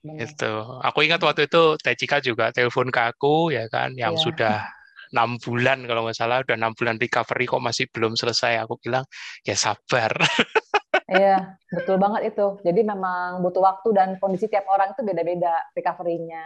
Benar. 0.00 0.26
Itu. 0.26 0.52
Aku 0.84 0.98
ingat 1.04 1.20
waktu 1.22 1.46
itu 1.46 1.76
Tejika 1.80 2.18
juga 2.20 2.50
telepon 2.50 2.88
ke 2.88 3.00
aku 3.00 3.52
ya 3.54 3.68
kan, 3.68 3.94
yang 3.96 4.16
yeah. 4.16 4.24
sudah 4.24 4.56
enam 5.10 5.42
bulan 5.42 5.84
kalau 5.84 6.06
nggak 6.06 6.18
salah, 6.18 6.42
udah 6.42 6.56
enam 6.56 6.72
bulan 6.74 6.96
recovery 6.96 7.44
kok 7.46 7.62
masih 7.62 7.86
belum 7.90 8.14
selesai. 8.14 8.62
Aku 8.64 8.78
bilang 8.78 9.04
ya 9.42 9.54
sabar. 9.58 10.14
Iya, 11.10 11.58
betul 11.66 11.98
banget 11.98 12.30
itu. 12.30 12.62
Jadi 12.62 12.86
memang 12.86 13.42
butuh 13.42 13.62
waktu 13.66 13.88
dan 13.90 14.08
kondisi 14.22 14.46
tiap 14.46 14.62
orang 14.70 14.94
itu 14.94 15.02
beda-beda 15.02 15.50
recovery-nya. 15.74 16.44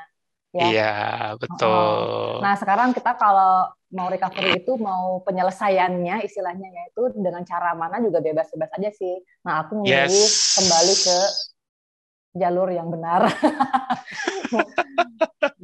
Ya. 0.55 0.65
Iya, 0.71 0.95
betul. 1.35 2.39
Nah, 2.41 2.55
sekarang 2.55 2.95
kita 2.95 3.19
kalau 3.19 3.75
mau 3.91 4.07
recovery 4.07 4.63
itu 4.63 4.79
mau 4.79 5.21
penyelesaiannya 5.27 6.23
istilahnya 6.23 6.71
yaitu 6.71 7.11
dengan 7.19 7.43
cara 7.43 7.75
mana 7.75 7.99
juga 7.99 8.23
bebas-bebas 8.23 8.71
aja 8.79 8.91
sih. 8.95 9.19
Nah, 9.45 9.67
aku 9.67 9.83
memilih 9.83 10.07
yes. 10.09 10.57
kembali 10.63 10.95
ke 10.95 11.19
jalur 12.35 12.69
yang 12.75 12.91
benar. 12.91 13.31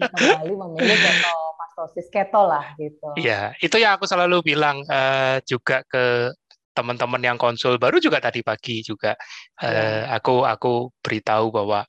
kembali 0.00 0.54
memilih 0.54 0.96
ketofastosis 0.96 2.08
keto 2.08 2.42
lah 2.46 2.74
gitu. 2.78 3.08
Iya, 3.18 3.54
itu 3.58 3.76
yang 3.76 3.98
aku 3.98 4.06
selalu 4.06 4.54
bilang 4.54 4.82
uh, 4.86 5.42
juga 5.44 5.82
ke 5.86 6.32
teman-teman 6.70 7.20
yang 7.20 7.38
konsul 7.38 7.76
baru 7.82 7.98
juga 7.98 8.22
tadi 8.22 8.46
pagi 8.46 8.80
juga 8.80 9.18
uh, 9.60 10.02
aku 10.14 10.46
aku 10.46 10.94
beritahu 11.02 11.50
bahwa 11.50 11.82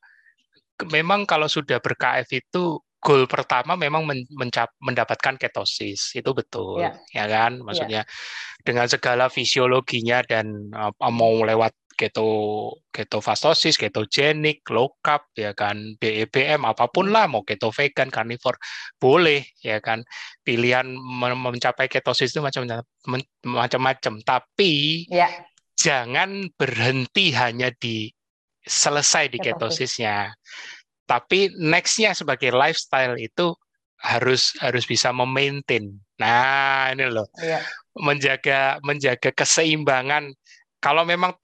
memang 0.89 1.29
kalau 1.29 1.45
sudah 1.45 1.77
ber-KF 1.77 2.25
itu 2.33 2.81
goal 3.01 3.25
pertama 3.25 3.73
memang 3.77 4.05
mencap, 4.29 4.73
mendapatkan 4.81 5.37
ketosis 5.37 6.13
itu 6.17 6.31
betul 6.33 6.81
ya, 6.81 6.93
ya 7.13 7.25
kan 7.29 7.61
maksudnya 7.61 8.05
ya. 8.05 8.09
dengan 8.61 8.85
segala 8.89 9.29
fisiologinya 9.29 10.21
dan 10.25 10.69
uh, 10.73 10.93
mau 11.09 11.41
lewat 11.41 11.73
keto 12.01 12.29
ketofastosis, 12.89 13.77
ketogenik, 13.77 14.65
low 14.73 14.97
carb 15.05 15.21
ya 15.37 15.53
kan, 15.53 15.93
BEBM 16.01 16.65
apa 16.65 16.89
pun 16.89 17.13
lah 17.13 17.29
mau 17.29 17.45
keto 17.45 17.69
vegan, 17.69 18.09
carnivore 18.09 18.57
boleh 18.97 19.45
ya 19.61 19.77
kan. 19.77 20.01
Pilihan 20.41 20.89
mencapai 21.37 21.85
ketosis 21.85 22.33
itu 22.33 22.41
macam-macam 23.45 24.13
tapi 24.25 25.05
ya. 25.13 25.29
jangan 25.77 26.49
berhenti 26.57 27.29
hanya 27.37 27.69
di 27.77 28.09
selesai 28.65 29.29
di 29.29 29.37
ketosisnya 29.41 30.33
tapi 31.11 31.51
nextnya 31.59 32.15
sebagai 32.15 32.55
lifestyle 32.55 33.19
itu 33.19 33.51
harus 33.99 34.55
harus 34.63 34.87
bisa 34.87 35.11
memaintain. 35.11 35.99
Nah 36.15 36.87
ini 36.95 37.11
loh 37.11 37.27
iya. 37.43 37.59
menjaga 37.99 38.79
menjaga 38.79 39.35
keseimbangan. 39.35 40.31
Kalau 40.79 41.03
memang 41.03 41.35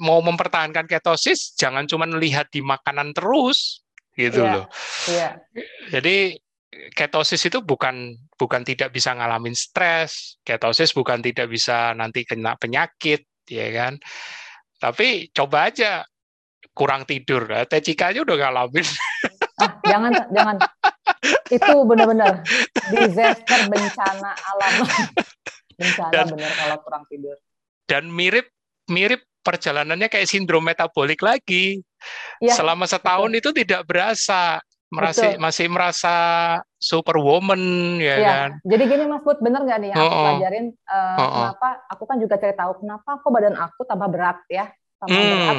mau 0.00 0.20
mempertahankan 0.24 0.88
ketosis, 0.88 1.56
jangan 1.56 1.84
cuma 1.88 2.06
lihat 2.06 2.52
di 2.52 2.60
makanan 2.64 3.12
terus 3.16 3.84
gitu 4.16 4.44
iya. 4.44 4.52
loh. 4.52 4.66
Iya. 5.08 5.28
Jadi 5.92 6.36
ketosis 6.92 7.40
itu 7.48 7.60
bukan 7.64 8.16
bukan 8.36 8.62
tidak 8.64 8.92
bisa 8.92 9.12
ngalamin 9.16 9.56
stres, 9.56 10.40
ketosis 10.44 10.92
bukan 10.92 11.20
tidak 11.20 11.48
bisa 11.48 11.92
nanti 11.96 12.24
kena 12.24 12.56
penyakit, 12.56 13.24
ya 13.48 13.68
kan? 13.72 13.96
Tapi 14.76 15.32
coba 15.32 15.72
aja 15.72 16.04
kurang 16.76 17.08
tidur. 17.08 17.48
Nah, 17.48 17.64
Tecika 17.64 18.12
aja 18.12 18.20
udah 18.20 18.36
ngalamin. 18.36 18.86
Ah, 19.56 19.72
jangan, 19.88 20.12
jangan. 20.28 20.56
Itu 21.48 21.74
benar-benar 21.88 22.44
disaster 22.92 23.60
bencana 23.72 24.30
alam. 24.36 24.72
Bencana 25.80 26.12
dan, 26.12 26.26
benar 26.32 26.52
kalau 26.56 26.76
kurang 26.84 27.04
tidur. 27.08 27.36
Dan 27.88 28.12
mirip 28.12 28.52
mirip 28.90 29.22
perjalanannya 29.42 30.10
kayak 30.10 30.26
sindrom 30.26 30.66
metabolik 30.66 31.22
lagi. 31.22 31.80
Ya, 32.42 32.54
Selama 32.54 32.86
setahun 32.90 33.30
betul. 33.30 33.40
itu 33.40 33.50
tidak 33.64 33.86
berasa 33.86 34.58
masih 34.86 35.34
betul. 35.34 35.42
masih 35.42 35.66
merasa 35.66 36.14
superwoman 36.78 37.58
ya, 37.98 38.16
ya 38.16 38.26
kan. 38.30 38.50
Jadi 38.62 38.82
gini 38.86 39.04
Mas 39.10 39.22
Put, 39.26 39.42
bener 39.42 39.66
nggak 39.66 39.78
nih 39.82 39.88
yang 39.90 39.98
oh, 39.98 40.06
aku 40.06 40.18
pelajarin 40.22 40.66
uh, 40.86 41.18
oh, 41.18 41.26
kenapa 41.34 41.68
aku 41.90 42.02
kan 42.06 42.16
juga 42.22 42.34
cari 42.38 42.54
tahu 42.54 42.72
kenapa 42.86 43.10
kok 43.18 43.30
badan 43.34 43.56
aku 43.58 43.80
tambah 43.82 44.08
berat 44.14 44.38
ya, 44.46 44.70
tambah 45.02 45.18
hmm. 45.18 45.30
berat 45.34 45.58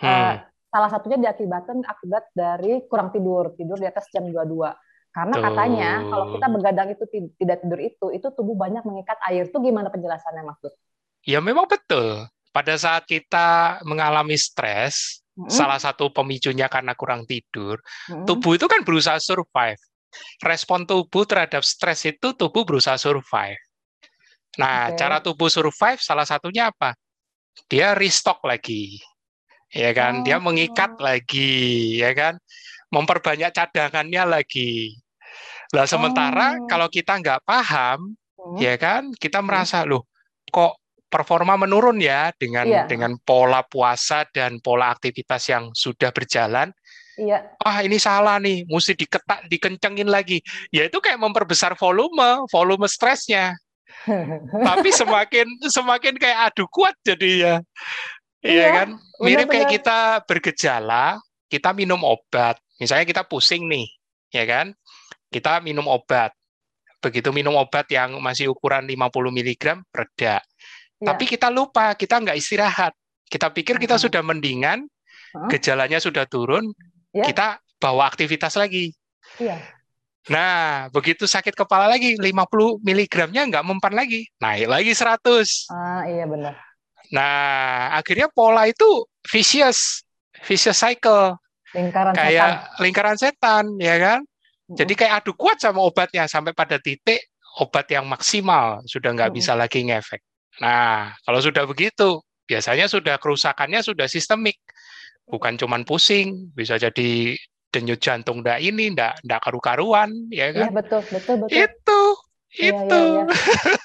Hmm. 0.00 0.08
Uh, 0.08 0.34
salah 0.72 0.88
satunya 0.88 1.20
diakibatkan 1.20 1.84
akibat 1.84 2.32
dari 2.32 2.80
kurang 2.88 3.12
tidur, 3.12 3.52
tidur 3.52 3.76
di 3.76 3.84
atas 3.84 4.08
jam 4.08 4.24
22. 4.24 4.72
Karena 5.12 5.34
Tuh. 5.36 5.42
katanya 5.44 5.90
kalau 6.08 6.26
kita 6.32 6.46
begadang 6.48 6.88
itu 6.94 7.04
tidak 7.36 7.58
tidur 7.60 7.80
itu, 7.84 8.06
itu 8.16 8.26
tubuh 8.32 8.56
banyak 8.56 8.80
mengikat 8.88 9.20
air. 9.28 9.44
Itu 9.44 9.60
gimana 9.60 9.92
penjelasannya 9.92 10.40
Mas 10.40 10.56
Bud? 10.62 10.72
Ya 11.28 11.44
memang 11.44 11.68
betul. 11.68 12.24
Pada 12.50 12.74
saat 12.74 13.06
kita 13.06 13.78
mengalami 13.86 14.34
stres, 14.34 15.22
Hmm. 15.38 15.48
salah 15.48 15.78
satu 15.80 16.10
pemicunya 16.12 16.66
karena 16.68 16.92
kurang 16.98 17.24
tidur, 17.24 17.80
Hmm. 18.10 18.26
tubuh 18.26 18.58
itu 18.58 18.66
kan 18.66 18.82
berusaha 18.84 19.16
survive. 19.22 19.78
Respon 20.42 20.84
tubuh 20.84 21.22
terhadap 21.22 21.62
stres 21.62 22.02
itu 22.04 22.34
tubuh 22.34 22.66
berusaha 22.66 22.98
survive. 22.98 23.56
Nah, 24.58 24.90
Oke. 24.90 24.98
cara 24.98 25.22
tubuh 25.22 25.46
survive 25.46 26.02
salah 26.02 26.26
satunya 26.26 26.74
apa? 26.74 26.98
Dia 27.70 27.94
restock 27.94 28.42
lagi. 28.42 28.98
Ya 29.70 29.94
kan? 29.94 30.26
Dia 30.26 30.42
Oh. 30.42 30.44
mengikat 30.44 30.98
lagi, 30.98 32.02
ya 32.02 32.10
kan? 32.10 32.34
Memperbanyak 32.90 33.54
cadangannya 33.54 34.26
lagi. 34.26 34.98
Lah 35.70 35.86
sementara 35.86 36.58
Oh. 36.58 36.66
kalau 36.66 36.90
kita 36.90 37.22
nggak 37.22 37.46
paham, 37.46 38.18
Hmm. 38.34 38.58
ya 38.58 38.74
kan? 38.74 39.14
Kita 39.14 39.38
merasa 39.38 39.86
loh, 39.86 40.10
kok 40.50 40.79
performa 41.10 41.58
menurun 41.58 41.98
ya 41.98 42.30
dengan 42.38 42.64
Iya. 42.64 42.82
dengan 42.86 43.18
pola 43.20 43.66
puasa 43.66 44.24
dan 44.30 44.62
pola 44.62 44.94
aktivitas 44.94 45.50
yang 45.50 45.74
sudah 45.74 46.14
berjalan. 46.14 46.70
Iya. 47.20 47.52
ah 47.60 47.84
ini 47.84 48.00
salah 48.00 48.40
nih, 48.40 48.64
mesti 48.64 48.96
diketak, 48.96 49.44
dikencengin 49.52 50.08
lagi. 50.08 50.40
Ya 50.72 50.88
itu 50.88 51.04
kayak 51.04 51.20
memperbesar 51.20 51.76
volume, 51.76 52.48
volume 52.48 52.88
stresnya. 52.88 53.52
Tapi 54.72 54.88
semakin 54.88 55.44
semakin 55.68 56.16
kayak 56.16 56.48
adu 56.48 56.64
kuat 56.72 56.96
jadinya. 57.04 57.60
Iya 58.40 58.56
Iya, 58.56 58.66
kan? 58.72 58.88
Mirip 59.20 59.52
kayak 59.52 59.68
kita 59.68 60.24
bergejala, 60.24 61.20
kita 61.52 61.76
minum 61.76 62.00
obat. 62.00 62.56
Misalnya 62.80 63.04
kita 63.04 63.22
pusing 63.28 63.68
nih, 63.68 63.84
ya 64.32 64.48
kan? 64.48 64.72
Kita 65.28 65.60
minum 65.60 65.84
obat. 65.92 66.32
Begitu 67.04 67.28
minum 67.36 67.52
obat 67.52 67.84
yang 67.92 68.16
masih 68.24 68.48
ukuran 68.48 68.88
50 68.88 69.28
mg, 69.28 69.84
reda. 69.92 70.40
Iya. 71.00 71.06
Tapi 71.12 71.24
kita 71.24 71.48
lupa, 71.48 71.96
kita 71.96 72.20
nggak 72.20 72.36
istirahat. 72.36 72.92
Kita 73.24 73.48
pikir 73.48 73.80
kita 73.80 73.96
Hmm. 73.96 74.04
sudah 74.04 74.20
mendingan, 74.20 74.84
Hah? 75.32 75.48
gejalanya 75.48 75.96
sudah 75.96 76.28
turun, 76.28 76.68
Ya. 77.10 77.24
kita 77.24 77.46
bawa 77.80 78.06
aktivitas 78.06 78.54
lagi. 78.54 78.92
Iya. 79.40 79.56
Nah, 80.28 80.92
begitu 80.92 81.24
sakit 81.24 81.56
kepala 81.56 81.88
lagi, 81.88 82.20
50 82.20 82.76
mg-nya 82.84 83.48
nggak 83.48 83.64
mempan 83.64 83.96
lagi, 83.96 84.28
naik 84.36 84.68
lagi 84.68 84.92
100. 84.92 85.64
Ah, 85.72 86.04
iya 86.04 86.28
benar. 86.28 86.52
Nah, 87.10 87.96
akhirnya 87.96 88.28
pola 88.28 88.68
itu 88.68 88.84
vicious, 89.26 90.04
vicious 90.44 90.76
cycle, 90.76 91.40
Lingkaran 91.72 92.12
setan. 92.12 92.20
kayak 92.20 92.50
lingkaran 92.78 93.16
setan, 93.16 93.64
ya 93.80 93.96
kan? 93.96 94.20
Jadi 94.70 94.92
Mm-mm. 94.92 95.00
kayak 95.00 95.14
adu 95.24 95.32
kuat 95.34 95.58
sama 95.58 95.80
obatnya 95.82 96.28
sampai 96.28 96.52
pada 96.52 96.76
titik 96.78 97.18
obat 97.58 97.88
yang 97.90 98.06
maksimal 98.06 98.78
sudah 98.84 99.10
nggak 99.10 99.32
Mm-mm. 99.32 99.38
bisa 99.40 99.56
lagi 99.56 99.82
ngefek. 99.82 100.20
Nah, 100.60 101.16
kalau 101.24 101.40
sudah 101.40 101.64
begitu, 101.64 102.20
biasanya 102.44 102.84
sudah 102.84 103.16
kerusakannya 103.16 103.80
sudah 103.80 104.04
sistemik, 104.06 104.60
bukan 105.24 105.56
cuman 105.56 105.88
pusing, 105.88 106.52
bisa 106.52 106.76
jadi 106.76 107.32
denyut 107.70 108.02
jantung 108.02 108.44
ndak 108.44 108.60
ini, 108.60 108.92
ndak 108.92 109.24
ndak 109.24 109.40
karu-karuan, 109.40 110.10
ya 110.28 110.52
Iya 110.52 110.68
kan? 110.68 110.76
betul, 110.76 111.00
betul, 111.08 111.36
betul. 111.46 111.56
Itu, 111.56 112.02
Iya, 112.50 112.82
itu. 112.82 112.98
iya, 112.98 113.24
iya. 113.24 113.24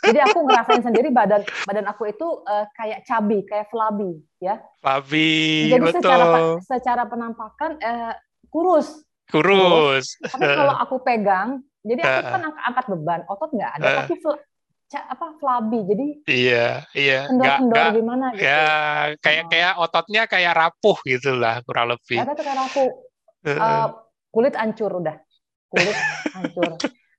Jadi 0.05 0.19
aku 0.21 0.37
ngerasain 0.45 0.81
sendiri 0.85 1.09
badan 1.13 1.41
badan 1.65 1.85
aku 1.89 2.09
itu 2.09 2.27
eh, 2.49 2.65
kayak 2.73 2.99
cabi, 3.05 3.45
kayak 3.45 3.69
flabby, 3.69 4.21
ya. 4.41 4.57
Fabi, 4.81 5.69
Jadi 5.69 5.81
betul. 5.81 6.01
secara 6.01 6.25
secara 6.65 7.03
penampakan 7.05 7.77
eh, 7.79 8.13
kurus. 8.49 9.05
Kurus. 9.29 10.17
Tapi 10.21 10.45
kalau 10.45 10.75
aku 10.77 10.95
pegang, 11.01 11.61
jadi 11.85 12.05
aku 12.05 12.19
Heeh. 12.21 12.31
kan 12.33 12.41
ang- 12.41 12.61
angkat 12.73 12.85
beban, 12.89 13.21
otot 13.29 13.49
nggak 13.53 13.71
ada, 13.81 13.85
Heeh. 13.85 13.97
tapi 14.01 14.13
apa 14.97 15.35
flabby. 15.35 15.79
Jadi 15.83 16.07
Iya, 16.25 16.67
iya. 16.93 17.19
Nggak, 17.27 17.57
nggak, 17.67 17.87
gimana 17.95 18.25
gitu. 18.33 18.45
ya 18.47 18.63
kayak 19.19 19.43
Oh. 19.43 19.49
kayak 19.51 19.73
ototnya 19.77 20.21
kayak 20.25 20.53
rapuh 20.53 20.97
gitu 21.03 21.31
lah 21.35 21.59
kurang 21.63 21.91
lebih. 21.91 22.17
Ternyata 22.17 22.33
tuh 22.33 22.43
kayak 22.45 22.59
Heeh. 23.45 23.59
eh, 23.59 23.87
kulit 24.31 24.53
hancur 24.55 24.91
udah. 24.99 25.15
Kulit 25.67 25.97
hancur. 26.31 26.71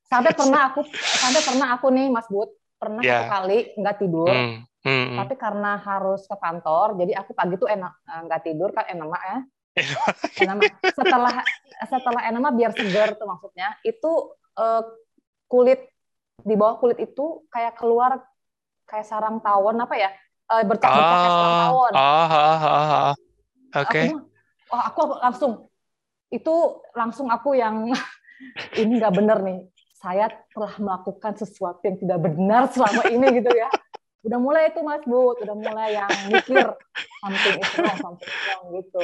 Sampai 0.06 0.32
pernah 0.32 0.60
aku 0.70 0.80
sampai 0.94 1.40
pernah 1.42 1.68
aku 1.74 1.86
nih 1.90 2.06
Mas 2.08 2.30
Bud, 2.30 2.48
pernah 2.78 3.02
Ya. 3.02 3.26
satu 3.26 3.42
kali 3.42 3.58
nggak 3.74 3.96
tidur. 3.98 4.30
Hmm, 4.30 4.62
hmm, 4.86 5.04
hmm. 5.12 5.16
Tapi 5.18 5.34
karena 5.34 5.72
harus 5.76 6.22
ke 6.30 6.36
kantor, 6.38 6.94
jadi 6.94 7.12
aku 7.18 7.34
pagi 7.34 7.58
tuh 7.58 7.66
enak 7.66 7.92
eh, 8.06 8.20
nggak 8.24 8.42
tidur 8.46 8.70
kan 8.70 8.86
enak 8.86 9.08
ya. 9.18 9.38
Enama. 10.40 10.62
Setelah 10.88 11.34
setelah 11.84 12.22
enama 12.24 12.48
biar 12.48 12.72
segar 12.72 13.12
tuh 13.14 13.28
maksudnya. 13.28 13.76
Itu 13.82 14.32
eh, 14.56 14.82
kulit 15.46 15.84
di 16.42 16.54
bawah 16.58 16.76
kulit 16.76 16.98
itu 17.00 17.46
kayak 17.48 17.78
keluar 17.78 18.20
kayak 18.84 19.06
sarang 19.08 19.40
tawon 19.40 19.80
apa 19.80 19.94
ya? 19.96 20.10
Eh, 20.46 20.62
bercak-bercak 20.62 21.16
kayak 21.16 21.32
sarang 21.32 21.56
Oh, 21.56 21.62
tawon. 21.64 21.92
oh, 21.96 22.26
oh, 22.30 22.58
oh, 22.62 22.86
oh. 22.92 23.14
Oke. 23.76 23.82
Aku, 23.82 23.96
bilang, 24.06 24.24
wah 24.70 24.82
aku 24.88 25.00
langsung 25.18 25.52
itu 26.30 26.54
langsung 26.94 27.26
aku 27.30 27.50
yang 27.58 27.90
ini 28.80 28.92
nggak 29.00 29.14
bener 29.14 29.38
nih. 29.42 29.60
Saya 29.96 30.28
telah 30.52 30.70
melakukan 30.78 31.34
sesuatu 31.34 31.82
yang 31.82 31.98
tidak 31.98 32.18
benar 32.30 32.62
selama 32.70 33.02
ini 33.10 33.42
gitu 33.42 33.50
ya. 33.50 33.66
Udah 34.24 34.38
mulai 34.40 34.72
itu 34.72 34.80
Mas 34.80 35.04
Bud, 35.04 35.36
udah 35.44 35.56
mulai 35.56 35.98
yang 35.98 36.10
mikir 36.32 36.66
something 37.20 37.56
is 37.60 37.70
wrong, 37.76 37.98
something 38.00 38.32
wrong 38.32 38.64
gitu. 38.80 39.00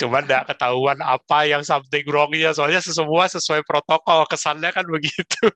Cuman 0.00 0.24
nggak 0.24 0.48
ketahuan 0.48 0.98
apa 1.04 1.38
yang 1.44 1.62
something 1.62 2.02
wrong-nya, 2.08 2.56
soalnya 2.56 2.80
semua 2.80 3.28
sesuai 3.28 3.62
protokol, 3.68 4.26
kesannya 4.26 4.72
kan 4.72 4.88
begitu. 4.88 5.52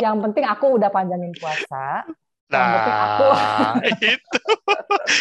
Yang 0.00 0.16
penting 0.26 0.44
aku 0.48 0.80
udah 0.80 0.90
panjangin 0.90 1.30
puasa. 1.36 2.08
Aku 2.50 3.26
Nah, 3.30 3.78
itu. 4.02 4.40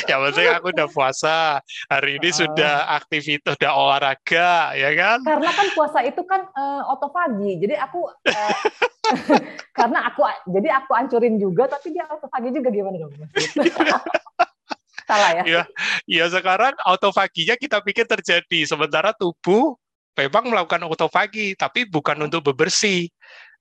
Yang 0.10 0.20
penting 0.30 0.48
aku 0.50 0.68
udah 0.74 0.88
puasa. 0.90 1.62
Hari 1.86 2.18
ini 2.18 2.30
Oh. 2.34 2.38
sudah 2.46 2.90
aktivitas, 2.98 3.54
udah 3.62 3.74
olahraga, 3.74 4.74
ya 4.74 4.90
kan? 4.98 5.22
karena 5.22 5.52
kan 5.54 5.68
puasa 5.78 6.00
itu 6.02 6.22
kan 6.26 6.42
eh, 6.46 6.82
otofagi. 6.90 7.52
Jadi 7.62 7.76
aku 7.78 8.10
eh, 8.26 8.56
karena 9.78 10.10
aku 10.10 10.26
jadi 10.50 10.70
aku 10.82 10.92
ancurin 10.98 11.38
juga 11.38 11.70
tapi 11.70 11.94
dia 11.94 12.10
otofagi 12.10 12.50
juga 12.50 12.70
gimana 12.74 12.98
dong? 12.98 13.14
Bud? 13.14 13.30
Salah 15.10 15.42
ya? 15.42 15.44
Iya, 15.46 15.64
ya 16.06 16.26
sekarang 16.30 16.78
autofaginya 16.86 17.58
kita 17.58 17.82
pikir 17.82 18.06
terjadi, 18.06 18.60
sementara 18.70 19.10
tubuh 19.14 19.74
memang 20.14 20.54
melakukan 20.54 20.86
autofagi, 20.86 21.58
tapi 21.58 21.90
bukan 21.90 22.30
untuk 22.30 22.46
bebersih, 22.54 23.10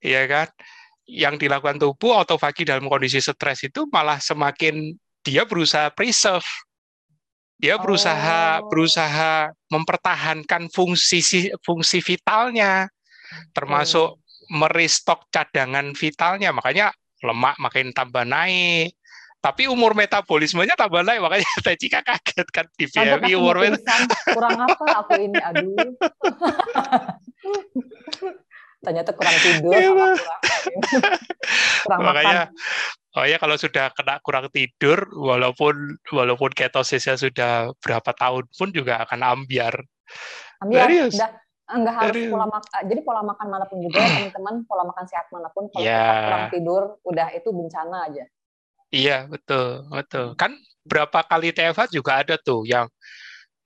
ya 0.05 0.29
kan? 0.29 0.49
Yang 1.09 1.49
dilakukan 1.49 1.81
tubuh 1.81 2.21
autofagi 2.21 2.69
dalam 2.69 2.85
kondisi 2.85 3.17
stres 3.25 3.65
itu 3.65 3.89
malah 3.89 4.21
semakin 4.21 4.93
dia 5.25 5.49
berusaha 5.49 5.89
preserve, 5.89 6.45
dia 7.57 7.81
berusaha 7.81 8.61
Oh. 8.61 8.69
berusaha 8.69 9.49
mempertahankan 9.73 10.69
fungsi 10.69 11.25
si- 11.25 11.53
fungsi 11.65 12.05
vitalnya, 12.05 12.93
termasuk 13.57 14.21
merestock 14.53 15.33
cadangan 15.33 15.97
vitalnya, 15.97 16.53
makanya 16.53 16.93
lemak 17.25 17.57
makin 17.57 17.89
tambah 17.97 18.29
naik. 18.29 18.93
Tapi 19.41 19.65
umur 19.71 19.95
metabolismenya 19.97 20.77
tambah 20.77 21.01
naik, 21.07 21.25
makanya 21.25 21.47
Teh 21.65 21.79
Cika 21.79 22.05
kaget 22.05 22.49
kan 22.53 22.67
di 22.77 22.85
BMI 22.85 23.33
umur 23.33 23.65
kurang 24.29 24.61
apa 24.61 24.85
aku 25.03 25.15
ini? 25.25 25.41
Aduh 25.41 25.97
ternyata 28.79 29.11
kurang 29.15 29.37
tidur 29.43 29.75
Iya, 29.75 29.91
sama 29.91 30.07
kurang 30.15 30.41
kurang 31.83 32.01
makanya 32.05 32.43
makan 32.51 33.17
oh 33.19 33.25
ya 33.27 33.37
kalau 33.43 33.57
sudah 33.59 33.87
kena 33.97 34.15
kurang 34.23 34.47
tidur 34.55 34.99
walaupun 35.19 35.75
walaupun 36.15 36.51
ketosisnya 36.55 37.19
sudah 37.19 37.75
berapa 37.83 38.11
tahun 38.15 38.47
pun 38.55 38.69
juga 38.71 39.03
akan 39.03 39.21
ambiar. 39.25 39.75
Serius? 40.63 41.19
udah 41.19 41.31
enggak 41.69 41.95
harus 42.01 42.15
Serius? 42.17 42.33
pola 42.33 42.47
makan 42.49 42.81
jadi 42.89 43.01
pola 43.05 43.23
makan 43.27 43.47
mana 43.51 43.65
pun 43.69 43.79
juga 43.83 43.99
ya 44.01 44.09
teman-teman 44.17 44.55
pola 44.65 44.83
makan 44.89 45.05
sehat 45.05 45.27
mana 45.35 45.49
pun 45.53 45.69
kalau 45.69 45.85
kita 45.85 46.15
kurang 46.25 46.47
tidur 46.55 46.83
udah 47.05 47.29
itu 47.35 47.49
bencana 47.53 47.99
aja 48.09 48.25
Iya, 48.89 49.29
betul, 49.29 49.85
betul. 49.93 50.33
Kan 50.41 50.57
berapa 50.81 51.21
kali 51.29 51.53
TFH 51.53 51.93
juga 51.93 52.25
ada 52.25 52.41
tuh 52.41 52.65
yang 52.65 52.89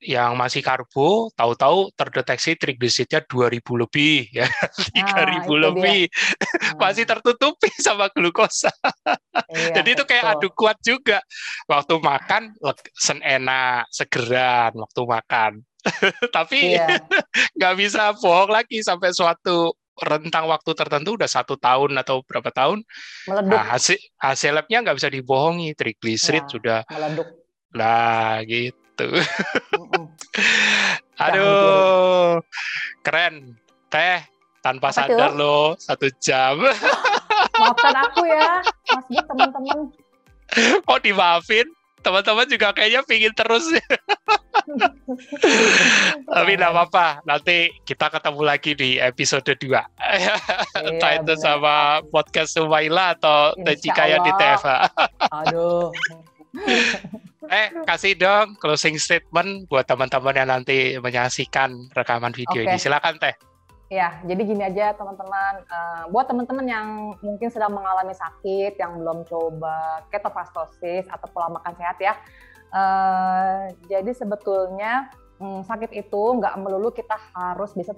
yang 0.03 0.34
masih 0.34 0.61
karbo, 0.61 1.30
tahu-tahu 1.38 1.94
terdeteksi 1.94 2.59
trigliseridnya 2.59 3.22
2000 3.24 3.62
lebih 3.78 4.26
ya, 4.42 4.46
3000 4.46 4.98
Ah, 4.98 5.30
itu 5.38 5.55
dia. 5.55 5.62
lebih. 5.70 6.00
Nah, 6.11 6.74
Masih 6.82 7.05
tertutupi 7.07 7.70
sama 7.78 8.11
glukosa. 8.11 8.70
iya, 9.50 9.78
Jadi 9.78 9.88
itu 9.94 10.05
kayak 10.05 10.38
adu 10.38 10.50
kuat 10.53 10.76
juga. 10.82 11.22
Waktu 11.70 11.94
makan 12.03 12.42
enak, 13.22 13.86
segeran 13.94 14.74
waktu 14.74 15.03
makan. 15.07 15.53
Tapi 16.36 16.78
iya 16.78 16.98
nggak 17.59 17.74
bisa 17.78 18.14
bohong 18.18 18.50
lagi 18.50 18.82
sampai 18.82 19.11
suatu 19.14 19.74
rentang 20.03 20.48
waktu 20.50 20.72
tertentu 20.74 21.14
udah 21.14 21.30
satu 21.30 21.55
tahun 21.61 21.94
atau 22.00 22.24
berapa 22.24 22.48
tahun 22.50 22.80
meleduk 23.28 23.53
nah, 23.53 23.76
hasil 23.76 23.98
hasil 24.18 24.50
labnya 24.57 24.80
nggak 24.82 24.96
bisa 24.98 25.11
dibohongi 25.12 25.76
trigliserid 25.76 26.48
Ya. 26.48 26.50
sudah 26.50 26.78
meleduk 26.88 27.28
lah 27.76 28.40
gitu 28.48 28.81
Mm-mm. 29.01 30.05
aduh 31.24 32.40
keren 33.01 33.57
teh 33.93 34.20
tanpa 34.62 34.95
Apa 34.95 34.97
sadar 35.05 35.34
loh 35.34 35.74
satu 35.76 36.09
jam. 36.22 36.62
Maafkan 37.61 37.97
aku 37.99 38.22
ya, 38.24 38.62
Mas 38.95 39.07
Bu 39.11 39.20
teman-teman. 39.26 39.78
Kok 40.86 41.01
dimaafin? 41.03 41.66
Teman-teman 42.03 42.47
juga 42.51 42.74
kayaknya 42.74 43.03
pingin 43.07 43.34
terus. 43.34 43.66
Tapi 46.34 46.51
tidak 46.55 46.70
apa-apa, 46.74 47.22
nanti 47.26 47.70
kita 47.86 48.11
ketemu 48.11 48.40
lagi 48.43 48.72
di 48.74 48.99
episode 48.99 49.47
2. 49.47 49.59
Iya, 49.62 50.34
Entah 50.82 51.12
itu 51.18 51.34
sama 51.38 52.03
podcast 52.11 52.59
Sumaila 52.59 53.14
atau 53.18 53.55
Tejika 53.62 54.07
yang 54.07 54.22
di 54.26 54.32
TFA. 54.34 54.90
Aduh. 55.30 55.95
Eh, 57.48 57.68
kasih 57.88 58.16
dong 58.16 58.57
closing 58.61 59.00
statement 59.00 59.68
buat 59.68 59.88
teman-teman 59.88 60.34
yang 60.36 60.48
nanti 60.48 60.96
menyaksikan 61.00 61.90
rekaman 61.96 62.32
video 62.32 62.64
okay. 62.64 62.68
ini. 62.68 62.76
Silakan 62.78 63.16
Teh. 63.20 63.34
Ya, 63.92 64.24
jadi 64.24 64.40
gini 64.48 64.64
aja 64.64 64.96
teman-teman. 64.96 65.68
Uh, 65.68 66.09
buat 66.09 66.24
teman-teman 66.24 66.64
yang 66.64 66.86
mungkin 67.20 67.53
sedang 67.53 67.76
mengalami 67.76 68.16
sakit, 68.16 68.80
yang 68.80 68.96
belum 68.96 69.28
coba 69.28 70.00
ketofastosis 70.09 71.05
atau 71.12 71.28
pola 71.28 71.53
makan 71.53 71.76
sehat 71.76 72.00
ya. 72.00 72.16
Uh, 72.72 73.68
jadi 73.92 74.16
sebetulnya 74.16 75.12
um, 75.36 75.61
sakit 75.61 75.92
itu 75.92 76.22
nggak 76.40 76.57
melulu 76.57 76.88
kita 76.88 77.20
harus 77.36 77.76
bisa 77.76 77.92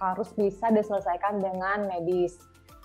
harus 0.00 0.32
bisa 0.32 0.72
diselesaikan 0.72 1.36
dengan 1.36 1.84
medis. 1.84 2.40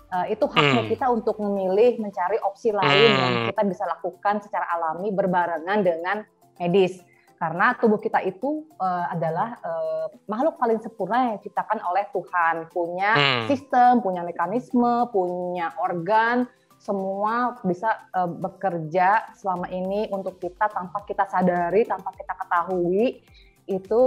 Uh, 0.06 0.22
itu 0.30 0.46
haknya 0.46 0.86
hmm. 0.86 0.90
kita 0.94 1.06
untuk 1.10 1.34
memilih 1.42 1.98
mencari 1.98 2.38
opsi 2.46 2.70
lain 2.70 3.10
hmm. 3.10 3.22
yang 3.26 3.34
kita 3.50 3.62
bisa 3.66 3.84
lakukan 3.90 4.38
secara 4.38 4.62
alami 4.78 5.10
berbarengan 5.10 5.82
dengan 5.82 6.22
medis 6.62 7.02
karena 7.36 7.76
tubuh 7.76 8.00
kita 8.00 8.24
itu 8.24 8.64
uh, 8.80 9.12
adalah 9.12 9.60
uh, 9.60 10.08
makhluk 10.24 10.56
paling 10.56 10.80
sempurna 10.80 11.32
yang 11.32 11.34
diciptakan 11.40 11.84
oleh 11.84 12.08
Tuhan 12.14 12.70
punya 12.72 13.12
hmm. 13.12 13.44
sistem 13.52 14.00
punya 14.00 14.24
mekanisme 14.24 15.10
punya 15.12 15.76
organ 15.76 16.48
semua 16.80 17.56
bisa 17.64 18.08
uh, 18.16 18.28
bekerja 18.28 19.32
selama 19.36 19.68
ini 19.72 20.08
untuk 20.12 20.40
kita 20.40 20.68
tanpa 20.72 21.04
kita 21.04 21.28
sadari 21.28 21.84
tanpa 21.84 22.12
kita 22.16 22.32
ketahui 22.36 23.20
itu 23.68 24.00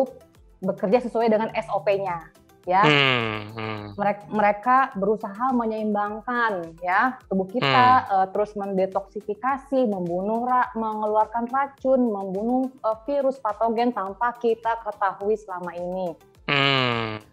bekerja 0.59 1.03
sesuai 1.05 1.27
dengan 1.31 1.49
SOP-nya 1.53 2.38
ya 2.67 2.83
hmm, 2.83 3.37
hmm. 3.55 3.85
mereka 3.95 4.23
mereka 4.27 4.77
berusaha 4.99 5.45
menyeimbangkan 5.55 6.75
ya 6.83 7.15
tubuh 7.31 7.47
kita 7.47 7.87
hmm. 8.03 8.11
uh, 8.11 8.27
terus 8.35 8.51
mendetoksifikasi 8.59 9.79
membunuh 9.87 10.43
ra, 10.43 10.67
mengeluarkan 10.75 11.47
racun 11.47 12.11
membunuh 12.11 12.67
uh, 12.83 12.99
virus 13.07 13.39
patogen 13.39 13.95
tanpa 13.95 14.35
kita 14.43 14.75
ketahui 14.83 15.39
selama 15.39 15.71
ini 15.71 16.07
hmm. 16.51 17.23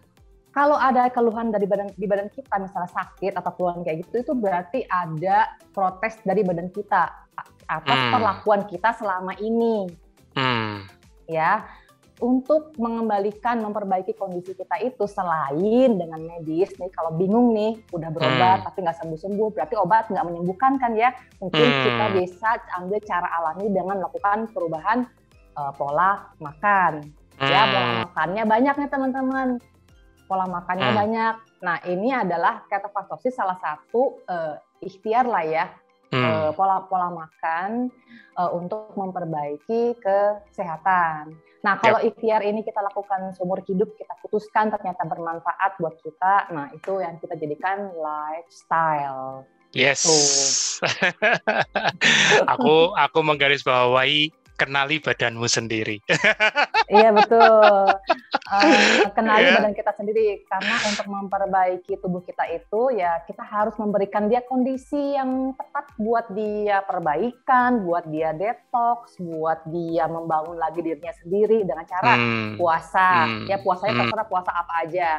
kalau 0.55 0.79
ada 0.79 1.11
keluhan 1.11 1.51
dari 1.51 1.67
badan 1.67 1.91
di 1.99 2.07
badan 2.07 2.31
kita 2.31 2.55
misalnya 2.63 2.91
sakit 2.95 3.35
atau 3.35 3.51
keluhan 3.51 3.83
kayak 3.83 4.07
gitu 4.07 4.23
itu 4.23 4.33
berarti 4.33 4.79
ada 4.87 5.59
protes 5.75 6.23
dari 6.23 6.47
badan 6.47 6.71
kita 6.71 7.27
atas 7.67 7.99
hmm. 7.99 8.11
perlakuan 8.15 8.63
kita 8.63 8.95
selama 8.95 9.35
ini 9.43 9.91
hmm. 10.39 10.87
ya 11.27 11.67
untuk 12.17 12.73
mengembalikan, 12.81 13.61
memperbaiki 13.61 14.17
kondisi 14.17 14.57
kita 14.57 14.81
itu 14.81 15.05
selain 15.05 16.01
dengan 16.01 16.17
medis 16.25 16.73
nih 16.81 16.89
kalau 16.89 17.13
bingung 17.13 17.53
nih 17.53 17.77
udah 17.93 18.09
berobat 18.09 18.57
hmm. 18.61 18.65
tapi 18.65 18.77
nggak 18.81 18.97
sembuh-sembuh 18.97 19.49
berarti 19.53 19.75
obat 19.77 20.09
nggak 20.09 20.25
menyembuhkan 20.25 20.81
kan 20.81 20.97
ya 20.97 21.13
mungkin 21.37 21.61
hmm. 21.61 21.83
kita 21.85 22.05
bisa 22.17 22.49
ambil 22.81 22.99
cara 23.05 23.27
alami 23.37 23.65
dengan 23.69 23.95
melakukan 24.01 24.49
perubahan 24.49 25.05
uh, 25.61 25.71
pola 25.77 26.33
makan 26.41 27.05
ya, 27.37 27.45
hmm. 27.45 27.53
ya 27.53 27.61
pola 27.69 27.89
makannya 28.09 28.43
banyak 28.49 28.75
nih 28.81 28.89
teman-teman 28.89 29.47
pola 30.25 30.45
makannya 30.49 30.89
hmm. 30.89 30.97
banyak 30.97 31.35
nah 31.61 31.77
ini 31.85 32.09
adalah 32.13 32.65
ketofastosis 32.65 33.37
salah 33.37 33.57
satu 33.61 34.25
uh, 34.25 34.57
ikhtiar 34.81 35.29
lah 35.29 35.45
ya 35.45 35.65
hmm. 36.11 36.23
uh, 36.23 36.51
pola 36.55 36.83
pola 36.87 37.09
makan 37.11 37.91
uh, 38.37 38.51
untuk 38.53 38.93
memperbaiki 38.95 39.97
kesehatan. 39.99 41.35
Nah, 41.65 41.75
kalau 41.81 41.99
yep. 41.99 42.13
ikhtiar 42.13 42.45
ini 42.45 42.61
kita 42.61 42.79
lakukan 42.79 43.33
seumur 43.33 43.59
hidup, 43.65 43.91
kita 43.97 44.13
putuskan 44.23 44.69
ternyata 44.71 45.03
bermanfaat 45.03 45.75
buat 45.81 45.99
kita, 45.99 46.53
nah 46.53 46.69
itu 46.71 47.01
yang 47.01 47.17
kita 47.17 47.33
jadikan 47.35 47.91
lifestyle. 47.97 49.43
Yes. 49.75 50.05
aku 52.53 52.95
aku 52.95 53.19
menggarisbawahi 53.19 54.31
kenali 54.57 54.97
badanmu 54.97 55.45
sendiri. 55.45 56.01
iya 56.89 57.13
betul. 57.13 57.91
Uh, 58.47 59.11
kenali 59.17 59.43
yeah. 59.43 59.59
badan 59.59 59.75
kita 59.75 59.91
sendiri 59.99 60.47
karena 60.47 60.75
untuk 60.87 61.07
memperbaiki 61.11 61.99
tubuh 61.99 62.23
kita 62.23 62.47
itu 62.47 62.95
ya 62.95 63.19
kita 63.27 63.43
harus 63.43 63.75
memberikan 63.75 64.31
dia 64.31 64.39
kondisi 64.39 65.19
yang 65.19 65.51
tepat 65.59 65.91
buat 65.99 66.31
dia 66.31 66.79
perbaikan, 66.87 67.83
buat 67.83 68.07
dia 68.07 68.31
detox, 68.31 69.19
buat 69.19 69.67
dia 69.67 70.07
membangun 70.07 70.55
lagi 70.55 70.79
dirinya 70.79 71.11
sendiri 71.19 71.67
dengan 71.67 71.83
cara 71.83 72.15
hmm. 72.15 72.55
puasa. 72.55 73.09
Hmm. 73.27 73.45
Ya 73.51 73.59
puasanya 73.59 73.93
hmm. 73.99 74.01
terserah 74.07 74.27
puasa 74.31 74.51
apa 74.55 74.73
aja. 74.87 75.09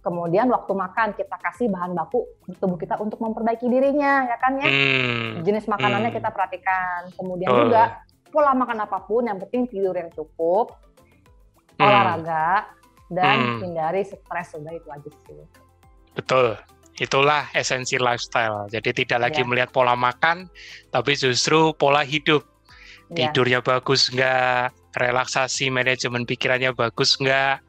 Kemudian 0.00 0.48
waktu 0.48 0.72
makan 0.72 1.12
kita 1.12 1.36
kasih 1.42 1.68
bahan 1.68 1.92
baku 1.92 2.24
tubuh 2.56 2.80
kita 2.80 2.96
untuk 3.02 3.20
memperbaiki 3.20 3.66
dirinya, 3.68 4.30
ya 4.30 4.36
kan 4.38 4.56
ya. 4.62 4.70
Hmm. 4.70 5.42
Jenis 5.42 5.66
makanannya 5.66 6.14
hmm. 6.14 6.18
kita 6.22 6.30
perhatikan. 6.30 7.10
Kemudian 7.18 7.50
oh. 7.50 7.58
juga 7.66 7.98
pola 8.30 8.54
makan 8.54 8.86
apa 8.86 8.98
pun 9.04 9.26
yang 9.26 9.42
penting 9.42 9.66
tidur 9.66 9.92
yang 9.92 10.08
cukup 10.14 10.78
hmm. 11.80 11.88
olahraga 11.88 12.68
dan 13.08 13.36
hmm. 13.40 13.58
hindari 13.64 14.04
stres 14.04 14.52
sudah 14.52 14.72
itu 14.76 14.88
aja 14.92 15.10
sih 15.24 15.40
betul 16.12 16.54
itulah 17.00 17.48
esensi 17.56 17.96
lifestyle 17.96 18.68
jadi 18.68 18.92
tidak 18.92 19.18
lagi 19.30 19.40
ya. 19.40 19.48
melihat 19.48 19.72
pola 19.72 19.96
makan 19.96 20.46
tapi 20.92 21.16
justru 21.16 21.72
pola 21.72 22.04
hidup 22.04 22.44
ya. 23.08 23.32
tidurnya 23.32 23.64
bagus 23.64 24.12
enggak 24.12 24.76
relaksasi 24.94 25.72
manajemen 25.72 26.28
pikirannya 26.28 26.76
bagus 26.76 27.16
enggak 27.16 27.64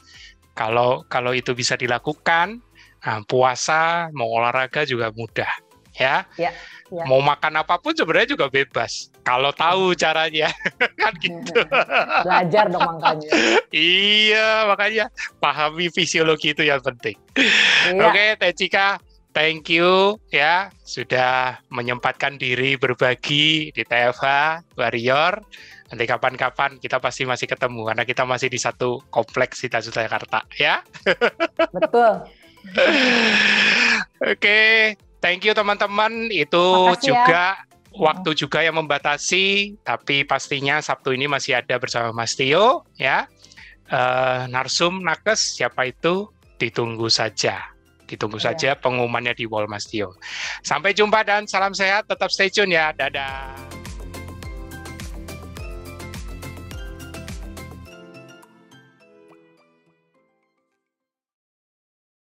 kalau 0.53 1.07
kalau 1.07 1.31
itu 1.31 1.55
bisa 1.55 1.79
dilakukan 1.79 2.59
nah, 3.07 3.23
puasa 3.23 4.11
mau 4.11 4.27
olahraga 4.27 4.83
juga 4.83 5.15
mudah 5.15 5.70
ya, 5.95 6.23
ya 6.39 6.51
ya. 6.91 7.07
mau 7.07 7.23
makan 7.23 7.63
apa 7.63 7.79
pun 7.79 7.95
sebenarnya 7.95 8.35
juga 8.35 8.51
bebas. 8.51 9.09
Kalau 9.23 9.55
tahu 9.55 9.95
caranya 9.95 10.51
kan 11.01 11.15
gitu. 11.23 11.63
Belajar 12.27 12.67
dong 12.67 12.99
makanya. 12.99 13.29
Iya 13.71 14.67
makanya 14.67 15.05
pahami 15.39 15.87
fisiologi 15.87 16.51
itu 16.51 16.67
yang 16.67 16.83
penting. 16.83 17.15
Iya. 17.39 18.03
oke 18.03 18.25
Teh 18.43 18.51
Cika 18.51 18.99
thank 19.31 19.71
you 19.71 20.19
ya 20.27 20.67
sudah 20.83 21.63
menyempatkan 21.71 22.35
diri 22.35 22.75
berbagi 22.75 23.71
di 23.71 23.83
TFH 23.87 24.59
Warrior. 24.75 25.39
Nanti 25.91 26.03
kapan-kapan 26.07 26.79
kita 26.79 26.99
pasti 26.99 27.23
masih 27.23 27.47
ketemu 27.47 27.87
karena 27.87 28.03
kita 28.03 28.23
masih 28.27 28.47
di 28.51 28.59
satu 28.59 28.99
kompleks 29.07 29.63
di 29.63 29.71
Jakarta 29.71 30.43
ya. 30.59 30.83
Betul. 31.71 32.27
Oke 34.31 34.95
Thank 35.21 35.45
you 35.45 35.53
teman-teman. 35.53 36.33
Itu 36.33 36.89
Makasih 36.89 36.97
ya. 36.97 37.05
juga 37.13 37.45
ya. 37.55 37.65
waktu 37.93 38.29
juga 38.33 38.59
yang 38.65 38.75
membatasi, 38.81 39.77
tapi 39.85 40.25
pastinya 40.25 40.81
Sabtu 40.81 41.13
ini 41.13 41.29
masih 41.29 41.61
ada 41.61 41.77
bersama 41.77 42.09
Mas 42.11 42.33
Tio 42.33 42.83
ya. 42.97 43.29
Uh, 43.91 44.49
Narsum 44.49 45.05
Nakes 45.05 45.61
siapa 45.61 45.87
itu? 45.87 46.27
Ditunggu 46.57 47.07
saja. 47.07 47.69
Ditunggu 48.09 48.41
ya. 48.41 48.51
saja 48.51 48.69
pengumumannya 48.75 49.37
di 49.37 49.45
Wall 49.45 49.69
Mas 49.69 49.85
Tio. 49.85 50.17
Sampai 50.65 50.97
jumpa 50.97 51.21
dan 51.21 51.45
salam 51.45 51.77
sehat. 51.77 52.09
Tetap 52.09 52.33
stay 52.33 52.49
tune 52.49 52.73
ya. 52.73 52.89
Dadah. 52.91 53.80